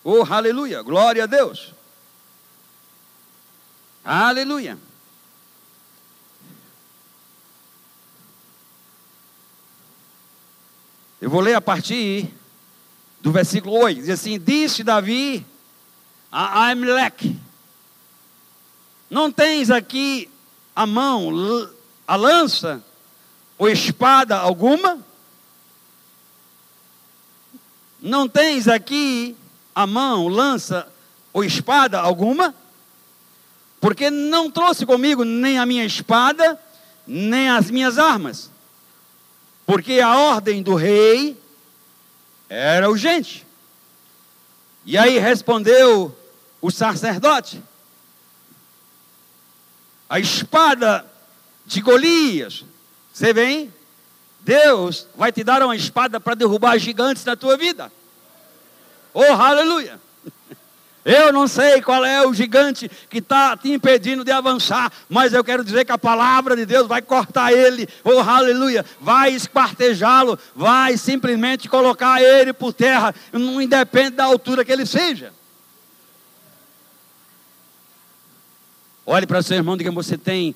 Oh, 0.04 0.24
aleluia. 0.24 0.82
Glória 0.82 1.24
a 1.24 1.26
Deus. 1.26 1.74
Aleluia. 4.04 4.78
Eu 11.20 11.28
vou 11.28 11.40
ler 11.40 11.54
a 11.54 11.60
partir 11.60 12.32
do 13.20 13.30
versículo 13.30 13.78
8. 13.78 14.00
Diz 14.00 14.08
assim: 14.08 14.38
Disse 14.38 14.82
Davi 14.82 15.44
a 16.32 16.64
Aimlech: 16.64 17.38
Não 19.10 19.30
tens 19.30 19.70
aqui 19.70 20.30
a 20.74 20.86
mão, 20.86 21.30
a 22.08 22.16
lança 22.16 22.82
ou 23.58 23.68
espada 23.68 24.38
alguma? 24.38 24.98
Não 28.00 28.26
tens 28.26 28.66
aqui 28.66 29.36
a 29.74 29.86
mão, 29.86 30.26
lança 30.26 30.90
ou 31.34 31.44
espada 31.44 32.00
alguma? 32.00 32.54
Porque 33.78 34.08
não 34.08 34.50
trouxe 34.50 34.86
comigo 34.86 35.22
nem 35.22 35.58
a 35.58 35.66
minha 35.66 35.84
espada, 35.84 36.58
nem 37.06 37.50
as 37.50 37.70
minhas 37.70 37.98
armas 37.98 38.49
porque 39.70 40.00
a 40.00 40.18
ordem 40.18 40.64
do 40.64 40.74
rei 40.74 41.40
era 42.48 42.90
urgente. 42.90 43.46
E 44.84 44.98
aí 44.98 45.16
respondeu 45.16 46.12
o 46.60 46.72
sacerdote: 46.72 47.62
a 50.08 50.18
espada 50.18 51.06
de 51.64 51.80
Golias, 51.80 52.64
você 53.12 53.32
vem? 53.32 53.72
Deus 54.40 55.06
vai 55.14 55.30
te 55.30 55.44
dar 55.44 55.62
uma 55.62 55.76
espada 55.76 56.18
para 56.18 56.34
derrubar 56.34 56.76
gigantes 56.76 57.24
na 57.24 57.36
tua 57.36 57.56
vida. 57.56 57.92
Oh, 59.14 59.22
aleluia! 59.22 60.00
Eu 61.04 61.32
não 61.32 61.48
sei 61.48 61.80
qual 61.80 62.04
é 62.04 62.26
o 62.26 62.34
gigante 62.34 62.90
que 63.08 63.18
está 63.18 63.56
te 63.56 63.70
impedindo 63.70 64.22
de 64.22 64.30
avançar, 64.30 64.92
mas 65.08 65.32
eu 65.32 65.42
quero 65.42 65.64
dizer 65.64 65.84
que 65.84 65.92
a 65.92 65.98
palavra 65.98 66.54
de 66.54 66.66
Deus 66.66 66.86
vai 66.86 67.00
cortar 67.00 67.52
ele, 67.52 67.88
oh 68.04 68.20
aleluia, 68.20 68.84
vai 69.00 69.32
esquartejá-lo, 69.32 70.38
vai 70.54 70.98
simplesmente 70.98 71.68
colocar 71.68 72.22
ele 72.22 72.52
por 72.52 72.74
terra, 72.74 73.14
não 73.32 73.62
independe 73.62 74.16
da 74.16 74.24
altura 74.24 74.64
que 74.64 74.72
ele 74.72 74.84
seja. 74.84 75.32
Olhe 79.06 79.26
para 79.26 79.42
seu 79.42 79.56
irmão, 79.56 79.76
diga: 79.76 79.90
você 79.90 80.18
tem 80.18 80.54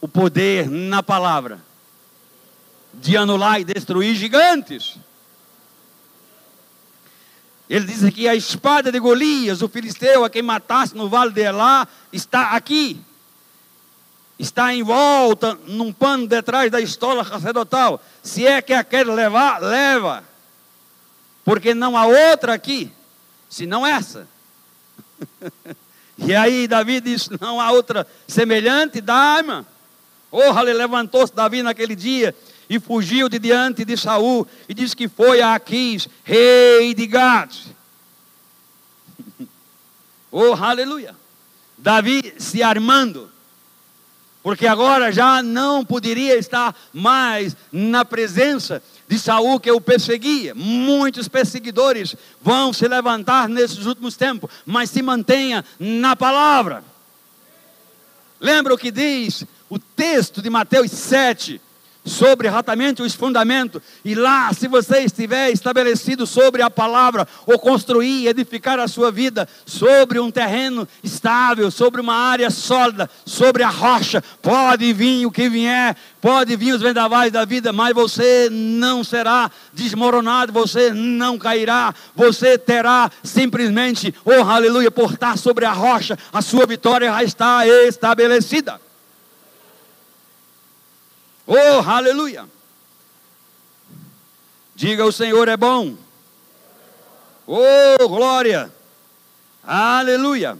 o 0.00 0.06
poder 0.06 0.68
na 0.68 1.02
palavra 1.02 1.58
de 2.94 3.16
anular 3.16 3.60
e 3.60 3.64
destruir 3.64 4.14
gigantes. 4.14 4.98
Ele 7.68 7.86
diz 7.86 8.04
aqui: 8.04 8.28
a 8.28 8.34
espada 8.34 8.92
de 8.92 8.98
Golias, 8.98 9.62
o 9.62 9.68
filisteu 9.68 10.24
a 10.24 10.30
quem 10.30 10.42
matasse 10.42 10.96
no 10.96 11.08
vale 11.08 11.32
de 11.32 11.42
Elá, 11.42 11.86
está 12.12 12.50
aqui. 12.50 13.00
Está 14.38 14.72
em 14.74 14.82
volta, 14.82 15.58
num 15.66 15.92
pano 15.92 16.26
detrás 16.26 16.70
da 16.70 16.80
estola 16.80 17.24
sacerdotal. 17.24 18.02
Se 18.22 18.46
é 18.46 18.60
que 18.60 18.74
a 18.74 18.84
quer 18.84 19.06
levar, 19.06 19.60
leva. 19.62 20.22
Porque 21.42 21.74
não 21.74 21.96
há 21.96 22.06
outra 22.06 22.52
aqui, 22.52 22.92
senão 23.48 23.86
essa. 23.86 24.28
e 26.18 26.34
aí 26.34 26.68
Davi 26.68 27.00
disse: 27.00 27.30
não 27.40 27.60
há 27.60 27.70
outra 27.72 28.06
semelhante, 28.28 29.00
dá-me. 29.00 29.64
Oh, 30.30 30.60
levantou-se 30.60 31.34
Davi 31.34 31.62
naquele 31.62 31.96
dia 31.96 32.34
e 32.68 32.80
fugiu 32.80 33.28
de 33.28 33.38
diante 33.38 33.84
de 33.84 33.96
Saul 33.96 34.46
e 34.68 34.74
disse 34.74 34.96
que 34.96 35.08
foi 35.08 35.40
a 35.40 35.54
Aquis, 35.54 36.08
rei 36.24 36.94
de 36.94 37.06
Gad. 37.06 37.54
oh, 40.30 40.52
aleluia! 40.54 41.14
Davi 41.78 42.34
se 42.38 42.62
armando, 42.62 43.30
porque 44.42 44.66
agora 44.66 45.12
já 45.12 45.42
não 45.42 45.84
poderia 45.84 46.36
estar 46.36 46.74
mais 46.92 47.56
na 47.70 48.04
presença 48.04 48.82
de 49.08 49.18
Saul 49.18 49.60
que 49.60 49.70
o 49.70 49.80
perseguia. 49.80 50.54
Muitos 50.54 51.28
perseguidores 51.28 52.16
vão 52.40 52.72
se 52.72 52.88
levantar 52.88 53.48
nesses 53.48 53.86
últimos 53.86 54.16
tempos, 54.16 54.50
mas 54.64 54.90
se 54.90 55.02
mantenha 55.02 55.64
na 55.78 56.16
palavra. 56.16 56.82
Lembra 58.40 58.74
o 58.74 58.78
que 58.78 58.90
diz 58.90 59.44
o 59.68 59.78
texto 59.78 60.42
de 60.42 60.50
Mateus 60.50 60.90
7, 60.90 61.60
sobre 62.06 62.48
exatamente 62.48 63.02
os 63.02 63.14
fundamentos. 63.14 63.82
E 64.04 64.14
lá, 64.14 64.52
se 64.54 64.68
você 64.68 65.00
estiver 65.00 65.50
estabelecido 65.50 66.26
sobre 66.26 66.62
a 66.62 66.70
palavra, 66.70 67.26
ou 67.44 67.58
construir, 67.58 68.28
edificar 68.28 68.78
a 68.78 68.88
sua 68.88 69.10
vida 69.10 69.48
sobre 69.66 70.18
um 70.18 70.30
terreno 70.30 70.88
estável, 71.02 71.70
sobre 71.70 72.00
uma 72.00 72.14
área 72.14 72.48
sólida, 72.48 73.10
sobre 73.24 73.62
a 73.62 73.68
rocha, 73.68 74.22
pode 74.40 74.92
vir 74.92 75.26
o 75.26 75.30
que 75.30 75.48
vier, 75.48 75.96
pode 76.20 76.56
vir 76.56 76.72
os 76.72 76.80
vendavais 76.80 77.32
da 77.32 77.44
vida, 77.44 77.72
mas 77.72 77.94
você 77.94 78.48
não 78.50 79.02
será 79.02 79.50
desmoronado, 79.72 80.52
você 80.52 80.92
não 80.92 81.36
cairá, 81.36 81.94
você 82.14 82.56
terá 82.56 83.10
simplesmente, 83.22 84.14
oh 84.24 84.42
aleluia, 84.42 84.90
por 84.90 85.12
estar 85.12 85.36
sobre 85.36 85.64
a 85.64 85.72
rocha, 85.72 86.18
a 86.32 86.40
sua 86.40 86.66
vitória 86.66 87.08
já 87.08 87.22
está 87.24 87.66
estabelecida. 87.66 88.85
Oh, 91.46 91.88
aleluia! 91.88 92.48
Diga: 94.74 95.04
o 95.04 95.12
Senhor 95.12 95.46
é 95.48 95.56
bom. 95.56 95.96
Oh, 97.46 98.08
glória! 98.08 98.72
Aleluia! 99.62 100.58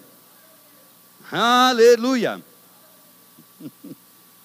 Aleluia! 1.31 2.41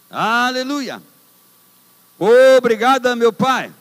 Aleluia! 0.09 1.01
Obrigada, 2.57 3.15
meu 3.15 3.31
Pai. 3.31 3.71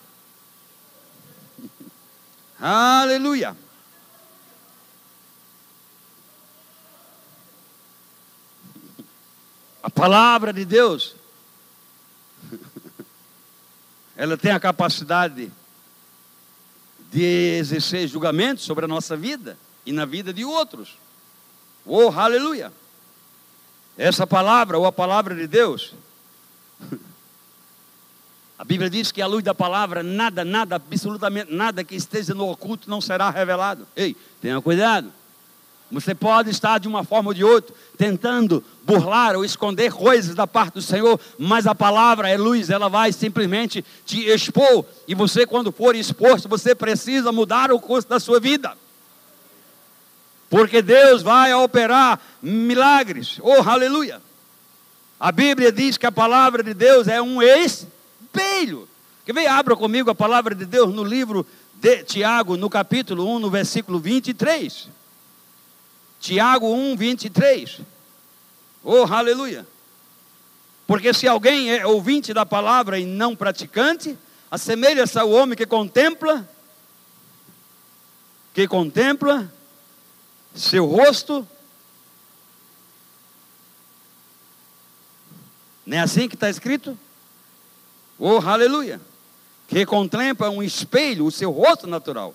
Aleluia. 2.60 3.56
A 9.82 9.88
palavra 9.88 10.52
de 10.52 10.64
Deus, 10.64 11.16
ela 14.20 14.36
tem 14.36 14.52
a 14.52 14.60
capacidade 14.60 15.50
de 17.10 17.56
exercer 17.58 18.06
julgamento 18.06 18.60
sobre 18.60 18.84
a 18.84 18.88
nossa 18.88 19.16
vida 19.16 19.56
e 19.86 19.92
na 19.92 20.04
vida 20.04 20.30
de 20.30 20.44
outros. 20.44 20.98
Oh, 21.86 22.10
aleluia! 22.10 22.70
Essa 23.96 24.26
palavra, 24.26 24.76
ou 24.76 24.84
a 24.84 24.92
palavra 24.92 25.34
de 25.34 25.46
Deus, 25.46 25.94
a 28.58 28.62
Bíblia 28.62 28.90
diz 28.90 29.10
que 29.10 29.22
a 29.22 29.26
luz 29.26 29.42
da 29.42 29.54
palavra, 29.54 30.02
nada, 30.02 30.44
nada, 30.44 30.76
absolutamente 30.76 31.50
nada 31.50 31.82
que 31.82 31.94
esteja 31.94 32.34
no 32.34 32.46
oculto 32.46 32.90
não 32.90 33.00
será 33.00 33.30
revelado. 33.30 33.88
Ei, 33.96 34.14
tenha 34.38 34.60
cuidado. 34.60 35.10
Você 35.90 36.14
pode 36.14 36.50
estar 36.50 36.78
de 36.78 36.86
uma 36.86 37.02
forma 37.02 37.30
ou 37.30 37.34
de 37.34 37.42
outra 37.42 37.74
tentando 37.98 38.62
burlar 38.84 39.36
ou 39.36 39.44
esconder 39.44 39.92
coisas 39.92 40.34
da 40.34 40.46
parte 40.46 40.74
do 40.74 40.82
Senhor, 40.82 41.18
mas 41.38 41.66
a 41.66 41.74
palavra 41.74 42.28
é 42.28 42.36
luz, 42.36 42.70
ela 42.70 42.88
vai 42.88 43.12
simplesmente 43.12 43.84
te 44.06 44.24
expor. 44.28 44.84
E 45.08 45.14
você, 45.14 45.44
quando 45.44 45.72
for 45.72 45.96
exposto, 45.96 46.48
você 46.48 46.74
precisa 46.74 47.32
mudar 47.32 47.72
o 47.72 47.80
curso 47.80 48.08
da 48.08 48.20
sua 48.20 48.38
vida. 48.38 48.76
Porque 50.48 50.80
Deus 50.80 51.22
vai 51.22 51.52
operar 51.54 52.20
milagres. 52.42 53.38
Oh, 53.42 53.68
aleluia! 53.68 54.20
A 55.18 55.30
Bíblia 55.30 55.70
diz 55.70 55.96
que 55.96 56.06
a 56.06 56.12
palavra 56.12 56.62
de 56.62 56.72
Deus 56.72 57.06
é 57.06 57.20
um 57.20 57.42
espelho. 57.42 58.88
Que 59.24 59.32
vem, 59.32 59.46
abra 59.46 59.76
comigo 59.76 60.10
a 60.10 60.14
palavra 60.14 60.54
de 60.54 60.64
Deus 60.64 60.94
no 60.94 61.04
livro 61.04 61.46
de 61.74 62.04
Tiago, 62.04 62.56
no 62.56 62.70
capítulo 62.70 63.28
1, 63.36 63.38
no 63.38 63.50
versículo 63.50 63.98
23. 63.98 64.99
Tiago 66.20 66.70
1, 66.72 66.96
23. 66.96 67.80
Oh, 68.84 69.04
aleluia. 69.04 69.66
Porque 70.86 71.14
se 71.14 71.26
alguém 71.26 71.72
é 71.72 71.86
ouvinte 71.86 72.34
da 72.34 72.44
palavra 72.44 72.98
e 72.98 73.06
não 73.06 73.34
praticante, 73.34 74.18
assemelha-se 74.50 75.18
ao 75.18 75.30
homem 75.30 75.56
que 75.56 75.64
contempla, 75.64 76.48
que 78.52 78.68
contempla 78.68 79.50
seu 80.54 80.84
rosto. 80.84 81.46
Não 85.86 85.96
é 85.96 86.00
assim 86.00 86.28
que 86.28 86.34
está 86.34 86.50
escrito? 86.50 86.98
Oh, 88.18 88.38
aleluia! 88.38 89.00
Que 89.68 89.86
contempla 89.86 90.50
um 90.50 90.62
espelho, 90.62 91.24
o 91.24 91.30
seu 91.30 91.50
rosto 91.50 91.86
natural. 91.86 92.34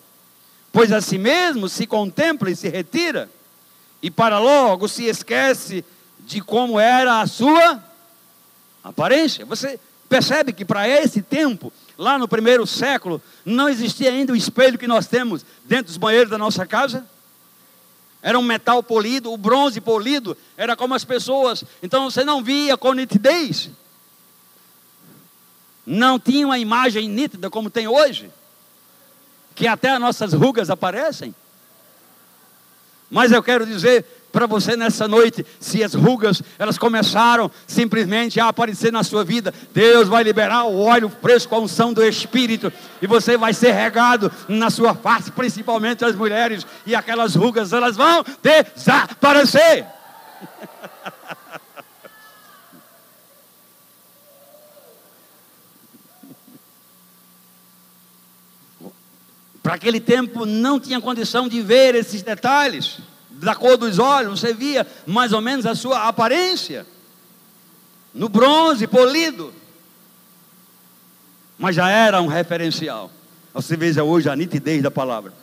Pois 0.72 0.92
a 0.92 1.02
si 1.02 1.18
mesmo 1.18 1.70
se 1.70 1.86
contempla 1.86 2.50
e 2.50 2.56
se 2.56 2.70
retira, 2.70 3.30
e 4.02 4.12
para 4.12 4.40
logo 4.40 4.88
se 4.88 5.06
esquece 5.06 5.84
de 6.20 6.42
como 6.42 6.80
era 6.80 7.22
a 7.22 7.28
sua 7.28 7.84
aparência. 8.84 9.46
Você 9.46 9.80
percebe 10.08 10.54
que 10.54 10.64
para 10.64 10.88
esse 10.88 11.22
tempo, 11.22 11.72
lá 11.98 12.18
no 12.18 12.28
primeiro 12.28 12.66
século, 12.68 13.22
não 13.44 13.70
existia 13.70 14.10
ainda 14.10 14.34
o 14.34 14.36
espelho 14.36 14.78
que 14.78 14.88
nós 14.88 15.08
temos 15.08 15.46
dentro 15.66 15.88
dos 15.88 15.98
banheiros 15.98 16.30
da 16.30 16.38
nossa 16.38 16.66
casa? 16.66 17.06
Era 18.22 18.40
um 18.40 18.44
metal 18.44 18.82
polido, 18.82 19.32
o 19.32 19.38
bronze 19.38 19.80
polido, 19.80 20.36
era 20.58 20.76
como 20.76 20.96
as 20.96 21.06
pessoas. 21.06 21.64
Então 21.82 22.10
você 22.10 22.24
não 22.24 22.44
via 22.44 22.76
com 22.76 22.94
nitidez 22.94 23.70
não 25.86 26.20
tinha 26.20 26.46
uma 26.48 26.58
imagem 26.58 27.08
nítida 27.08 27.50
como 27.50 27.70
tem 27.70 27.88
hoje, 27.88 28.32
que 29.54 29.68
até 29.68 29.92
as 29.92 30.00
nossas 30.00 30.34
rugas 30.34 30.70
aparecem. 30.70 31.36
Mas 33.10 33.32
eu 33.32 33.42
quero 33.44 33.66
dizer 33.66 34.06
para 34.36 34.48
você 34.48 34.76
nessa 34.76 35.08
noite, 35.08 35.46
se 35.62 35.82
as 35.82 35.94
rugas 35.94 36.42
elas 36.60 36.78
começaram 36.78 37.50
simplesmente 37.66 38.38
a 38.38 38.50
aparecer 38.50 38.92
na 38.92 39.02
sua 39.02 39.24
vida, 39.24 39.54
Deus 39.74 40.10
vai 40.10 40.24
liberar 40.24 40.66
o 40.66 40.82
óleo 40.82 41.10
fresco, 41.22 41.56
a 41.56 41.60
unção 41.60 41.94
do 41.94 42.04
Espírito, 42.04 42.72
e 43.02 43.08
você 43.08 43.38
vai 43.38 43.54
ser 43.54 43.72
regado 43.72 44.30
na 44.50 44.70
sua 44.70 44.94
face, 44.94 45.32
principalmente 45.32 46.04
as 46.04 46.16
mulheres, 46.16 46.68
e 46.86 46.94
aquelas 46.94 47.34
rugas 47.34 47.72
elas 47.72 47.96
vão 47.96 48.26
desaparecer. 48.44 49.86
Para 59.66 59.74
aquele 59.74 60.00
tempo 60.00 60.46
não 60.46 60.80
tinha 60.80 61.02
condição 61.02 61.48
de 61.50 61.60
ver 61.60 61.96
esses 61.96 62.22
detalhes 62.22 63.00
da 63.32 63.56
cor 63.56 63.78
dos 63.78 63.98
olhos, 63.98 64.40
você 64.40 64.54
via 64.54 64.86
mais 65.08 65.34
ou 65.34 65.42
menos 65.42 65.66
a 65.66 65.74
sua 65.74 66.08
aparência 66.08 66.86
no 68.14 68.30
bronze 68.30 68.86
polido. 68.86 69.52
Mas 71.58 71.76
já 71.76 71.90
era 71.90 72.22
um 72.22 72.28
referencial. 72.28 73.10
Você 73.56 73.76
veja 73.76 74.04
hoje 74.04 74.30
a 74.30 74.36
nitidez 74.36 74.84
da 74.84 74.92
palavra. 74.92 75.34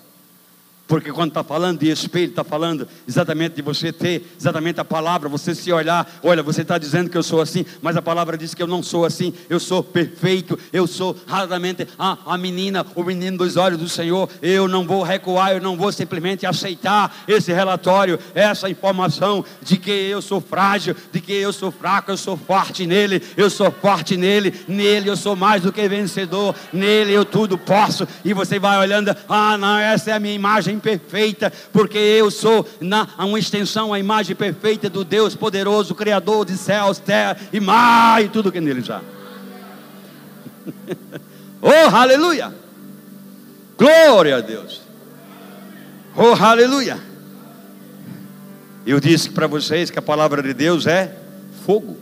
Porque 0.93 1.11
quando 1.11 1.31
está 1.31 1.43
falando 1.43 1.79
de 1.79 1.89
espelho, 1.89 2.29
está 2.29 2.45
falando 2.45 2.87
exatamente 3.09 3.55
de 3.55 3.63
você 3.63 3.91
ter 3.91 4.31
exatamente 4.39 4.79
a 4.79 4.85
palavra, 4.85 5.27
você 5.27 5.55
se 5.55 5.73
olhar, 5.73 6.07
olha, 6.23 6.43
você 6.43 6.61
está 6.61 6.77
dizendo 6.77 7.09
que 7.09 7.17
eu 7.17 7.23
sou 7.23 7.41
assim, 7.41 7.65
mas 7.81 7.97
a 7.97 8.03
palavra 8.03 8.37
diz 8.37 8.53
que 8.53 8.63
eu 8.63 8.67
não 8.67 8.83
sou 8.83 9.07
assim, 9.07 9.33
eu 9.49 9.59
sou 9.59 9.83
perfeito, 9.83 10.59
eu 10.71 10.87
sou 10.87 11.17
raramente 11.27 11.89
a, 11.99 12.19
a 12.27 12.37
menina, 12.37 12.85
o 12.95 13.03
menino 13.03 13.39
dos 13.39 13.57
olhos 13.57 13.79
do 13.79 13.89
Senhor, 13.89 14.29
eu 14.43 14.69
não 14.69 14.87
vou 14.87 15.03
recuar, 15.03 15.53
eu 15.53 15.63
não 15.63 15.79
vou 15.79 15.91
simplesmente 15.91 16.45
aceitar 16.45 17.25
esse 17.27 17.51
relatório, 17.55 18.19
essa 18.35 18.69
informação 18.69 19.43
de 19.63 19.79
que 19.79 19.91
eu 19.91 20.21
sou 20.21 20.43
frágil, 20.43 20.95
de 21.11 21.23
que 21.23 21.33
eu 21.33 21.55
sou 21.55 21.71
fraco, 21.71 22.11
eu 22.11 22.19
sou 22.19 22.37
forte 22.37 22.85
nele, 22.85 23.23
eu 23.35 23.49
sou 23.49 23.71
forte 23.71 24.15
nele, 24.19 24.53
nele 24.69 25.09
eu 25.09 25.17
sou 25.17 25.35
mais 25.35 25.63
do 25.63 25.73
que 25.73 25.89
vencedor, 25.89 26.55
nele 26.71 27.15
eu 27.15 27.25
tudo 27.25 27.57
posso, 27.57 28.07
e 28.23 28.35
você 28.35 28.59
vai 28.59 28.79
olhando, 28.79 29.17
ah, 29.27 29.57
não, 29.57 29.79
essa 29.79 30.11
é 30.11 30.13
a 30.13 30.21
minha 30.21 30.35
imagem 30.35 30.82
perfeita, 30.83 31.53
porque 31.73 31.97
eu 31.97 32.31
sou 32.31 32.69
na, 32.81 33.09
uma 33.19 33.39
extensão, 33.39 33.95
a 33.95 33.99
imagem 33.99 34.35
perfeita 34.37 34.91
do 34.91 35.05
Deus 35.05 35.35
poderoso, 35.35 35.95
Criador 35.95 36.45
de 36.45 36.57
céus, 36.57 36.99
terra 36.99 37.37
e 37.53 37.61
mar 37.61 38.23
e 38.23 38.29
tudo 38.29 38.53
que 38.53 38.61
nele 38.61 38.83
já. 38.83 39.01
oh, 41.63 41.97
aleluia! 41.97 42.53
Glória 43.79 44.37
a 44.37 44.41
Deus! 44.41 44.83
Oh, 46.17 46.35
aleluia! 46.43 46.99
Eu 48.85 48.99
disse 49.01 49.31
para 49.31 49.47
vocês 49.47 49.91
que 49.91 49.99
a 49.99 50.03
palavra 50.03 50.43
de 50.43 50.53
Deus 50.53 50.87
é 50.87 51.17
fogo, 51.65 51.97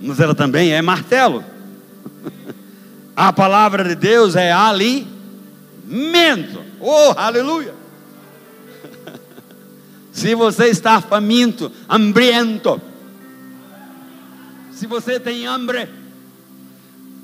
mas 0.00 0.18
ela 0.18 0.34
também 0.34 0.72
é 0.72 0.80
martelo. 0.80 1.44
A 3.14 3.30
palavra 3.30 3.84
de 3.84 3.94
Deus 3.94 4.36
é 4.36 4.50
alimento. 4.50 5.12
Oh, 6.80 7.12
aleluia! 7.14 7.74
Se 10.12 10.34
você 10.34 10.66
está 10.66 11.00
faminto, 11.00 11.72
hambriento, 11.88 12.80
se 14.70 14.86
você 14.86 15.18
tem 15.18 15.46
hambre, 15.46 15.88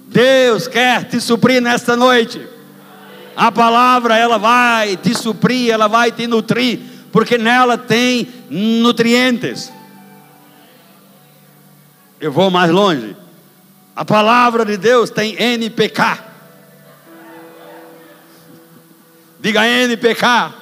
Deus 0.07 0.67
quer 0.67 1.05
te 1.05 1.21
suprir 1.21 1.61
nesta 1.61 1.95
noite. 1.95 2.41
A 3.37 3.53
palavra 3.53 4.17
ela 4.17 4.39
vai 4.39 4.97
te 4.97 5.15
suprir, 5.15 5.71
ela 5.71 5.87
vai 5.87 6.11
te 6.11 6.27
nutrir, 6.27 6.81
porque 7.13 7.37
nela 7.37 7.77
tem 7.77 8.27
nutrientes. 8.49 9.71
Eu 12.19 12.33
vou 12.33 12.51
mais 12.51 12.71
longe. 12.71 13.15
A 13.95 14.05
palavra 14.05 14.65
de 14.65 14.77
Deus 14.77 15.11
tem 15.11 15.37
NPK. 15.41 16.19
Diga 19.41 19.67
NPK. 19.67 20.55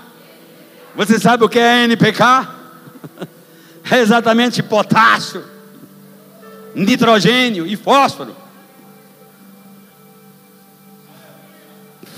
Você 0.97 1.21
sabe 1.21 1.45
o 1.45 1.49
que 1.49 1.59
é 1.59 1.85
NPK? 1.85 2.25
É 3.89 4.01
exatamente 4.01 4.63
potássio, 4.63 5.45
nitrogênio 6.75 7.67
e 7.67 7.77
fósforo. 7.77 8.35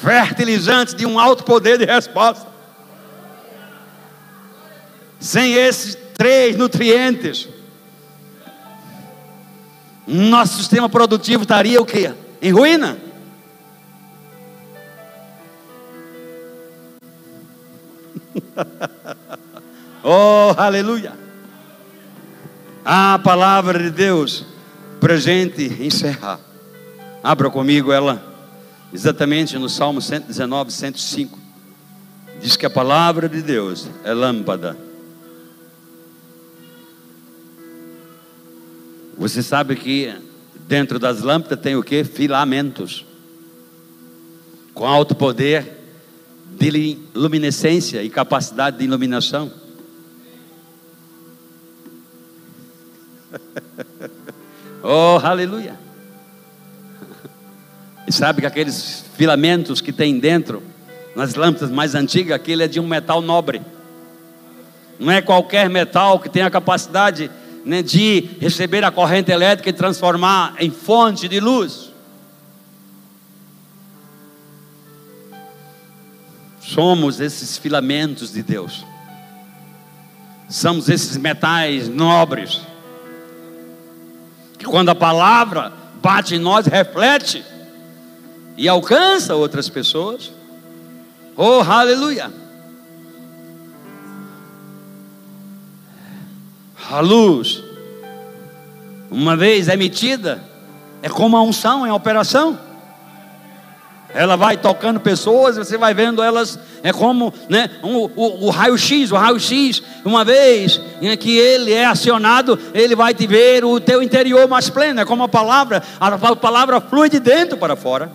Fertilizantes 0.01 0.95
de 0.95 1.05
um 1.05 1.19
alto 1.19 1.45
poder 1.45 1.77
de 1.77 1.85
resposta. 1.85 2.47
Sem 5.21 5.53
esses 5.55 5.99
três 6.15 6.57
nutrientes, 6.57 7.49
nosso 10.07 10.57
sistema 10.57 10.89
produtivo 10.89 11.43
estaria 11.43 11.83
o 11.83 11.85
quê? 11.85 12.15
Em 12.41 12.53
ruína. 12.53 13.08
Oh, 20.09 20.55
aleluia! 20.57 21.13
A 22.85 23.19
palavra 23.19 23.79
de 23.79 23.91
Deus, 23.91 24.45
presente, 24.99 25.65
encerrar. 25.81 26.41
Abra 27.23 27.51
comigo 27.51 27.93
ela, 27.93 28.23
exatamente 28.93 29.59
no 29.59 29.69
Salmo 29.69 30.01
119, 30.01 30.71
105. 30.71 31.39
Diz 32.41 32.57
que 32.57 32.65
a 32.65 32.71
palavra 32.71 33.29
de 33.29 33.43
Deus 33.43 33.89
é 34.05 34.15
lâmpada. 34.15 34.77
Você 39.19 39.43
sabe 39.43 39.75
que 39.75 40.15
dentro 40.67 40.99
das 40.99 41.23
lâmpadas 41.23 41.61
tem 41.61 41.75
o 41.75 41.83
que? 41.83 42.05
Filamentos. 42.05 43.05
Com 44.73 44.87
alto 44.87 45.15
poder 45.15 45.77
de 46.59 46.99
luminescência 47.15 48.03
e 48.03 48.09
capacidade 48.09 48.79
de 48.79 48.85
iluminação. 48.85 49.51
oh, 54.83 55.19
aleluia! 55.23 55.79
E 58.07 58.13
sabe 58.13 58.41
que 58.41 58.47
aqueles 58.47 59.05
filamentos 59.17 59.81
que 59.81 59.93
tem 59.93 60.19
dentro, 60.19 60.63
nas 61.15 61.35
lâmpadas 61.35 61.71
mais 61.71 61.95
antigas, 61.95 62.35
aquele 62.35 62.63
é 62.63 62.69
de 62.69 62.81
um 62.81 62.87
metal 62.87 63.21
nobre. 63.21 63.61
Não 64.99 65.13
é 65.13 65.21
qualquer 65.21 65.69
metal 65.69 66.19
que 66.19 66.29
tem 66.29 66.43
a 66.43 66.51
capacidade 66.51 67.31
né, 67.65 67.83
de 67.83 68.31
receber 68.41 68.83
a 68.83 68.91
corrente 68.91 69.31
elétrica 69.31 69.69
e 69.69 69.73
transformar 69.73 70.55
em 70.59 70.71
fonte 70.71 71.29
de 71.29 71.39
luz. 71.39 71.93
Somos 76.61 77.21
esses 77.21 77.57
filamentos 77.57 78.33
de 78.33 78.43
Deus. 78.43 78.85
Somos 80.49 80.89
esses 80.89 81.17
metais 81.17 81.89
nobres. 81.89 82.61
Que 84.59 84.65
quando 84.65 84.89
a 84.89 84.95
palavra 84.95 85.73
bate 86.03 86.35
em 86.35 86.39
nós, 86.39 86.67
reflete 86.67 87.45
e 88.57 88.69
alcança 88.69 89.37
outras 89.37 89.69
pessoas. 89.69 90.33
Oh, 91.37 91.61
aleluia! 91.61 92.33
A 96.91 97.01
luz, 97.01 97.63
uma 99.11 99.37
vez 99.37 99.69
emitida, 99.69 100.43
é 101.03 101.09
como 101.09 101.37
a 101.37 101.43
unção 101.43 101.87
em 101.87 101.91
operação. 101.91 102.59
Ela 104.15 104.37
vai 104.37 104.57
tocando 104.57 104.99
pessoas, 104.99 105.57
você 105.59 105.77
vai 105.77 105.93
vendo 105.93 106.23
elas, 106.23 106.59
é 106.83 106.93
como 106.93 107.33
né, 107.49 107.69
um, 107.83 107.97
o, 108.17 108.47
o 108.47 108.51
raio-x, 108.51 109.13
o 109.13 109.17
raio-x, 109.17 109.83
uma 110.03 110.25
vez 110.25 110.81
né, 111.03 111.15
que 111.15 111.37
ele 111.37 111.73
é 111.73 111.85
acionado, 111.85 112.59
ele 112.73 112.97
vai 112.97 113.13
te 113.13 113.27
ver 113.27 113.65
o 113.65 113.79
teu 113.79 114.03
interior 114.03 114.49
mais 114.49 114.71
pleno, 114.71 115.01
é 115.01 115.05
como 115.05 115.23
a 115.25 115.29
palavra, 115.29 115.83
a 116.01 116.37
palavra 116.37 116.81
flui 116.81 117.11
de 117.11 117.21
dentro 117.21 117.59
para 117.59 117.77
fora. 117.77 118.11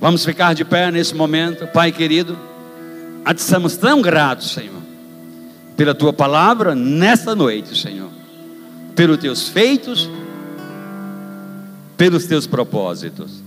Vamos 0.00 0.24
ficar 0.24 0.54
de 0.54 0.64
pé 0.64 0.90
nesse 0.90 1.14
momento, 1.14 1.66
Pai 1.68 1.90
querido. 1.92 2.38
Estamos 3.34 3.76
tão 3.76 4.02
gratos, 4.02 4.52
Senhor, 4.52 4.82
pela 5.76 5.94
tua 5.94 6.12
palavra 6.12 6.74
nesta 6.74 7.34
noite, 7.34 7.80
Senhor, 7.80 8.10
pelos 8.94 9.18
teus 9.18 9.48
feitos, 9.48 10.08
pelos 11.96 12.26
teus 12.26 12.46
propósitos. 12.46 13.42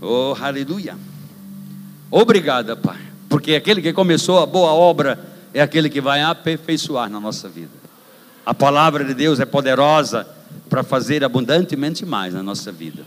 Oh, 0.00 0.36
aleluia. 0.40 0.96
Obrigada, 2.10 2.76
Pai, 2.76 2.98
porque 3.28 3.54
aquele 3.54 3.82
que 3.82 3.92
começou 3.92 4.38
a 4.38 4.46
boa 4.46 4.70
obra 4.72 5.18
é 5.52 5.60
aquele 5.60 5.90
que 5.90 6.00
vai 6.00 6.22
aperfeiçoar 6.22 7.10
na 7.10 7.18
nossa 7.18 7.48
vida. 7.48 7.70
A 8.44 8.54
palavra 8.54 9.04
de 9.04 9.12
Deus 9.12 9.40
é 9.40 9.44
poderosa 9.44 10.26
para 10.68 10.82
fazer 10.82 11.24
abundantemente 11.24 12.06
mais 12.06 12.34
na 12.34 12.42
nossa 12.42 12.70
vida, 12.70 13.02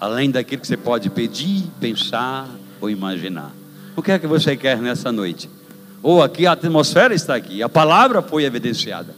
além 0.00 0.30
daquilo 0.30 0.62
que 0.62 0.66
você 0.66 0.76
pode 0.76 1.10
pedir, 1.10 1.64
pensar 1.78 2.48
ou 2.80 2.90
imaginar. 2.90 3.52
O 3.94 4.02
que 4.02 4.10
é 4.10 4.18
que 4.18 4.26
você 4.26 4.56
quer 4.56 4.78
nessa 4.78 5.12
noite? 5.12 5.48
Ou 6.02 6.22
aqui 6.22 6.46
a 6.46 6.52
atmosfera 6.52 7.14
está 7.14 7.34
aqui, 7.34 7.62
a 7.62 7.68
palavra 7.68 8.22
foi 8.22 8.44
evidenciada, 8.44 9.14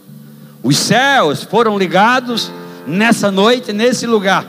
os 0.63 0.77
céus 0.77 1.43
foram 1.43 1.77
ligados 1.77 2.51
nessa 2.85 3.31
noite, 3.31 3.73
nesse 3.73 4.05
lugar, 4.05 4.45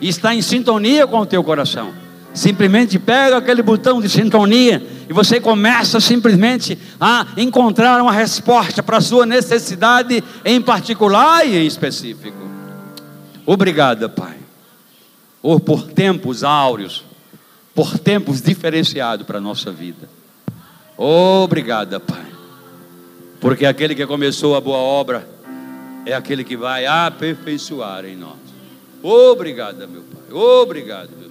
e 0.00 0.08
está 0.08 0.34
em 0.34 0.42
sintonia 0.42 1.06
com 1.06 1.18
o 1.20 1.26
teu 1.26 1.42
coração. 1.42 1.92
Simplesmente 2.32 2.98
pega 2.98 3.38
aquele 3.38 3.60
botão 3.60 4.00
de 4.00 4.08
sintonia 4.08 4.86
e 5.08 5.12
você 5.12 5.40
começa 5.40 5.98
simplesmente 5.98 6.78
a 7.00 7.26
encontrar 7.36 8.00
uma 8.00 8.12
resposta 8.12 8.82
para 8.82 8.98
a 8.98 9.00
sua 9.00 9.26
necessidade 9.26 10.22
em 10.44 10.60
particular 10.60 11.44
e 11.44 11.56
em 11.56 11.66
específico. 11.66 12.38
Obrigada, 13.44 14.08
Pai, 14.08 14.36
ou 15.42 15.58
por 15.58 15.88
tempos 15.88 16.44
áureos, 16.44 17.04
por 17.74 17.98
tempos 17.98 18.40
diferenciados 18.40 19.26
para 19.26 19.38
a 19.38 19.40
nossa 19.40 19.72
vida. 19.72 20.08
Obrigada, 20.96 21.98
Pai, 21.98 22.26
porque 23.40 23.66
aquele 23.66 23.96
que 23.96 24.06
começou 24.06 24.54
a 24.54 24.60
boa 24.60 24.78
obra 24.78 25.39
é 26.06 26.14
aquele 26.14 26.44
que 26.44 26.56
vai 26.56 26.86
aperfeiçoar 26.86 28.04
em 28.04 28.16
nós. 28.16 28.38
Obrigada, 29.02 29.86
meu 29.86 30.02
Pai, 30.02 30.32
obrigado, 30.32 31.10
meu 31.18 31.29